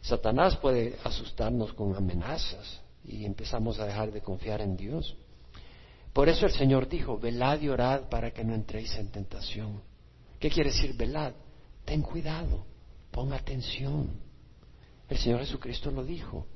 Satanás 0.00 0.56
puede 0.56 0.96
asustarnos 1.04 1.72
con 1.74 1.94
amenazas 1.94 2.80
y 3.04 3.24
empezamos 3.24 3.80
a 3.80 3.86
dejar 3.86 4.12
de 4.12 4.20
confiar 4.20 4.60
en 4.60 4.76
Dios. 4.76 5.16
Por 6.12 6.28
eso 6.28 6.46
el 6.46 6.52
Señor 6.52 6.88
dijo, 6.88 7.18
velad 7.18 7.60
y 7.60 7.68
orad 7.68 8.08
para 8.08 8.30
que 8.30 8.44
no 8.44 8.54
entréis 8.54 8.94
en 8.96 9.10
tentación. 9.10 9.82
¿Qué 10.38 10.50
quiere 10.50 10.70
decir 10.70 10.96
velad? 10.96 11.32
Ten 11.84 12.02
cuidado, 12.02 12.64
pon 13.10 13.32
atención. 13.32 14.10
El 15.08 15.18
Señor 15.18 15.40
Jesucristo 15.40 15.90
lo 15.90 16.04
dijo. 16.04 16.46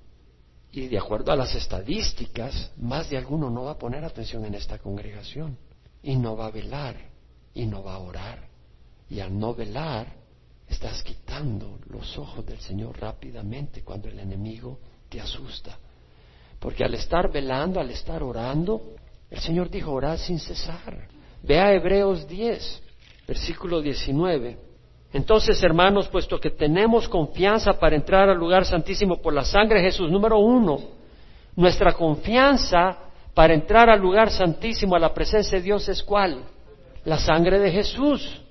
Y 0.72 0.88
de 0.88 0.98
acuerdo 0.98 1.30
a 1.30 1.36
las 1.36 1.54
estadísticas, 1.54 2.72
más 2.76 3.10
de 3.10 3.16
alguno 3.16 3.50
no 3.50 3.64
va 3.64 3.72
a 3.72 3.78
poner 3.78 4.04
atención 4.04 4.44
en 4.44 4.54
esta 4.54 4.78
congregación. 4.78 5.56
Y 6.02 6.16
no 6.16 6.36
va 6.36 6.46
a 6.46 6.50
velar. 6.50 7.13
Y 7.54 7.66
no 7.66 7.82
va 7.82 7.94
a 7.94 7.98
orar. 7.98 8.48
Y 9.08 9.20
al 9.20 9.38
no 9.38 9.54
velar, 9.54 10.06
estás 10.68 11.02
quitando 11.02 11.78
los 11.88 12.18
ojos 12.18 12.44
del 12.44 12.58
Señor 12.60 12.98
rápidamente 13.00 13.82
cuando 13.82 14.08
el 14.08 14.18
enemigo 14.18 14.78
te 15.08 15.20
asusta. 15.20 15.78
Porque 16.58 16.84
al 16.84 16.94
estar 16.94 17.30
velando, 17.30 17.80
al 17.80 17.90
estar 17.90 18.22
orando, 18.22 18.94
el 19.30 19.38
Señor 19.38 19.70
dijo, 19.70 19.92
orad 19.92 20.16
sin 20.16 20.38
cesar. 20.38 21.08
Ve 21.42 21.60
a 21.60 21.72
Hebreos 21.72 22.26
10, 22.26 22.82
versículo 23.28 23.80
19. 23.82 24.58
Entonces, 25.12 25.62
hermanos, 25.62 26.08
puesto 26.08 26.40
que 26.40 26.50
tenemos 26.50 27.08
confianza 27.08 27.74
para 27.74 27.94
entrar 27.94 28.28
al 28.28 28.38
lugar 28.38 28.64
santísimo 28.64 29.20
por 29.20 29.32
la 29.32 29.44
sangre 29.44 29.78
de 29.80 29.90
Jesús, 29.90 30.10
número 30.10 30.38
uno, 30.38 30.80
nuestra 31.54 31.92
confianza 31.92 32.98
para 33.32 33.54
entrar 33.54 33.90
al 33.90 34.00
lugar 34.00 34.30
santísimo, 34.30 34.96
a 34.96 34.98
la 34.98 35.14
presencia 35.14 35.58
de 35.58 35.64
Dios, 35.64 35.88
es 35.88 36.02
cuál? 36.02 36.44
La 37.04 37.18
sangre 37.18 37.58
de 37.58 37.70
Jesús. 37.70 38.42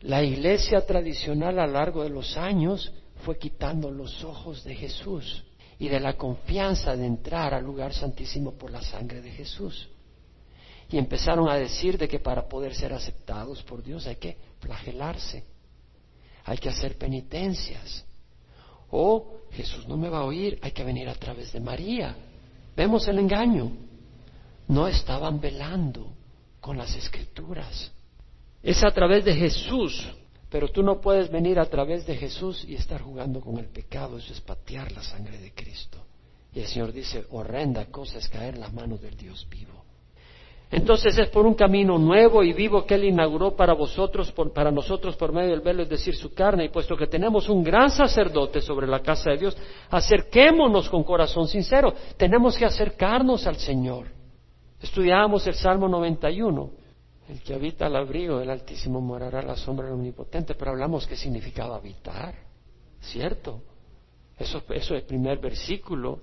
La 0.00 0.22
iglesia 0.22 0.84
tradicional 0.84 1.58
a 1.58 1.66
lo 1.66 1.72
largo 1.72 2.02
de 2.02 2.10
los 2.10 2.36
años 2.36 2.92
fue 3.24 3.38
quitando 3.38 3.90
los 3.90 4.22
ojos 4.22 4.62
de 4.64 4.74
Jesús 4.74 5.44
y 5.78 5.88
de 5.88 5.98
la 5.98 6.14
confianza 6.14 6.94
de 6.94 7.06
entrar 7.06 7.54
al 7.54 7.64
lugar 7.64 7.94
santísimo 7.94 8.52
por 8.52 8.70
la 8.70 8.82
sangre 8.82 9.22
de 9.22 9.30
Jesús. 9.30 9.88
Y 10.90 10.98
empezaron 10.98 11.48
a 11.48 11.56
decir 11.56 11.96
de 11.96 12.06
que 12.06 12.18
para 12.18 12.46
poder 12.46 12.74
ser 12.74 12.92
aceptados 12.92 13.62
por 13.62 13.82
Dios 13.82 14.06
hay 14.06 14.16
que 14.16 14.36
flagelarse 14.60 15.44
hay 16.44 16.58
que 16.58 16.68
hacer 16.68 16.96
penitencias. 16.98 18.04
O 18.90 19.40
Jesús 19.50 19.88
no 19.88 19.96
me 19.96 20.08
va 20.08 20.18
a 20.18 20.24
oír, 20.24 20.58
hay 20.62 20.72
que 20.72 20.84
venir 20.84 21.08
a 21.08 21.14
través 21.14 21.52
de 21.52 21.60
María. 21.60 22.14
Vemos 22.76 23.08
el 23.08 23.18
engaño. 23.18 23.72
No 24.68 24.86
estaban 24.86 25.40
velando 25.40 26.12
con 26.64 26.78
las 26.78 26.96
escrituras. 26.96 27.92
Es 28.62 28.82
a 28.82 28.90
través 28.90 29.22
de 29.22 29.34
Jesús, 29.34 30.02
pero 30.48 30.68
tú 30.68 30.82
no 30.82 30.98
puedes 30.98 31.30
venir 31.30 31.58
a 31.58 31.66
través 31.66 32.06
de 32.06 32.16
Jesús 32.16 32.64
y 32.66 32.74
estar 32.74 33.02
jugando 33.02 33.42
con 33.42 33.58
el 33.58 33.66
pecado. 33.66 34.16
Eso 34.16 34.32
es 34.32 34.40
patear 34.40 34.90
la 34.92 35.02
sangre 35.02 35.36
de 35.36 35.52
Cristo. 35.52 35.98
Y 36.54 36.60
el 36.60 36.66
Señor 36.66 36.90
dice, 36.90 37.26
horrenda 37.32 37.84
cosa 37.90 38.16
es 38.16 38.30
caer 38.30 38.54
en 38.54 38.62
las 38.62 38.72
manos 38.72 38.98
del 39.02 39.14
Dios 39.14 39.46
vivo. 39.50 39.84
Entonces 40.70 41.18
es 41.18 41.28
por 41.28 41.44
un 41.44 41.52
camino 41.52 41.98
nuevo 41.98 42.42
y 42.42 42.54
vivo 42.54 42.86
que 42.86 42.94
Él 42.94 43.04
inauguró 43.04 43.54
para 43.54 43.74
vosotros, 43.74 44.32
para 44.54 44.70
nosotros 44.70 45.16
por 45.16 45.34
medio 45.34 45.50
del 45.50 45.60
velo, 45.60 45.82
es 45.82 45.90
decir, 45.90 46.16
su 46.16 46.32
carne, 46.32 46.64
y 46.64 46.68
puesto 46.70 46.96
que 46.96 47.08
tenemos 47.08 47.50
un 47.50 47.62
gran 47.62 47.90
sacerdote 47.90 48.62
sobre 48.62 48.86
la 48.86 49.00
casa 49.00 49.32
de 49.32 49.36
Dios, 49.36 49.56
acerquémonos 49.90 50.88
con 50.88 51.04
corazón 51.04 51.46
sincero. 51.46 51.92
Tenemos 52.16 52.56
que 52.56 52.64
acercarnos 52.64 53.46
al 53.46 53.56
Señor. 53.56 54.23
Estudiábamos 54.84 55.46
el 55.46 55.54
Salmo 55.54 55.88
91. 55.88 56.70
El 57.30 57.40
que 57.40 57.54
habita 57.54 57.86
al 57.86 57.96
abrigo 57.96 58.38
del 58.38 58.50
Altísimo 58.50 59.00
morará 59.00 59.40
la 59.40 59.56
sombra 59.56 59.86
del 59.86 59.94
Omnipotente, 59.94 60.54
pero 60.54 60.72
hablamos 60.72 61.06
qué 61.06 61.16
significaba 61.16 61.76
habitar, 61.76 62.34
¿cierto? 63.00 63.62
Eso, 64.38 64.58
eso 64.58 64.94
es 64.94 65.00
el 65.00 65.06
primer 65.06 65.38
versículo. 65.38 66.20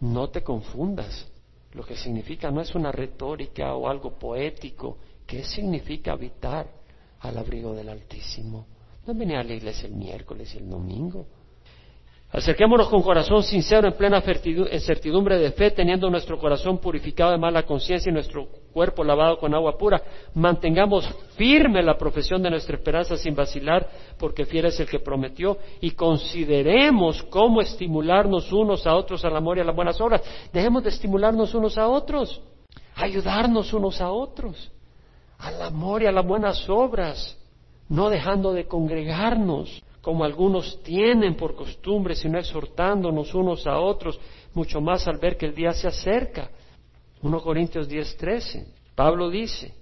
No 0.00 0.28
te 0.28 0.42
confundas. 0.42 1.26
Lo 1.72 1.82
que 1.82 1.96
significa 1.96 2.50
no 2.50 2.60
es 2.60 2.74
una 2.74 2.92
retórica 2.92 3.74
o 3.74 3.88
algo 3.88 4.12
poético. 4.18 4.98
¿Qué 5.26 5.42
significa 5.42 6.12
habitar 6.12 6.68
al 7.20 7.38
abrigo 7.38 7.72
del 7.72 7.88
Altísimo? 7.88 8.66
No 9.06 9.14
venir 9.14 9.38
a 9.38 9.42
la 9.42 9.54
iglesia 9.54 9.86
el 9.86 9.94
miércoles 9.94 10.54
y 10.54 10.58
el 10.58 10.68
domingo. 10.68 11.26
Acerquémonos 12.32 12.88
con 12.88 13.02
corazón 13.02 13.42
sincero, 13.42 13.88
en 13.88 13.94
plena 13.94 14.20
certidumbre 14.20 15.36
de 15.36 15.50
fe, 15.50 15.72
teniendo 15.72 16.08
nuestro 16.08 16.38
corazón 16.38 16.78
purificado 16.78 17.32
de 17.32 17.38
mala 17.38 17.64
conciencia 17.64 18.08
y 18.08 18.12
nuestro 18.12 18.46
cuerpo 18.72 19.02
lavado 19.02 19.36
con 19.38 19.52
agua 19.52 19.76
pura. 19.76 20.00
Mantengamos 20.34 21.08
firme 21.36 21.82
la 21.82 21.98
profesión 21.98 22.40
de 22.40 22.50
nuestra 22.50 22.76
esperanza 22.76 23.16
sin 23.16 23.34
vacilar, 23.34 23.88
porque 24.16 24.44
fiel 24.44 24.66
es 24.66 24.78
el 24.78 24.88
que 24.88 25.00
prometió. 25.00 25.58
Y 25.80 25.90
consideremos 25.90 27.20
cómo 27.24 27.60
estimularnos 27.60 28.52
unos 28.52 28.86
a 28.86 28.94
otros 28.94 29.24
al 29.24 29.36
amor 29.36 29.58
y 29.58 29.62
a 29.62 29.64
las 29.64 29.74
buenas 29.74 30.00
obras. 30.00 30.22
Dejemos 30.52 30.84
de 30.84 30.90
estimularnos 30.90 31.52
unos 31.52 31.76
a 31.78 31.88
otros, 31.88 32.40
ayudarnos 32.94 33.72
unos 33.72 34.00
a 34.00 34.12
otros, 34.12 34.70
al 35.36 35.60
amor 35.62 36.04
y 36.04 36.06
a 36.06 36.12
las 36.12 36.24
buenas 36.24 36.68
obras, 36.68 37.36
no 37.88 38.08
dejando 38.08 38.52
de 38.52 38.68
congregarnos 38.68 39.82
como 40.00 40.24
algunos 40.24 40.82
tienen 40.82 41.36
por 41.36 41.54
costumbre, 41.54 42.14
sino 42.14 42.38
exhortándonos 42.38 43.34
unos 43.34 43.66
a 43.66 43.78
otros, 43.78 44.18
mucho 44.54 44.80
más 44.80 45.06
al 45.06 45.18
ver 45.18 45.36
que 45.36 45.46
el 45.46 45.54
día 45.54 45.72
se 45.72 45.88
acerca. 45.88 46.50
1 47.22 47.40
Corintios 47.42 47.88
10:13. 47.88 48.66
Pablo 48.94 49.28
dice, 49.28 49.74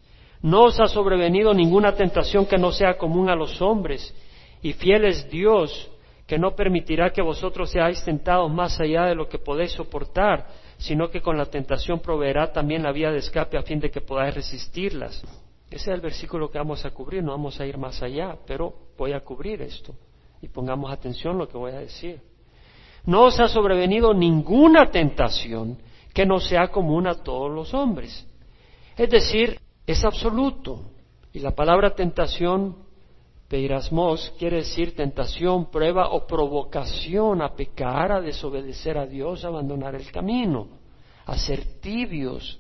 no 0.43 0.65
os 0.65 0.79
ha 0.81 0.89
sobrevenido 0.89 1.55
ninguna 1.55 1.95
tentación 1.95 2.47
que 2.47 2.59
no 2.59 2.73
sea 2.73 2.97
común 2.97 3.29
a 3.29 3.37
los 3.37 3.61
hombres, 3.63 4.15
y 4.63 4.73
fiel 4.73 5.05
es 5.05 5.29
Dios, 5.31 5.91
que 6.27 6.39
no 6.39 6.55
permitirá 6.55 7.11
que 7.11 7.23
vosotros 7.23 7.71
seáis 7.71 8.05
tentados 8.05 8.53
más 8.53 8.79
allá 8.81 9.05
de 9.07 9.15
lo 9.15 9.29
que 9.29 9.39
podéis 9.39 9.73
soportar, 9.73 10.47
sino 10.77 11.11
que 11.11 11.21
con 11.21 11.39
la 11.39 11.47
tentación 11.47 12.01
proveerá 12.01 12.53
también 12.53 12.83
la 12.83 12.93
vía 12.93 13.11
de 13.11 13.19
escape 13.19 13.57
a 13.57 13.63
fin 13.63 13.81
de 13.81 13.91
que 13.91 14.01
podáis 14.01 14.35
resistirlas. 14.35 15.23
Ese 15.71 15.77
es 15.77 15.89
el 15.89 16.01
versículo 16.01 16.51
que 16.51 16.59
vamos 16.59 16.85
a 16.85 16.91
cubrir, 16.91 17.23
no 17.23 17.33
vamos 17.33 17.59
a 17.61 17.67
ir 17.67 17.79
más 17.79 18.03
allá, 18.03 18.37
pero 18.47 18.75
voy 18.97 19.13
a 19.13 19.21
cubrir 19.21 19.63
esto 19.63 19.95
y 20.41 20.49
pongamos 20.49 20.91
atención 20.91 21.37
a 21.37 21.39
lo 21.39 21.49
que 21.49 21.59
voy 21.59 21.73
a 21.73 21.81
decir. 21.81 22.21
No 23.05 23.25
os 23.25 23.41
ha 23.41 23.49
sobrevenido 23.49 24.13
ninguna 24.13 24.91
tentación 24.91 25.79
que 26.13 26.27
no 26.27 26.41
sea 26.41 26.69
común 26.69 27.07
a 27.07 27.15
todos 27.15 27.51
los 27.51 27.73
hombres. 27.75 28.27
Es 28.97 29.09
decir, 29.09 29.59
es 29.87 30.05
absoluto. 30.05 30.91
Y 31.33 31.41
la 31.41 31.53
palabra 31.53 31.95
tentación, 31.95 32.77
peirasmos, 33.49 34.35
quiere 34.39 34.59
decir 34.59 34.95
tentación, 34.95 35.71
prueba 35.71 36.11
o 36.11 36.27
provocación 36.27 37.41
a 37.43 37.55
pecar, 37.55 38.13
a 38.13 38.21
desobedecer 38.21 38.99
a 38.99 39.07
Dios, 39.07 39.45
a 39.45 39.49
abandonar 39.49 39.95
el 39.95 40.11
camino, 40.11 40.69
a 41.27 41.37
ser 41.39 41.81
tibios. 41.81 42.59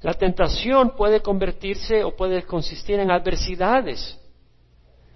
La 0.00 0.14
tentación 0.14 0.94
puede 0.96 1.20
convertirse 1.20 2.04
o 2.04 2.14
puede 2.14 2.42
consistir 2.42 3.00
en 3.00 3.10
adversidades 3.10 4.18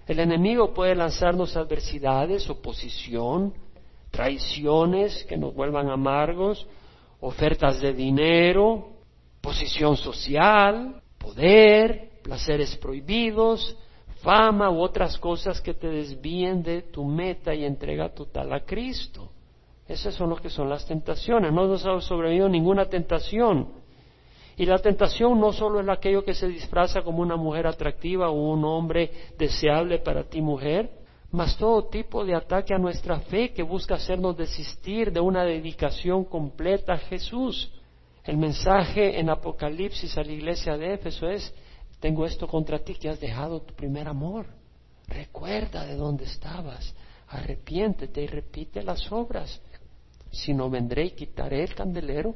el 0.07 0.19
enemigo 0.19 0.73
puede 0.73 0.95
lanzarnos 0.95 1.57
adversidades, 1.57 2.49
oposición, 2.49 3.53
traiciones 4.09 5.25
que 5.25 5.37
nos 5.37 5.53
vuelvan 5.53 5.89
amargos, 5.89 6.65
ofertas 7.19 7.81
de 7.81 7.93
dinero, 7.93 8.87
posición 9.41 9.97
social, 9.97 11.01
poder, 11.17 12.11
placeres 12.23 12.75
prohibidos, 12.77 13.77
fama 14.21 14.69
u 14.69 14.79
otras 14.79 15.17
cosas 15.17 15.59
que 15.61 15.73
te 15.73 15.87
desvíen 15.87 16.63
de 16.63 16.83
tu 16.83 17.03
meta 17.03 17.53
y 17.53 17.65
entrega 17.65 18.09
total 18.09 18.53
a 18.53 18.61
Cristo. 18.61 19.29
Esas 19.87 20.15
son 20.15 20.29
lo 20.29 20.37
que 20.37 20.49
son 20.49 20.69
las 20.69 20.85
tentaciones. 20.85 21.51
No 21.51 21.67
nos 21.67 21.85
ha 21.85 21.99
sobrevivido 22.01 22.49
ninguna 22.49 22.85
tentación 22.85 23.69
y 24.57 24.65
la 24.65 24.79
tentación 24.79 25.39
no 25.39 25.53
solo 25.53 25.79
es 25.79 25.87
aquello 25.87 26.25
que 26.25 26.33
se 26.33 26.47
disfraza 26.47 27.03
como 27.03 27.21
una 27.21 27.35
mujer 27.35 27.67
atractiva 27.67 28.31
o 28.31 28.51
un 28.51 28.65
hombre 28.65 29.11
deseable 29.37 29.99
para 29.99 30.23
ti 30.23 30.41
mujer, 30.41 30.89
mas 31.31 31.55
todo 31.57 31.89
tipo 31.89 32.25
de 32.25 32.33
ataque 32.33 32.73
a 32.73 32.79
nuestra 32.79 33.19
fe 33.19 33.53
que 33.53 33.61
busca 33.61 33.95
hacernos 33.95 34.35
desistir 34.35 35.11
de 35.11 35.19
una 35.19 35.43
dedicación 35.43 36.25
completa 36.25 36.93
a 36.93 36.97
Jesús. 36.97 37.71
El 38.23 38.37
mensaje 38.37 39.19
en 39.19 39.29
Apocalipsis 39.29 40.17
a 40.17 40.23
la 40.23 40.31
iglesia 40.31 40.75
de 40.75 40.95
Éfeso 40.95 41.27
es, 41.27 41.53
tengo 41.99 42.25
esto 42.25 42.47
contra 42.47 42.79
ti 42.79 42.95
que 42.95 43.09
has 43.09 43.19
dejado 43.19 43.61
tu 43.61 43.75
primer 43.75 44.07
amor. 44.07 44.47
Recuerda 45.07 45.85
de 45.85 45.95
dónde 45.95 46.25
estabas, 46.25 46.95
arrepiéntete 47.27 48.23
y 48.23 48.27
repite 48.27 48.81
las 48.81 49.11
obras. 49.11 49.61
Si 50.31 50.51
no 50.51 50.67
vendré 50.67 51.05
y 51.05 51.11
quitaré 51.11 51.63
el 51.63 51.75
candelero 51.75 52.33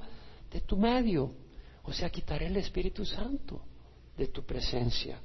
de 0.52 0.62
tu 0.62 0.78
medio. 0.78 1.41
O 1.84 1.92
sea, 1.92 2.10
quitaré 2.10 2.48
el 2.48 2.58
Espíritu 2.58 3.06
Santo 3.06 3.62
de 4.18 4.28
tu 4.28 4.44
presencia. 4.44 5.20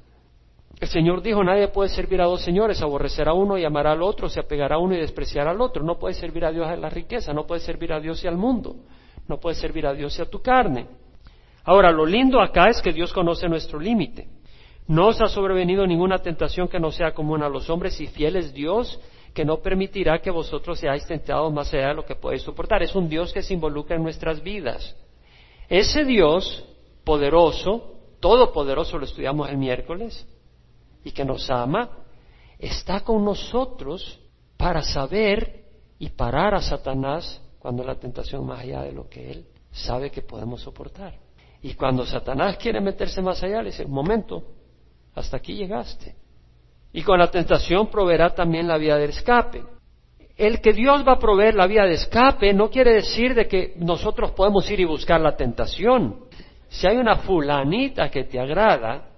El 0.81 0.89
Señor 0.89 1.23
dijo, 1.23 1.43
nadie 1.43 1.69
puede 1.69 1.89
servir 1.89 2.21
a 2.21 2.27
dos 2.27 2.43
señores, 2.43 2.83
aborrecerá 2.83 3.31
a 3.31 3.35
uno 3.35 3.57
y 3.57 3.65
amará 3.65 3.93
al 3.93 4.03
otro, 4.03 4.29
se 4.29 4.41
apegará 4.41 4.77
a 4.77 4.79
uno 4.79 4.95
y 4.95 4.99
despreciará 4.99 5.51
al 5.51 5.61
otro. 5.61 5.83
No 5.83 5.99
puede 5.99 6.15
servir 6.15 6.45
a 6.45 6.53
Dios 6.53 6.67
a 6.67 6.77
la 6.77 6.91
riqueza, 6.91 7.33
no 7.33 7.47
puede 7.47 7.61
servir 7.61 7.93
a 7.93 8.01
Dios 8.01 8.23
y 8.25 8.29
al 8.29 8.37
mundo, 8.37 8.77
no 9.27 9.39
puede 9.39 9.57
servir 9.57 9.87
a 9.87 9.95
Dios 9.95 10.19
y 10.19 10.23
a 10.23 10.27
tu 10.27 10.43
carne. 10.43 10.87
Ahora, 11.65 11.91
lo 11.91 12.05
lindo 12.05 12.41
acá 12.41 12.69
es 12.69 12.83
que 12.83 12.93
Dios 12.93 13.13
conoce 13.13 13.49
nuestro 13.49 13.81
límite. 13.81 14.29
No 14.87 15.09
os 15.09 15.21
ha 15.21 15.27
sobrevenido 15.27 15.87
ninguna 15.87 16.19
tentación 16.19 16.69
que 16.69 16.79
no 16.79 16.93
sea 16.93 17.13
común 17.13 17.43
a 17.43 17.49
los 17.49 17.69
hombres 17.71 18.01
y 18.01 18.07
fiel 18.07 18.37
es 18.37 18.53
Dios 18.53 19.01
que 19.35 19.45
no 19.45 19.59
permitirá 19.59 20.21
que 20.21 20.31
vosotros 20.31 20.79
seáis 20.79 21.07
tentados 21.07 21.53
más 21.53 21.73
allá 21.75 21.89
de 21.89 21.95
lo 21.95 22.07
que 22.07 22.15
podéis 22.15 22.43
soportar. 22.43 22.83
Es 22.83 22.95
un 22.95 23.09
Dios 23.09 23.33
que 23.33 23.43
se 23.43 23.53
involucra 23.53 23.97
en 23.97 24.03
nuestras 24.03 24.43
vidas. 24.43 24.97
Ese 25.69 26.05
Dios 26.05 26.65
poderoso, 27.05 27.95
todopoderoso, 28.21 28.99
lo 28.99 29.05
estudiamos 29.05 29.49
el 29.49 29.57
miércoles, 29.57 30.27
y 31.05 31.13
que 31.13 31.25
nos 31.25 31.49
ama, 31.51 31.91
está 32.59 33.01
con 33.01 33.25
nosotros 33.25 34.21
para 34.57 34.83
saber 34.83 35.65
y 35.99 36.11
parar 36.11 36.55
a 36.55 36.61
Satanás 36.61 37.41
cuando 37.59 37.85
la 37.85 37.95
tentación 37.95 38.45
más 38.45 38.61
allá 38.61 38.83
de 38.83 38.93
lo 38.93 39.09
que 39.09 39.31
él 39.31 39.47
sabe 39.71 40.11
que 40.11 40.23
podemos 40.23 40.63
soportar. 40.63 41.19
Y 41.63 41.75
cuando 41.75 42.05
Satanás 42.05 42.57
quiere 42.57 42.81
meterse 42.81 43.23
más 43.23 43.43
allá, 43.43 43.63
le 43.63 43.71
dice, 43.71 43.85
un 43.85 43.93
momento, 43.93 44.43
hasta 45.15 45.37
aquí 45.37 45.55
llegaste. 45.55 46.15
Y 46.93 47.03
con 47.03 47.19
la 47.19 47.31
tentación 47.31 47.89
proveerá 47.89 48.35
también 48.35 48.67
la 48.67 48.79
vía 48.79 48.97
de 48.97 49.07
escape. 49.07 49.65
El 50.37 50.61
que 50.61 50.73
Dios 50.73 51.07
va 51.07 51.13
a 51.13 51.19
proveer 51.19 51.55
la 51.55 51.67
vía 51.67 51.85
de 51.85 51.95
escape 51.95 52.53
no 52.53 52.69
quiere 52.69 52.93
decir 52.95 53.35
de 53.35 53.49
que 53.49 53.73
nosotros 53.77 54.33
podemos 54.33 54.71
ir 54.71 54.81
y 54.81 54.85
buscar 54.85 55.21
la 55.21 55.35
tentación. 55.35 56.27
Si 56.69 56.87
hay 56.87 56.99
una 56.99 57.17
fulanita 57.17 58.11
que 58.11 58.25
te 58.25 58.39
agrada 58.39 59.09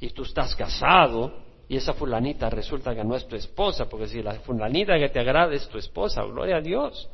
y 0.00 0.10
tú 0.10 0.22
estás 0.22 0.54
casado 0.56 1.34
y 1.68 1.76
esa 1.76 1.92
fulanita 1.92 2.48
resulta 2.48 2.94
que 2.94 3.04
no 3.04 3.14
es 3.14 3.26
tu 3.26 3.36
esposa, 3.36 3.86
porque 3.86 4.06
si 4.06 4.22
la 4.22 4.34
fulanita 4.40 4.98
que 4.98 5.10
te 5.10 5.20
agrada 5.20 5.52
es 5.52 5.68
tu 5.68 5.76
esposa, 5.76 6.22
gloria 6.22 6.56
a 6.56 6.60
Dios. 6.60 7.10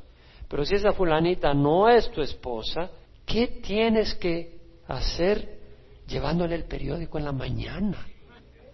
Pero 0.48 0.64
si 0.64 0.76
esa 0.76 0.92
fulanita 0.92 1.52
no 1.52 1.88
es 1.88 2.10
tu 2.10 2.22
esposa, 2.22 2.90
¿qué 3.26 3.46
tienes 3.46 4.14
que 4.14 4.58
hacer 4.86 5.58
llevándole 6.06 6.54
el 6.54 6.64
periódico 6.64 7.18
en 7.18 7.24
la 7.24 7.32
mañana? 7.32 8.06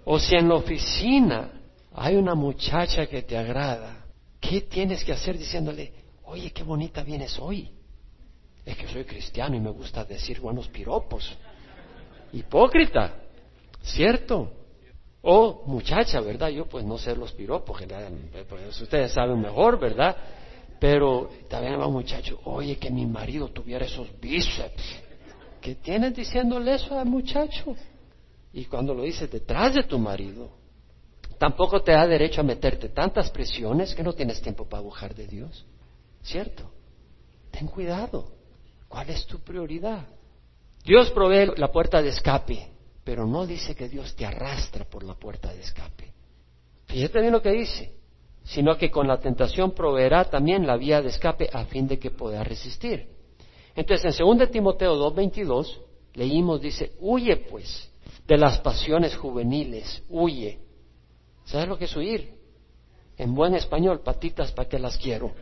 O 0.04 0.18
si 0.18 0.36
en 0.36 0.48
la 0.48 0.54
oficina 0.56 1.50
hay 1.94 2.16
una 2.16 2.34
muchacha 2.34 3.06
que 3.06 3.22
te 3.22 3.36
agrada, 3.36 4.05
¿qué 4.48 4.62
tienes 4.62 5.04
que 5.04 5.12
hacer 5.12 5.38
diciéndole, 5.38 5.92
oye, 6.24 6.50
qué 6.50 6.62
bonita 6.62 7.02
vienes 7.02 7.38
hoy? 7.38 7.70
Es 8.64 8.76
que 8.76 8.88
soy 8.88 9.04
cristiano 9.04 9.56
y 9.56 9.60
me 9.60 9.70
gusta 9.70 10.04
decir 10.04 10.40
buenos 10.40 10.68
piropos. 10.68 11.36
Hipócrita, 12.32 13.14
¿cierto? 13.82 14.52
O 15.22 15.64
muchacha, 15.66 16.20
¿verdad? 16.20 16.48
Yo 16.48 16.66
pues 16.66 16.84
no 16.84 16.98
sé 16.98 17.14
los 17.16 17.32
piropos, 17.32 17.82
pues 18.48 18.80
ustedes 18.80 19.12
saben 19.12 19.40
mejor, 19.40 19.78
¿verdad? 19.78 20.16
Pero 20.78 21.30
también 21.48 21.80
va 21.80 21.86
un 21.86 21.94
muchacho, 21.94 22.40
oye, 22.44 22.76
que 22.76 22.90
mi 22.90 23.06
marido 23.06 23.48
tuviera 23.48 23.86
esos 23.86 24.08
bíceps. 24.20 24.82
¿Qué 25.60 25.76
tienes 25.76 26.14
diciéndole 26.14 26.74
eso 26.74 26.98
al 26.98 27.06
muchacho? 27.06 27.74
Y 28.52 28.66
cuando 28.66 28.94
lo 28.94 29.02
dices 29.02 29.30
detrás 29.30 29.74
de 29.74 29.84
tu 29.84 29.98
marido, 29.98 30.50
tampoco 31.38 31.82
te 31.82 31.92
da 31.92 32.06
derecho 32.06 32.40
a 32.40 32.44
meterte 32.44 32.88
tantas 32.88 33.30
presiones 33.30 33.94
que 33.94 34.02
no 34.02 34.12
tienes 34.12 34.40
tiempo 34.40 34.68
para 34.68 34.82
bujar 34.82 35.14
de 35.14 35.26
Dios. 35.26 35.66
¿Cierto? 36.22 36.70
Ten 37.50 37.66
cuidado. 37.66 38.32
¿Cuál 38.88 39.10
es 39.10 39.26
tu 39.26 39.40
prioridad? 39.40 40.06
Dios 40.84 41.10
provee 41.10 41.52
la 41.56 41.72
puerta 41.72 42.00
de 42.00 42.10
escape, 42.10 42.70
pero 43.02 43.26
no 43.26 43.46
dice 43.46 43.74
que 43.74 43.88
Dios 43.88 44.14
te 44.14 44.24
arrastra 44.24 44.84
por 44.84 45.02
la 45.02 45.14
puerta 45.14 45.52
de 45.52 45.60
escape. 45.60 46.12
Fíjate 46.86 47.20
bien 47.20 47.32
lo 47.32 47.42
que 47.42 47.50
dice 47.50 47.96
sino 48.46 48.78
que 48.78 48.90
con 48.90 49.08
la 49.08 49.18
tentación 49.18 49.72
proveerá 49.72 50.24
también 50.24 50.66
la 50.66 50.76
vía 50.76 51.02
de 51.02 51.08
escape 51.08 51.50
a 51.52 51.64
fin 51.64 51.88
de 51.88 51.98
que 51.98 52.12
pueda 52.12 52.44
resistir. 52.44 53.08
Entonces, 53.74 54.18
en 54.18 54.38
2 54.38 54.50
Timoteo 54.50 54.94
2.22 55.12 55.80
leímos, 56.14 56.60
dice, 56.60 56.92
huye 57.00 57.36
pues 57.36 57.90
de 58.26 58.38
las 58.38 58.58
pasiones 58.58 59.16
juveniles, 59.16 60.02
huye. 60.08 60.60
¿Sabes 61.46 61.68
lo 61.68 61.78
que 61.78 61.86
es 61.86 61.96
huir? 61.96 62.34
En 63.16 63.34
buen 63.34 63.54
español, 63.54 64.02
patitas 64.04 64.52
para 64.52 64.68
que 64.68 64.78
las 64.78 64.98
quiero. 64.98 65.32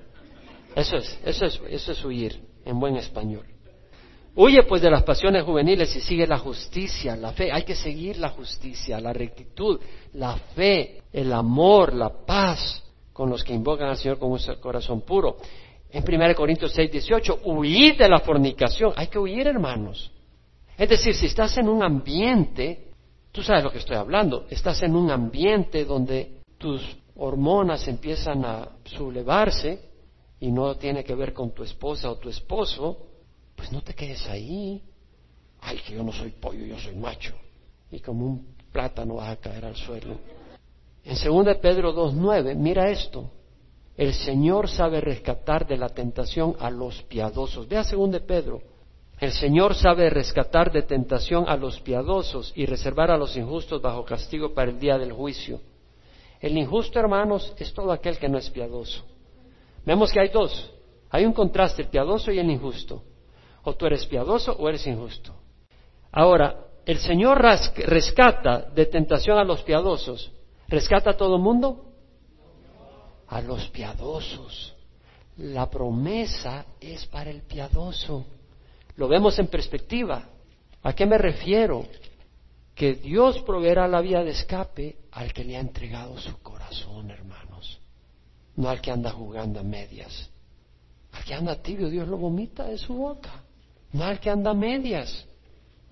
Eso 0.77 0.97
es, 0.97 1.19
eso 1.25 1.47
es, 1.47 1.61
eso 1.69 1.93
es 1.93 2.05
huir, 2.05 2.41
en 2.65 2.79
buen 2.79 2.97
español. 2.97 3.45
Huye 4.37 4.65
pues 4.65 4.83
de 4.83 4.91
las 4.91 5.05
pasiones 5.05 5.45
juveniles 5.45 5.95
y 5.95 6.01
sigue 6.01 6.27
la 6.27 6.39
justicia, 6.39 7.17
la 7.17 7.33
fe. 7.33 7.53
Hay 7.53 7.63
que 7.63 7.77
seguir 7.77 8.19
la 8.19 8.31
justicia, 8.31 9.01
la 9.01 9.13
rectitud, 9.13 9.81
la 10.15 10.37
fe, 10.37 11.03
el 11.13 11.33
amor, 11.33 11.95
la 11.95 12.11
paz, 12.11 12.83
con 13.13 13.31
los 13.31 13.45
que 13.45 13.55
invocan 13.55 13.89
al 13.89 13.97
Señor 13.97 14.19
con 14.19 14.33
un 14.33 14.39
corazón 14.61 15.03
puro. 15.03 15.37
En 15.89 16.03
1 16.03 16.35
Corintios 16.35 16.73
6, 16.73 16.91
18, 16.91 17.41
huir 17.45 17.97
de 17.97 18.09
la 18.09 18.19
fornicación. 18.19 18.93
Hay 18.97 19.07
que 19.07 19.21
huir, 19.21 19.47
hermanos. 19.47 20.11
Es 20.77 20.89
decir, 20.89 21.15
si 21.15 21.27
estás 21.27 21.57
en 21.57 21.69
un 21.69 21.85
ambiente, 21.85 22.94
tú 23.35 23.43
sabes 23.43 23.65
lo 23.65 23.73
que 23.73 23.79
estoy 23.79 23.97
hablando, 23.97 24.47
estás 24.49 24.81
en 24.85 24.95
un 24.95 25.11
ambiente 25.11 25.85
donde 25.85 26.43
tus 26.57 26.81
hormonas 27.17 27.89
empiezan 27.89 28.45
a 28.45 28.69
sublevarse 28.85 29.91
y 30.39 30.53
no 30.53 30.77
tiene 30.77 31.03
que 31.03 31.17
ver 31.17 31.33
con 31.33 31.51
tu 31.51 31.65
esposa 31.65 32.13
o 32.13 32.17
tu 32.17 32.29
esposo, 32.29 32.97
pues 33.57 33.73
no 33.73 33.83
te 33.83 33.93
quedes 33.93 34.25
ahí. 34.29 34.81
Ay, 35.61 35.81
que 35.85 35.95
yo 35.95 36.05
no 36.05 36.13
soy 36.13 36.31
pollo, 36.31 36.65
yo 36.65 36.79
soy 36.79 36.95
macho. 36.95 37.35
Y 37.91 37.99
como 37.99 38.25
un 38.25 38.55
plátano 38.71 39.17
vas 39.17 39.31
a 39.31 39.37
caer 39.37 39.65
al 39.65 39.75
suelo. 39.75 40.17
En 41.03 41.17
2 41.17 41.57
Pedro 41.57 41.93
2.9, 41.93 42.55
mira 42.55 42.89
esto. 42.89 43.33
El 43.97 44.15
Señor 44.15 44.69
sabe 44.69 45.01
rescatar 45.01 45.67
de 45.67 45.77
la 45.77 45.89
tentación 45.89 46.55
a 46.61 46.71
los 46.71 47.03
piadosos. 47.03 47.67
Vea 47.67 47.83
2 47.83 48.21
Pedro. 48.21 48.63
El 49.19 49.33
Señor 49.33 49.75
sabe 49.75 50.11
rescatar 50.11 50.73
de 50.73 50.83
tentación 50.83 51.45
a 51.49 51.57
los 51.57 51.81
piadosos 51.81 52.53
y 52.57 52.67
reservar 52.67 53.11
a 53.11 53.17
los 53.17 53.37
injustos 53.37 53.81
bajo 53.81 54.05
castigo 54.05 54.53
para 54.53 54.71
el 54.71 54.79
día 54.79 54.99
del 54.99 55.13
juicio. 55.13 55.61
El 56.41 56.59
injusto, 56.59 56.99
hermanos, 56.99 57.55
es 57.57 57.73
todo 57.73 57.93
aquel 57.93 58.19
que 58.19 58.29
no 58.29 58.39
es 58.39 58.51
piadoso. 58.51 59.05
Vemos 59.87 60.13
que 60.13 60.21
hay 60.21 60.29
dos. 60.29 60.73
Hay 61.11 61.25
un 61.25 61.33
contraste, 61.33 61.83
el 61.83 61.89
piadoso 61.89 62.33
y 62.33 62.39
el 62.39 62.51
injusto. 62.51 63.03
O 63.63 63.75
tú 63.75 63.87
eres 63.87 64.05
piadoso 64.07 64.53
o 64.53 64.69
eres 64.69 64.87
injusto. 64.87 65.35
Ahora, 66.13 66.67
el 66.85 66.99
Señor 66.99 67.41
rescata 67.41 68.71
de 68.75 68.87
tentación 68.87 69.39
a 69.39 69.45
los 69.45 69.63
piadosos 69.63 70.31
¿Rescata 70.69 71.11
a 71.11 71.17
todo 71.17 71.37
el 71.37 71.43
mundo? 71.43 71.85
A 73.29 73.41
los 73.41 73.69
piadosos. 73.69 74.75
La 75.37 75.69
promesa 75.69 76.65
es 76.81 77.07
para 77.07 77.31
el 77.31 77.43
piadoso. 77.43 78.25
Lo 78.97 79.09
vemos 79.09 79.39
en 79.39 79.49
perspectiva. 79.49 80.29
¿A 80.83 80.93
qué 80.93 81.07
me 81.07 81.19
refiero? 81.19 81.87
Que 82.75 82.95
Dios 82.95 83.41
proveerá 83.41 83.87
la 83.89 84.01
vía 84.01 84.23
de 84.23 84.31
escape 84.31 84.97
al 85.13 85.33
que 85.33 85.45
le 85.45 85.57
ha 85.57 85.61
entregado 85.61 86.19
su 86.19 86.37
corazón, 86.43 87.11
hermanos. 87.11 87.81
No 88.57 88.69
al 88.69 88.81
que 88.81 88.91
anda 88.91 89.11
jugando 89.11 89.61
a 89.61 89.63
medias. 89.63 90.31
Al 91.13 91.25
que 91.25 91.35
anda 91.35 91.63
tibio, 91.63 91.89
Dios 91.89 92.09
lo 92.09 92.17
vomita 92.17 92.65
de 92.65 92.79
su 92.79 92.95
boca. 92.95 93.43
No 93.93 94.05
al 94.05 94.19
que 94.19 94.31
anda 94.31 94.51
a 94.51 94.55
medias. 94.55 95.27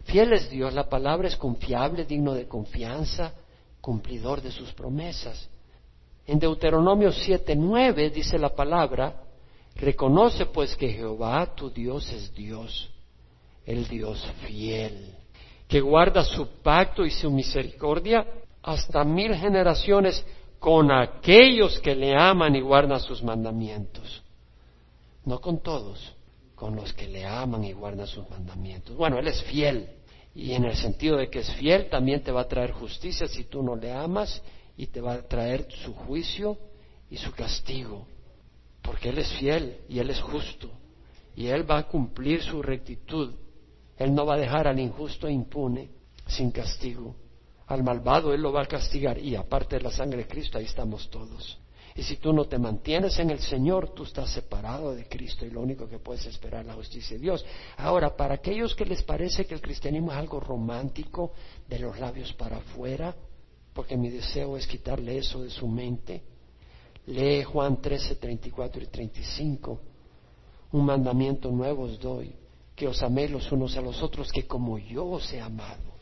Fiel 0.05 0.33
es 0.33 0.51
Dios, 0.51 0.75
la 0.75 0.89
palabra 0.89 1.29
es 1.29 1.37
confiable, 1.37 2.05
digno 2.05 2.35
de 2.35 2.49
confianza 2.49 3.33
cumplidor 3.83 4.41
de 4.41 4.51
sus 4.51 4.73
promesas. 4.73 5.51
En 6.27 6.39
Deuteronomio 6.39 7.11
7:9 7.11 8.11
dice 8.11 8.39
la 8.39 8.55
palabra, 8.55 9.25
reconoce 9.75 10.47
pues 10.47 10.75
que 10.77 10.89
Jehová 10.89 11.55
tu 11.55 11.69
Dios 11.69 12.11
es 12.13 12.33
Dios, 12.33 12.91
el 13.67 13.87
Dios 13.89 14.25
fiel, 14.47 15.15
que 15.69 15.81
guarda 15.81 16.25
su 16.25 16.47
pacto 16.63 17.05
y 17.05 17.11
su 17.11 17.31
misericordia 17.31 18.27
hasta 18.63 19.05
mil 19.05 19.35
generaciones 19.35 20.25
con 20.59 20.93
aquellos 20.93 21.81
que 21.81 21.95
le 21.95 22.17
aman 22.17 22.55
y 22.55 22.61
guardan 22.61 23.01
sus 23.01 23.23
mandamientos. 23.23 24.23
No 25.25 25.41
con 25.41 25.63
todos, 25.63 26.15
con 26.55 26.77
los 26.77 26.93
que 26.93 27.09
le 27.09 27.27
aman 27.27 27.65
y 27.65 27.73
guardan 27.73 28.07
sus 28.07 28.29
mandamientos. 28.31 28.97
Bueno, 28.97 29.19
Él 29.19 29.27
es 29.27 29.43
fiel. 29.43 29.89
Y 30.35 30.53
en 30.53 30.65
el 30.65 30.77
sentido 30.77 31.17
de 31.17 31.29
que 31.29 31.41
es 31.41 31.53
fiel, 31.55 31.91
también 31.91 32.23
te 32.23 32.33
va 32.33 32.43
a 32.43 32.49
traer 32.49 32.73
justicia 32.73 33.27
si 33.27 33.45
tú 33.45 33.63
no 33.63 33.77
le 33.77 33.93
amas 33.93 34.43
y 34.77 34.87
te 34.87 35.01
va 35.01 35.15
a 35.15 35.23
traer 35.23 35.67
su 35.85 35.93
juicio 35.93 36.57
y 37.11 37.17
su 37.17 37.33
castigo. 37.33 38.07
Porque 38.81 39.11
Él 39.11 39.19
es 39.19 39.33
fiel 39.33 39.79
y 39.89 39.99
Él 39.99 40.11
es 40.11 40.21
justo. 40.21 40.71
Y 41.35 41.49
Él 41.49 41.69
va 41.69 41.79
a 41.79 41.89
cumplir 41.89 42.43
su 42.43 42.63
rectitud. 42.63 43.35
Él 44.03 44.15
no 44.15 44.27
va 44.27 44.35
a 44.35 44.39
dejar 44.39 44.67
al 44.67 44.81
injusto 44.81 45.29
impune 45.29 45.89
sin 46.27 46.51
castigo. 46.51 47.15
Al 47.67 47.83
malvado 47.83 48.35
Él 48.35 48.43
lo 48.43 48.53
va 48.53 48.63
a 48.63 48.67
castigar. 48.67 49.19
Y 49.19 49.37
aparte 49.37 49.77
de 49.77 49.83
la 49.83 49.91
sangre 49.91 50.19
de 50.19 50.29
Cristo, 50.29 50.59
ahí 50.59 50.65
estamos 50.65 51.09
todos. 51.09 51.59
Y 51.95 52.03
si 52.03 52.17
tú 52.17 52.33
no 52.33 52.47
te 52.47 52.59
mantienes 52.59 53.19
en 53.19 53.31
el 53.31 53.39
Señor, 53.41 53.91
tú 53.91 54.05
estás 54.05 54.31
separado 54.31 54.95
de 54.95 55.07
Cristo 55.07 55.45
y 55.45 55.51
lo 55.51 55.61
único 55.61 55.87
que 55.87 55.99
puedes 55.99 56.25
esperar 56.27 56.63
es 56.63 56.69
la 56.69 56.75
justicia 56.75 57.17
de 57.17 57.23
Dios. 57.23 57.45
Ahora, 57.77 58.17
para 58.17 58.35
aquellos 58.35 58.75
que 58.75 58.87
les 58.87 59.03
parece 59.03 59.45
que 59.45 59.55
el 59.55 59.61
cristianismo 59.61 60.11
es 60.11 60.17
algo 60.17 60.41
romántico, 60.41 61.33
de 61.69 61.79
los 61.79 61.99
labios 62.01 62.33
para 62.33 62.57
afuera, 62.57 63.15
porque 63.75 63.97
mi 63.97 64.09
deseo 64.09 64.57
es 64.57 64.67
quitarle 64.67 65.19
eso 65.19 65.43
de 65.43 65.51
su 65.51 65.69
mente, 65.69 66.23
lee 67.07 67.43
Juan 67.43 67.81
13, 67.81 68.17
34 68.17 68.83
y 68.83 68.87
35. 68.87 69.81
Un 70.73 70.85
mandamiento 70.87 71.51
nuevo 71.51 71.83
os 71.83 72.01
doy, 72.01 72.35
que 72.83 72.89
os 72.89 73.01
améis 73.01 73.31
los 73.31 73.53
unos 73.53 73.77
a 73.77 73.81
los 73.81 74.03
otros, 74.03 74.33
que 74.33 74.45
como 74.45 74.77
yo 74.77 75.07
os 75.07 75.33
he 75.33 75.41
amado, 75.41 75.95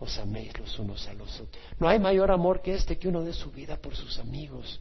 os 0.00 0.18
améis 0.18 0.58
los 0.58 0.78
unos 0.78 1.06
a 1.08 1.12
los 1.12 1.28
otros. 1.38 1.62
No 1.78 1.90
hay 1.90 1.98
mayor 1.98 2.30
amor 2.30 2.62
que 2.62 2.72
este 2.72 2.96
que 2.96 3.06
uno 3.06 3.20
dé 3.20 3.34
su 3.34 3.50
vida 3.50 3.76
por 3.76 3.94
sus 3.94 4.18
amigos. 4.18 4.80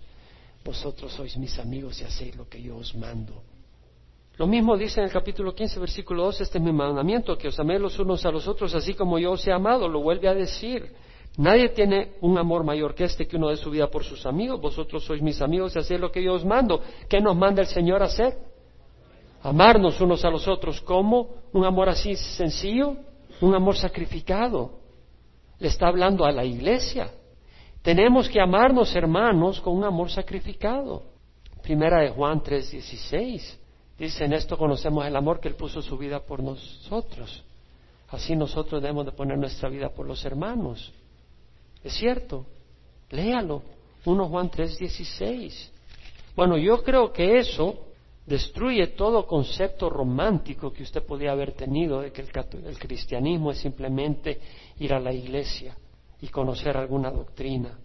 Vosotros 0.64 1.12
sois 1.12 1.36
mis 1.36 1.60
amigos 1.60 2.00
y 2.00 2.06
hacéis 2.06 2.38
lo 2.38 2.48
que 2.48 2.62
yo 2.62 2.78
os 2.78 2.96
mando. 2.96 3.44
Lo 4.38 4.48
mismo 4.48 4.78
dice 4.78 5.02
en 5.02 5.08
el 5.08 5.12
capítulo 5.12 5.54
15, 5.54 5.78
versículo 5.78 6.24
2, 6.24 6.40
este 6.40 6.58
es 6.58 6.64
mi 6.64 6.72
mandamiento, 6.72 7.38
que 7.38 7.50
os 7.50 7.60
améis 7.60 7.82
los 7.82 8.00
unos 8.00 8.26
a 8.26 8.32
los 8.32 8.48
otros, 8.48 8.74
así 8.74 8.94
como 8.94 9.20
yo 9.20 9.34
os 9.34 9.46
he 9.46 9.52
amado, 9.52 9.90
lo 9.90 10.00
vuelve 10.00 10.30
a 10.30 10.34
decir. 10.34 10.90
Nadie 11.38 11.68
tiene 11.68 12.14
un 12.22 12.38
amor 12.38 12.64
mayor 12.64 12.96
que 12.96 13.04
este 13.04 13.28
que 13.28 13.36
uno 13.36 13.50
de 13.50 13.58
su 13.58 13.70
vida 13.70 13.92
por 13.92 14.06
sus 14.06 14.26
amigos. 14.26 14.62
Vosotros 14.62 15.04
sois 15.04 15.22
mis 15.22 15.42
amigos 15.42 15.76
y 15.76 15.80
hacéis 15.80 16.00
lo 16.00 16.14
que 16.14 16.24
yo 16.24 16.32
os 16.32 16.46
mando. 16.46 16.80
¿Qué 17.10 17.20
nos 17.20 17.36
manda 17.36 17.62
el 17.62 17.68
Señor 17.68 18.02
a 18.04 18.06
hacer? 18.06 18.55
Amarnos 19.46 20.02
unos 20.02 20.26
a 20.26 20.32
los 20.32 20.48
otros. 20.48 20.82
¿Cómo? 20.82 21.28
¿Un 21.54 21.66
amor 21.66 21.88
así 21.88 22.16
sencillo? 22.16 22.96
Un 23.42 23.54
amor 23.54 23.78
sacrificado. 23.78 24.72
Le 25.60 25.68
está 25.68 25.88
hablando 25.88 26.26
a 26.26 26.32
la 26.32 26.44
iglesia. 26.44 27.12
Tenemos 27.84 28.28
que 28.28 28.42
amarnos, 28.42 28.96
hermanos, 28.96 29.62
con 29.62 29.78
un 29.78 29.84
amor 29.84 30.10
sacrificado. 30.10 31.04
Primera 31.62 32.02
de 32.02 32.10
Juan 32.10 32.42
3:16. 32.42 33.60
Dice, 34.00 34.26
en 34.26 34.34
esto 34.34 34.58
conocemos 34.58 35.06
el 35.06 35.16
amor 35.16 35.40
que 35.40 35.48
Él 35.48 35.54
puso 35.54 35.80
su 35.80 35.96
vida 35.96 36.22
por 36.22 36.42
nosotros. 36.42 37.44
Así 38.10 38.36
nosotros 38.36 38.82
debemos 38.82 39.06
de 39.06 39.12
poner 39.12 39.38
nuestra 39.38 39.70
vida 39.70 39.90
por 39.90 40.08
los 40.08 40.26
hermanos. 40.26 40.92
Es 41.84 41.94
cierto. 41.94 42.48
Léalo. 43.12 43.62
1 44.06 44.28
Juan 44.28 44.50
3:16. 44.50 45.70
Bueno, 46.36 46.58
yo 46.58 46.82
creo 46.82 47.14
que 47.14 47.38
eso 47.38 47.86
destruye 48.26 48.88
todo 48.88 49.28
concepto 49.28 49.90
romántico 49.90 50.74
que 50.74 50.84
usted 50.84 51.04
podía 51.04 51.32
haber 51.32 51.54
tenido 51.54 52.02
de 52.02 52.12
que 52.12 52.22
el, 52.22 52.80
cristianismo 52.80 53.52
es 53.52 53.60
simplemente 53.60 54.40
ir 54.80 54.94
a 54.94 55.00
la 55.00 55.14
iglesia 55.14 55.78
y 56.22 56.28
conocer 56.30 56.76
alguna 56.76 57.12
doctrina. 57.12 57.80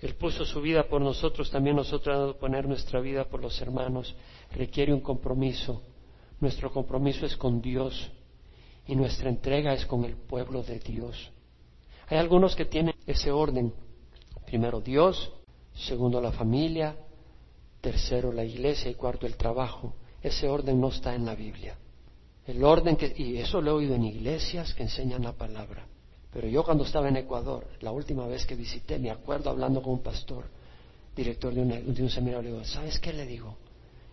Él 0.00 0.14
puso 0.14 0.44
su 0.44 0.60
vida 0.60 0.84
por 0.84 1.00
nosotros, 1.00 1.50
también 1.50 1.76
nosotros 1.76 2.16
debemos 2.16 2.36
poner 2.36 2.66
nuestra 2.66 3.00
vida 3.00 3.24
por 3.24 3.40
los 3.40 3.60
hermanos. 3.60 4.14
Requiere 4.52 4.92
un 4.92 5.00
compromiso. 5.00 5.82
Nuestro 6.40 6.72
compromiso 6.72 7.24
es 7.24 7.36
con 7.36 7.60
Dios 7.60 8.10
y 8.86 8.96
nuestra 8.96 9.28
entrega 9.28 9.72
es 9.72 9.86
con 9.86 10.04
el 10.04 10.16
pueblo 10.16 10.62
de 10.62 10.80
Dios. 10.80 11.30
Hay 12.08 12.18
algunos 12.18 12.56
que 12.56 12.64
tienen 12.64 12.94
ese 13.06 13.30
orden. 13.30 13.72
Primero 14.44 14.80
Dios, 14.80 15.32
segundo 15.72 16.20
la 16.20 16.32
familia, 16.32 16.96
tercero 17.82 18.32
la 18.32 18.44
iglesia 18.44 18.90
y 18.90 18.94
cuarto 18.94 19.26
el 19.26 19.36
trabajo. 19.36 19.94
Ese 20.22 20.48
orden 20.48 20.80
no 20.80 20.88
está 20.88 21.14
en 21.14 21.26
la 21.26 21.34
Biblia. 21.34 21.76
El 22.46 22.64
orden 22.64 22.96
que, 22.96 23.12
y 23.14 23.36
eso 23.36 23.60
lo 23.60 23.72
he 23.72 23.74
oído 23.74 23.94
en 23.94 24.04
iglesias 24.04 24.72
que 24.72 24.84
enseñan 24.84 25.22
la 25.22 25.32
palabra. 25.32 25.86
Pero 26.32 26.48
yo 26.48 26.64
cuando 26.64 26.84
estaba 26.84 27.08
en 27.08 27.16
Ecuador, 27.16 27.66
la 27.80 27.92
última 27.92 28.26
vez 28.26 28.46
que 28.46 28.54
visité, 28.54 28.98
me 28.98 29.10
acuerdo 29.10 29.50
hablando 29.50 29.82
con 29.82 29.92
un 29.94 30.02
pastor, 30.02 30.44
director 31.14 31.52
de, 31.52 31.60
un 31.60 32.10
seminario, 32.10 32.42
le 32.42 32.50
digo, 32.52 32.64
¿sabes 32.64 32.98
qué 32.98 33.12
le 33.12 33.26
digo? 33.26 33.58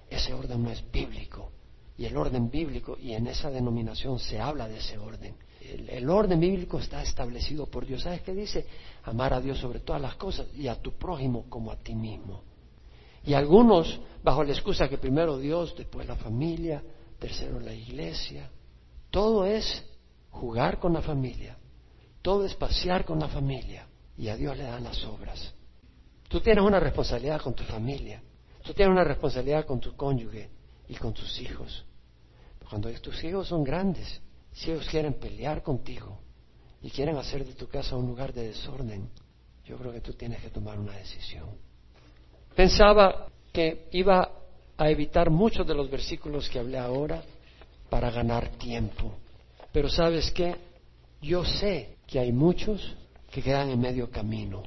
Ese 0.09 0.33
orden 0.33 0.63
no 0.63 0.71
es 0.71 0.83
bíblico. 0.91 1.51
Y 1.97 2.05
el 2.05 2.17
orden 2.17 2.49
bíblico, 2.49 2.97
y 2.99 3.13
en 3.13 3.27
esa 3.27 3.49
denominación 3.49 4.19
se 4.19 4.39
habla 4.39 4.67
de 4.67 4.77
ese 4.77 4.97
orden. 4.97 5.35
El, 5.61 6.09
orden 6.09 6.39
bíblico 6.39 6.79
está 6.79 7.03
establecido 7.03 7.67
por 7.67 7.85
Dios. 7.85 8.01
¿Sabes 8.01 8.21
qué 8.21 8.33
dice? 8.33 8.65
Amar 9.03 9.33
a 9.33 9.41
Dios 9.41 9.59
sobre 9.59 9.79
todas 9.79 10.01
las 10.01 10.15
cosas 10.15 10.47
y 10.55 10.67
a 10.67 10.75
tu 10.75 10.93
prójimo 10.93 11.45
como 11.49 11.71
a 11.71 11.75
ti 11.77 11.93
mismo. 11.93 12.43
Y 13.25 13.33
algunos, 13.33 13.99
bajo 14.23 14.43
la 14.43 14.53
excusa 14.53 14.87
que 14.87 14.97
primero 14.97 15.37
Dios, 15.37 15.75
después 15.77 16.07
la 16.07 16.15
familia, 16.15 16.83
tercero 17.19 17.59
la 17.59 17.73
iglesia, 17.73 18.49
todo 19.09 19.45
es 19.45 19.83
jugar 20.31 20.79
con 20.79 20.93
la 20.93 21.01
familia, 21.01 21.57
todo 22.21 22.45
es 22.45 22.55
pasear 22.55 23.05
con 23.05 23.19
la 23.19 23.27
familia 23.27 23.87
y 24.17 24.29
a 24.29 24.35
Dios 24.35 24.57
le 24.57 24.63
dan 24.63 24.83
las 24.83 25.03
obras. 25.05 25.53
Tú 26.27 26.39
tienes 26.41 26.63
una 26.63 26.79
responsabilidad 26.79 27.41
con 27.41 27.53
tu 27.53 27.63
familia, 27.63 28.21
tú 28.63 28.73
tienes 28.73 28.91
una 28.91 29.03
responsabilidad 29.03 29.65
con 29.65 29.79
tu 29.79 29.95
cónyuge 29.95 30.49
y 30.87 30.95
con 30.95 31.13
tus 31.13 31.39
hijos. 31.41 31.85
Cuando 32.69 32.91
tus 33.01 33.23
hijos 33.23 33.47
son 33.47 33.63
grandes, 33.63 34.21
si 34.51 34.69
ellos 34.69 34.87
quieren 34.89 35.15
pelear 35.15 35.63
contigo 35.63 36.19
y 36.81 36.91
quieren 36.91 37.17
hacer 37.17 37.45
de 37.45 37.53
tu 37.53 37.67
casa 37.67 37.95
un 37.95 38.05
lugar 38.05 38.31
de 38.31 38.47
desorden, 38.47 39.09
yo 39.65 39.75
creo 39.77 39.91
que 39.91 40.01
tú 40.01 40.13
tienes 40.13 40.41
que 40.41 40.49
tomar 40.51 40.77
una 40.77 40.95
decisión. 40.95 41.49
Pensaba 42.59 43.29
que 43.53 43.87
iba 43.93 44.29
a 44.75 44.89
evitar 44.89 45.29
muchos 45.29 45.65
de 45.65 45.73
los 45.73 45.89
versículos 45.89 46.49
que 46.49 46.59
hablé 46.59 46.77
ahora 46.77 47.23
para 47.89 48.11
ganar 48.11 48.49
tiempo. 48.57 49.13
Pero 49.71 49.87
sabes 49.87 50.29
qué? 50.31 50.57
Yo 51.21 51.45
sé 51.45 51.95
que 52.05 52.19
hay 52.19 52.33
muchos 52.33 52.97
que 53.31 53.41
quedan 53.41 53.69
en 53.69 53.79
medio 53.79 54.11
camino. 54.11 54.63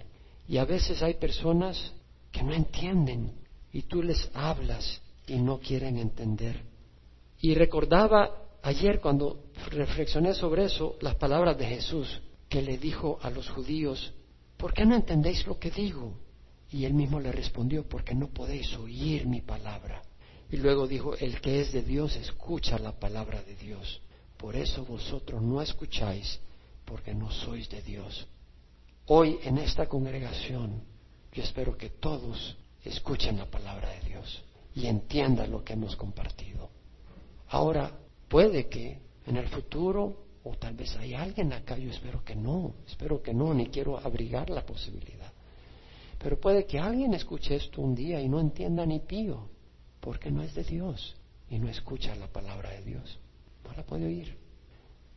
Y 0.49 0.57
a 0.57 0.65
veces 0.65 1.03
hay 1.03 1.13
personas 1.13 1.93
que 2.31 2.43
no 2.43 2.55
entienden 2.55 3.31
y 3.75 3.83
tú 3.83 4.03
les 4.03 4.27
hablas 4.33 5.03
y 5.27 5.37
no 5.37 5.59
quieren 5.59 5.99
entender. 5.99 6.63
Y 7.43 7.55
recordaba 7.55 8.31
ayer 8.63 9.01
cuando 9.01 9.51
reflexioné 9.71 10.33
sobre 10.33 10.65
eso 10.65 10.97
las 11.03 11.17
palabras 11.17 11.59
de 11.59 11.67
Jesús 11.67 12.23
que 12.49 12.63
le 12.63 12.79
dijo 12.79 13.19
a 13.21 13.29
los 13.29 13.51
judíos, 13.51 14.15
¿por 14.57 14.73
qué 14.73 14.87
no 14.87 14.95
entendéis 14.95 15.47
lo 15.47 15.59
que 15.59 15.71
digo? 15.71 16.22
Y 16.73 16.87
él 16.87 16.95
mismo 16.95 17.21
le 17.21 17.31
respondió, 17.31 17.87
porque 17.87 18.15
no 18.15 18.29
podéis 18.29 18.75
oír 18.77 19.27
mi 19.27 19.43
palabra. 19.43 20.03
Y 20.51 20.57
luego 20.57 20.87
dijo, 20.87 21.15
el 21.17 21.41
que 21.41 21.61
es 21.61 21.73
de 21.73 21.83
Dios 21.83 22.17
escucha 22.17 22.79
la 22.79 22.93
palabra 22.93 23.43
de 23.43 23.55
Dios. 23.57 24.01
Por 24.37 24.57
eso 24.57 24.85
vosotros 24.85 25.43
no 25.43 25.61
escucháis, 25.61 26.41
porque 26.85 27.15
no 27.15 27.31
sois 27.31 27.69
de 27.69 27.83
Dios. 27.83 28.27
Hoy 29.07 29.39
en 29.43 29.59
esta 29.59 29.87
congregación, 29.87 30.83
yo 31.33 31.43
espero 31.43 31.77
que 31.77 31.91
todos 31.91 32.57
escuchen 32.85 33.39
la 33.39 33.47
palabra 33.47 33.91
de 33.91 34.09
Dios 34.09 34.43
y 34.75 34.87
entiendan 34.87 35.51
lo 35.51 35.65
que 35.65 35.75
hemos 35.75 35.97
compartido. 35.97 36.71
Ahora, 37.49 37.91
puede 38.29 38.69
que 38.69 38.99
en 39.27 39.37
el 39.37 39.49
futuro, 39.49 40.25
o 40.45 40.57
tal 40.57 40.75
vez 40.75 40.97
hay 40.97 41.15
alguien 41.15 41.53
acá, 41.53 41.77
yo 41.77 41.91
espero 41.91 42.25
que 42.25 42.35
no, 42.35 42.75
espero 42.87 43.23
que 43.23 43.35
no, 43.35 43.53
ni 43.53 43.67
quiero 43.67 43.99
abrigar 43.99 44.51
la 44.51 44.65
posibilidad. 44.65 45.32
Pero 46.23 46.39
puede 46.39 46.67
que 46.67 46.79
alguien 46.79 47.15
escuche 47.15 47.57
esto 47.57 47.83
un 47.83 47.95
día 47.95 48.21
y 48.21 48.29
no 48.29 48.39
entienda 48.39 48.87
ni 48.87 49.01
pío, 49.01 49.49
porque 50.01 50.31
no 50.31 50.43
es 50.43 50.55
de 50.55 50.63
Dios 50.63 51.17
y 51.51 51.59
no 51.59 51.69
escucha 51.69 52.15
la 52.15 52.29
palabra 52.29 52.71
de 52.71 52.83
Dios. 52.83 53.19
No 53.65 53.73
la 53.73 53.83
puede 53.83 54.07
oír. 54.07 54.37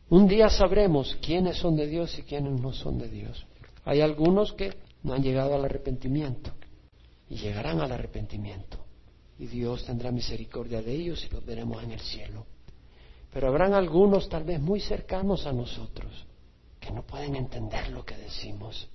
Un 0.08 0.26
día 0.26 0.48
sabremos 0.48 1.16
quiénes 1.22 1.58
son 1.58 1.76
de 1.76 1.86
Dios 1.86 2.18
y 2.18 2.22
quiénes 2.22 2.60
no 2.60 2.72
son 2.72 2.98
de 2.98 3.08
Dios. 3.08 3.46
Hay 3.84 4.00
algunos 4.00 4.52
que 4.52 4.74
no 5.04 5.14
han 5.14 5.22
llegado 5.22 5.54
al 5.54 5.64
arrepentimiento 5.64 6.52
y 7.30 7.36
llegarán 7.36 7.80
al 7.80 7.92
arrepentimiento. 7.92 8.78
Y 9.38 9.46
Dios 9.46 9.84
tendrá 9.84 10.10
misericordia 10.10 10.82
de 10.82 10.92
ellos 10.92 11.24
y 11.24 11.32
los 11.32 11.44
veremos 11.44 11.82
en 11.84 11.92
el 11.92 12.00
cielo. 12.00 12.46
Pero 13.32 13.48
habrán 13.48 13.74
algunos 13.74 14.28
tal 14.28 14.44
vez 14.44 14.60
muy 14.60 14.80
cercanos 14.80 15.46
a 15.46 15.52
nosotros 15.52 16.26
que 16.80 16.90
no 16.90 17.02
pueden 17.02 17.36
entender 17.36 17.90
lo 17.90 18.04
que 18.04 18.16
decimos 18.16 18.88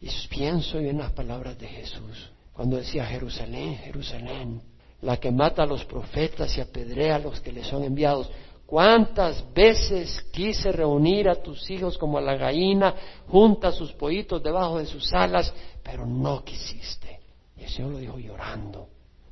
y 0.00 0.08
pienso 0.28 0.78
en 0.78 0.98
las 0.98 1.12
palabras 1.12 1.58
de 1.58 1.66
Jesús, 1.66 2.30
cuando 2.52 2.76
decía 2.76 3.06
Jerusalén, 3.06 3.76
Jerusalén, 3.76 4.62
la 5.02 5.18
que 5.18 5.30
mata 5.30 5.62
a 5.62 5.66
los 5.66 5.84
profetas 5.84 6.56
y 6.56 6.60
apedrea 6.60 7.16
a 7.16 7.18
los 7.18 7.40
que 7.40 7.52
le 7.52 7.64
son 7.64 7.84
enviados. 7.84 8.30
¿Cuántas 8.66 9.44
veces 9.52 10.22
quise 10.32 10.72
reunir 10.72 11.28
a 11.28 11.42
tus 11.42 11.68
hijos 11.70 11.98
como 11.98 12.18
a 12.18 12.22
la 12.22 12.36
gallina 12.36 12.94
junta 13.28 13.70
sus 13.70 13.92
pollitos 13.92 14.42
debajo 14.42 14.78
de 14.78 14.86
sus 14.86 15.12
alas, 15.12 15.52
pero 15.82 16.06
no 16.06 16.42
quisiste? 16.42 17.20
Y 17.56 17.64
el 17.64 17.70
Señor 17.70 17.92
lo 17.92 17.98
dijo 17.98 18.18
llorando, 18.18 18.88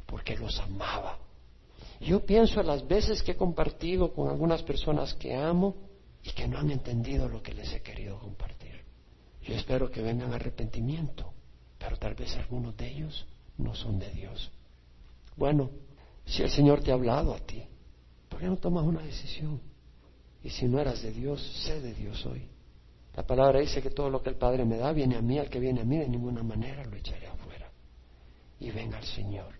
porque 0.06 0.36
los 0.36 0.58
amaba. 0.60 1.18
Yo 2.00 2.24
pienso 2.26 2.60
en 2.60 2.66
las 2.66 2.86
veces 2.86 3.22
que 3.22 3.32
he 3.32 3.36
compartido 3.36 4.12
con 4.12 4.28
algunas 4.28 4.62
personas 4.62 5.14
que 5.14 5.34
amo 5.34 5.76
y 6.22 6.30
que 6.30 6.46
no 6.46 6.58
han 6.58 6.70
entendido 6.70 7.28
lo 7.28 7.42
que 7.42 7.54
les 7.54 7.72
he 7.72 7.80
querido 7.80 8.18
compartir. 8.18 8.61
Yo 9.42 9.54
espero 9.54 9.90
que 9.90 10.02
vengan 10.02 10.32
arrepentimiento, 10.32 11.32
pero 11.78 11.96
tal 11.96 12.14
vez 12.14 12.34
algunos 12.36 12.76
de 12.76 12.88
ellos 12.88 13.26
no 13.58 13.74
son 13.74 13.98
de 13.98 14.10
Dios. 14.10 14.50
Bueno, 15.36 15.70
si 16.24 16.42
el 16.42 16.50
Señor 16.50 16.82
te 16.82 16.90
ha 16.90 16.94
hablado 16.94 17.34
a 17.34 17.40
ti, 17.40 17.64
¿por 18.28 18.40
qué 18.40 18.46
no 18.46 18.56
tomas 18.56 18.84
una 18.84 19.02
decisión? 19.02 19.60
Y 20.44 20.50
si 20.50 20.66
no 20.66 20.80
eras 20.80 21.02
de 21.02 21.12
Dios, 21.12 21.40
sé 21.64 21.80
de 21.80 21.94
Dios 21.94 22.24
hoy. 22.26 22.48
La 23.14 23.26
palabra 23.26 23.60
dice 23.60 23.82
que 23.82 23.90
todo 23.90 24.08
lo 24.08 24.22
que 24.22 24.30
el 24.30 24.36
Padre 24.36 24.64
me 24.64 24.78
da 24.78 24.92
viene 24.92 25.16
a 25.16 25.22
mí, 25.22 25.38
al 25.38 25.50
que 25.50 25.60
viene 25.60 25.80
a 25.80 25.84
mí 25.84 25.98
de 25.98 26.08
ninguna 26.08 26.42
manera 26.42 26.84
lo 26.84 26.96
echaré 26.96 27.26
afuera. 27.26 27.70
Y 28.58 28.70
venga 28.70 28.98
al 28.98 29.04
Señor. 29.04 29.54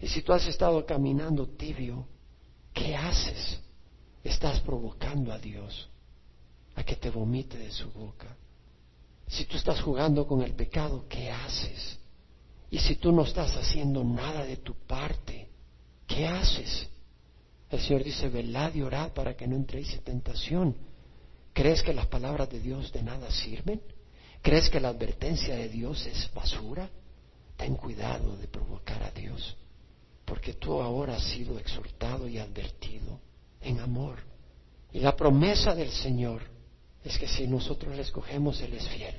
Y 0.00 0.08
si 0.08 0.22
tú 0.22 0.32
has 0.32 0.46
estado 0.46 0.84
caminando 0.86 1.48
tibio, 1.48 2.06
¿qué 2.72 2.96
haces? 2.96 3.60
Estás 4.24 4.60
provocando 4.60 5.32
a 5.32 5.38
Dios 5.38 5.88
a 6.74 6.84
que 6.84 6.96
te 6.96 7.10
vomite 7.10 7.58
de 7.58 7.70
su 7.70 7.90
boca. 7.92 8.36
Si 9.32 9.46
tú 9.46 9.56
estás 9.56 9.80
jugando 9.80 10.26
con 10.26 10.42
el 10.42 10.52
pecado, 10.52 11.06
¿qué 11.08 11.30
haces? 11.30 11.98
Y 12.70 12.78
si 12.78 12.96
tú 12.96 13.12
no 13.12 13.22
estás 13.22 13.56
haciendo 13.56 14.04
nada 14.04 14.44
de 14.44 14.58
tu 14.58 14.74
parte, 14.86 15.48
¿qué 16.06 16.26
haces? 16.26 16.86
El 17.70 17.80
Señor 17.80 18.04
dice, 18.04 18.28
velad 18.28 18.74
y 18.74 18.82
orad 18.82 19.12
para 19.12 19.34
que 19.34 19.46
no 19.46 19.56
entréis 19.56 19.90
en 19.94 20.00
tentación. 20.00 20.76
¿Crees 21.54 21.82
que 21.82 21.94
las 21.94 22.08
palabras 22.08 22.50
de 22.50 22.60
Dios 22.60 22.92
de 22.92 23.02
nada 23.02 23.30
sirven? 23.30 23.80
¿Crees 24.42 24.68
que 24.68 24.80
la 24.80 24.90
advertencia 24.90 25.56
de 25.56 25.70
Dios 25.70 26.04
es 26.04 26.30
basura? 26.34 26.90
Ten 27.56 27.76
cuidado 27.76 28.36
de 28.36 28.48
provocar 28.48 29.02
a 29.02 29.12
Dios, 29.12 29.56
porque 30.26 30.52
tú 30.52 30.82
ahora 30.82 31.16
has 31.16 31.24
sido 31.24 31.58
exhortado 31.58 32.28
y 32.28 32.36
advertido 32.36 33.18
en 33.62 33.80
amor. 33.80 34.18
Y 34.92 35.00
la 35.00 35.16
promesa 35.16 35.74
del 35.74 35.90
Señor 35.90 36.51
es 37.04 37.18
que 37.18 37.26
si 37.26 37.46
nosotros 37.46 37.96
le 37.96 38.02
escogemos, 38.02 38.60
Él 38.60 38.74
es 38.74 38.88
fiel 38.88 39.14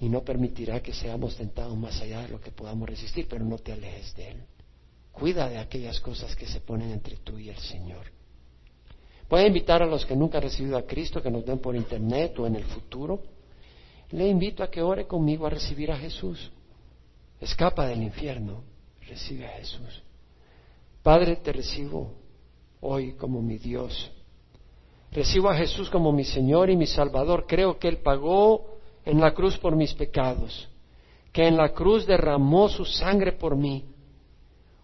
y 0.00 0.08
no 0.08 0.22
permitirá 0.22 0.82
que 0.82 0.92
seamos 0.92 1.36
tentados 1.36 1.76
más 1.76 2.00
allá 2.00 2.22
de 2.22 2.28
lo 2.28 2.40
que 2.40 2.50
podamos 2.50 2.88
resistir, 2.88 3.26
pero 3.28 3.44
no 3.44 3.58
te 3.58 3.72
alejes 3.72 4.14
de 4.16 4.30
Él. 4.30 4.42
Cuida 5.12 5.48
de 5.48 5.58
aquellas 5.58 6.00
cosas 6.00 6.34
que 6.34 6.46
se 6.46 6.60
ponen 6.60 6.90
entre 6.90 7.16
tú 7.18 7.38
y 7.38 7.48
el 7.48 7.58
Señor. 7.58 8.06
Voy 9.28 9.42
a 9.42 9.46
invitar 9.46 9.82
a 9.82 9.86
los 9.86 10.04
que 10.04 10.16
nunca 10.16 10.38
han 10.38 10.44
recibido 10.44 10.76
a 10.76 10.82
Cristo, 10.82 11.22
que 11.22 11.30
nos 11.30 11.44
den 11.44 11.58
por 11.58 11.74
internet 11.76 12.38
o 12.38 12.46
en 12.46 12.56
el 12.56 12.64
futuro. 12.64 13.22
Le 14.10 14.28
invito 14.28 14.62
a 14.62 14.70
que 14.70 14.82
ore 14.82 15.06
conmigo 15.06 15.46
a 15.46 15.50
recibir 15.50 15.90
a 15.90 15.96
Jesús. 15.96 16.50
Escapa 17.40 17.86
del 17.86 18.02
infierno, 18.02 18.62
recibe 19.08 19.46
a 19.46 19.50
Jesús. 19.50 20.02
Padre, 21.02 21.36
te 21.36 21.52
recibo 21.52 22.12
hoy 22.80 23.12
como 23.14 23.40
mi 23.40 23.58
Dios. 23.58 24.10
Recibo 25.14 25.48
a 25.48 25.54
Jesús 25.54 25.88
como 25.90 26.10
mi 26.10 26.24
Señor 26.24 26.70
y 26.70 26.76
mi 26.76 26.88
Salvador. 26.88 27.44
Creo 27.46 27.78
que 27.78 27.86
Él 27.86 27.98
pagó 27.98 28.66
en 29.04 29.20
la 29.20 29.32
cruz 29.32 29.56
por 29.56 29.76
mis 29.76 29.94
pecados, 29.94 30.68
que 31.32 31.46
en 31.46 31.56
la 31.56 31.68
cruz 31.68 32.04
derramó 32.04 32.68
su 32.68 32.84
sangre 32.84 33.30
por 33.30 33.54
mí. 33.54 33.84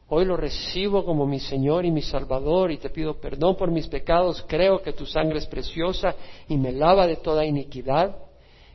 Hoy 0.06 0.24
lo 0.24 0.36
recibo 0.36 1.04
como 1.04 1.26
mi 1.26 1.40
Señor 1.40 1.84
y 1.84 1.90
mi 1.90 2.02
Salvador 2.02 2.70
y 2.70 2.76
te 2.76 2.90
pido 2.90 3.20
perdón 3.20 3.56
por 3.56 3.72
mis 3.72 3.88
pecados. 3.88 4.44
Creo 4.46 4.80
que 4.80 4.92
tu 4.92 5.04
sangre 5.04 5.38
es 5.38 5.46
preciosa 5.46 6.14
y 6.48 6.56
me 6.56 6.70
lava 6.70 7.08
de 7.08 7.16
toda 7.16 7.44
iniquidad. 7.44 8.16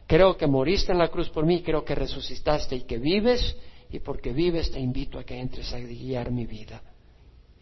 Creo 0.08 0.36
que 0.36 0.47
moriste 0.47 0.91
en 0.91 0.97
la 0.97 1.08
cruz 1.08 1.30
por 1.30 1.45
mí, 1.45 1.62
creo 1.62 1.86
que 1.86 1.95
resucitaste 1.95 2.76
y 2.76 2.82
que 2.82 2.97
vives 2.97 3.56
y 3.89 3.99
porque 3.99 4.34
vives 4.34 4.72
te 4.72 4.80
invito 4.80 5.18
a 5.18 5.24
que 5.24 5.39
entres 5.39 5.74
a 5.74 5.80
guiar 5.80 6.32
mi 6.32 6.45
vida. 6.45 6.82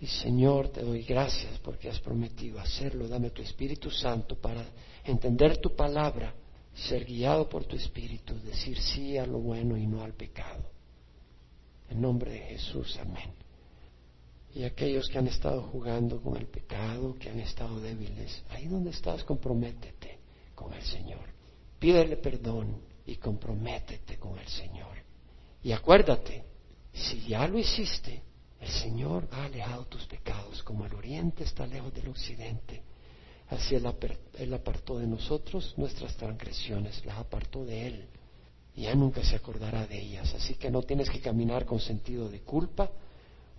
Y 0.03 0.07
Señor, 0.07 0.67
te 0.67 0.81
doy 0.81 1.03
gracias 1.03 1.59
porque 1.59 1.87
has 1.87 1.97
prometido 2.01 2.59
hacerlo. 2.59 3.07
Dame 3.07 3.29
tu 3.29 3.41
Espíritu 3.41 3.89
Santo 3.89 4.35
para 4.35 4.65
entender 5.05 5.59
tu 5.59 5.77
palabra, 5.77 6.35
ser 6.73 7.05
guiado 7.05 7.47
por 7.47 7.63
tu 7.63 7.77
Espíritu, 7.77 8.37
decir 8.41 8.77
sí 8.77 9.17
a 9.17 9.25
lo 9.25 9.39
bueno 9.39 9.77
y 9.77 9.87
no 9.87 10.03
al 10.03 10.11
pecado. 10.11 10.69
En 11.89 12.01
nombre 12.01 12.33
de 12.33 12.39
Jesús, 12.39 12.99
amén. 12.99 13.31
Y 14.53 14.65
aquellos 14.65 15.07
que 15.07 15.19
han 15.19 15.27
estado 15.27 15.61
jugando 15.61 16.21
con 16.21 16.35
el 16.35 16.47
pecado, 16.47 17.15
que 17.17 17.29
han 17.29 17.39
estado 17.39 17.79
débiles, 17.79 18.43
ahí 18.49 18.67
donde 18.67 18.89
estás, 18.89 19.23
comprométete 19.23 20.19
con 20.53 20.73
el 20.73 20.83
Señor. 20.83 21.29
Pídele 21.79 22.17
perdón 22.17 22.75
y 23.05 23.15
comprométete 23.15 24.19
con 24.19 24.37
el 24.37 24.49
Señor. 24.49 24.97
Y 25.63 25.71
acuérdate, 25.71 26.43
si 26.91 27.21
ya 27.21 27.47
lo 27.47 27.57
hiciste, 27.57 28.32
el 28.63 28.69
Señor 28.69 29.27
ha 29.31 29.43
alejado 29.43 29.83
tus 29.85 30.05
pecados, 30.05 30.63
como 30.63 30.85
el 30.85 30.93
oriente 30.93 31.43
está 31.43 31.67
lejos 31.67 31.93
del 31.93 32.07
occidente. 32.07 32.81
Así 33.49 33.75
él, 33.75 33.85
apartó 34.53 34.97
de 34.97 35.05
nosotros 35.05 35.73
nuestras 35.75 36.15
transgresiones, 36.15 37.05
las 37.05 37.17
apartó 37.17 37.65
de 37.65 37.87
Él. 37.87 38.07
Y 38.73 38.83
ya 38.83 38.95
nunca 38.95 39.21
se 39.21 39.35
acordará 39.35 39.85
de 39.85 39.99
ellas. 39.99 40.33
Así 40.33 40.55
que 40.55 40.71
no 40.71 40.81
tienes 40.81 41.09
que 41.09 41.19
caminar 41.19 41.65
con 41.65 41.79
sentido 41.79 42.29
de 42.29 42.39
culpa 42.39 42.89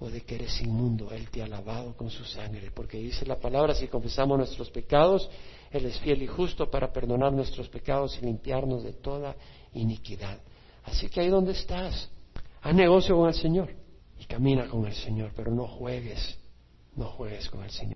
o 0.00 0.08
de 0.08 0.22
que 0.22 0.36
eres 0.36 0.58
inmundo. 0.62 1.12
Él 1.12 1.28
te 1.28 1.42
ha 1.42 1.46
lavado 1.46 1.94
con 1.94 2.08
su 2.08 2.24
sangre. 2.24 2.70
Porque 2.70 2.96
dice 2.96 3.26
la 3.26 3.38
palabra, 3.38 3.74
si 3.74 3.86
confesamos 3.88 4.38
nuestros 4.38 4.70
pecados, 4.70 5.28
Él 5.70 5.84
es 5.84 5.98
fiel 6.00 6.22
y 6.22 6.26
justo 6.26 6.70
para 6.70 6.90
perdonar 6.90 7.32
nuestros 7.32 7.68
pecados 7.68 8.18
y 8.20 8.24
limpiarnos 8.24 8.82
de 8.82 8.94
toda 8.94 9.36
iniquidad. 9.74 10.40
Así 10.82 11.10
que 11.10 11.20
ahí 11.20 11.28
donde 11.28 11.52
estás, 11.52 12.08
haz 12.62 12.74
negocio 12.74 13.14
con 13.16 13.28
el 13.28 13.34
Señor 13.34 13.83
y 14.18 14.24
camina 14.24 14.68
con 14.68 14.86
el 14.86 14.94
Señor, 14.94 15.32
pero 15.34 15.50
no 15.50 15.66
juegues, 15.66 16.38
no 16.96 17.06
juegues 17.06 17.48
con 17.50 17.62
el 17.62 17.70
Señor. 17.70 17.92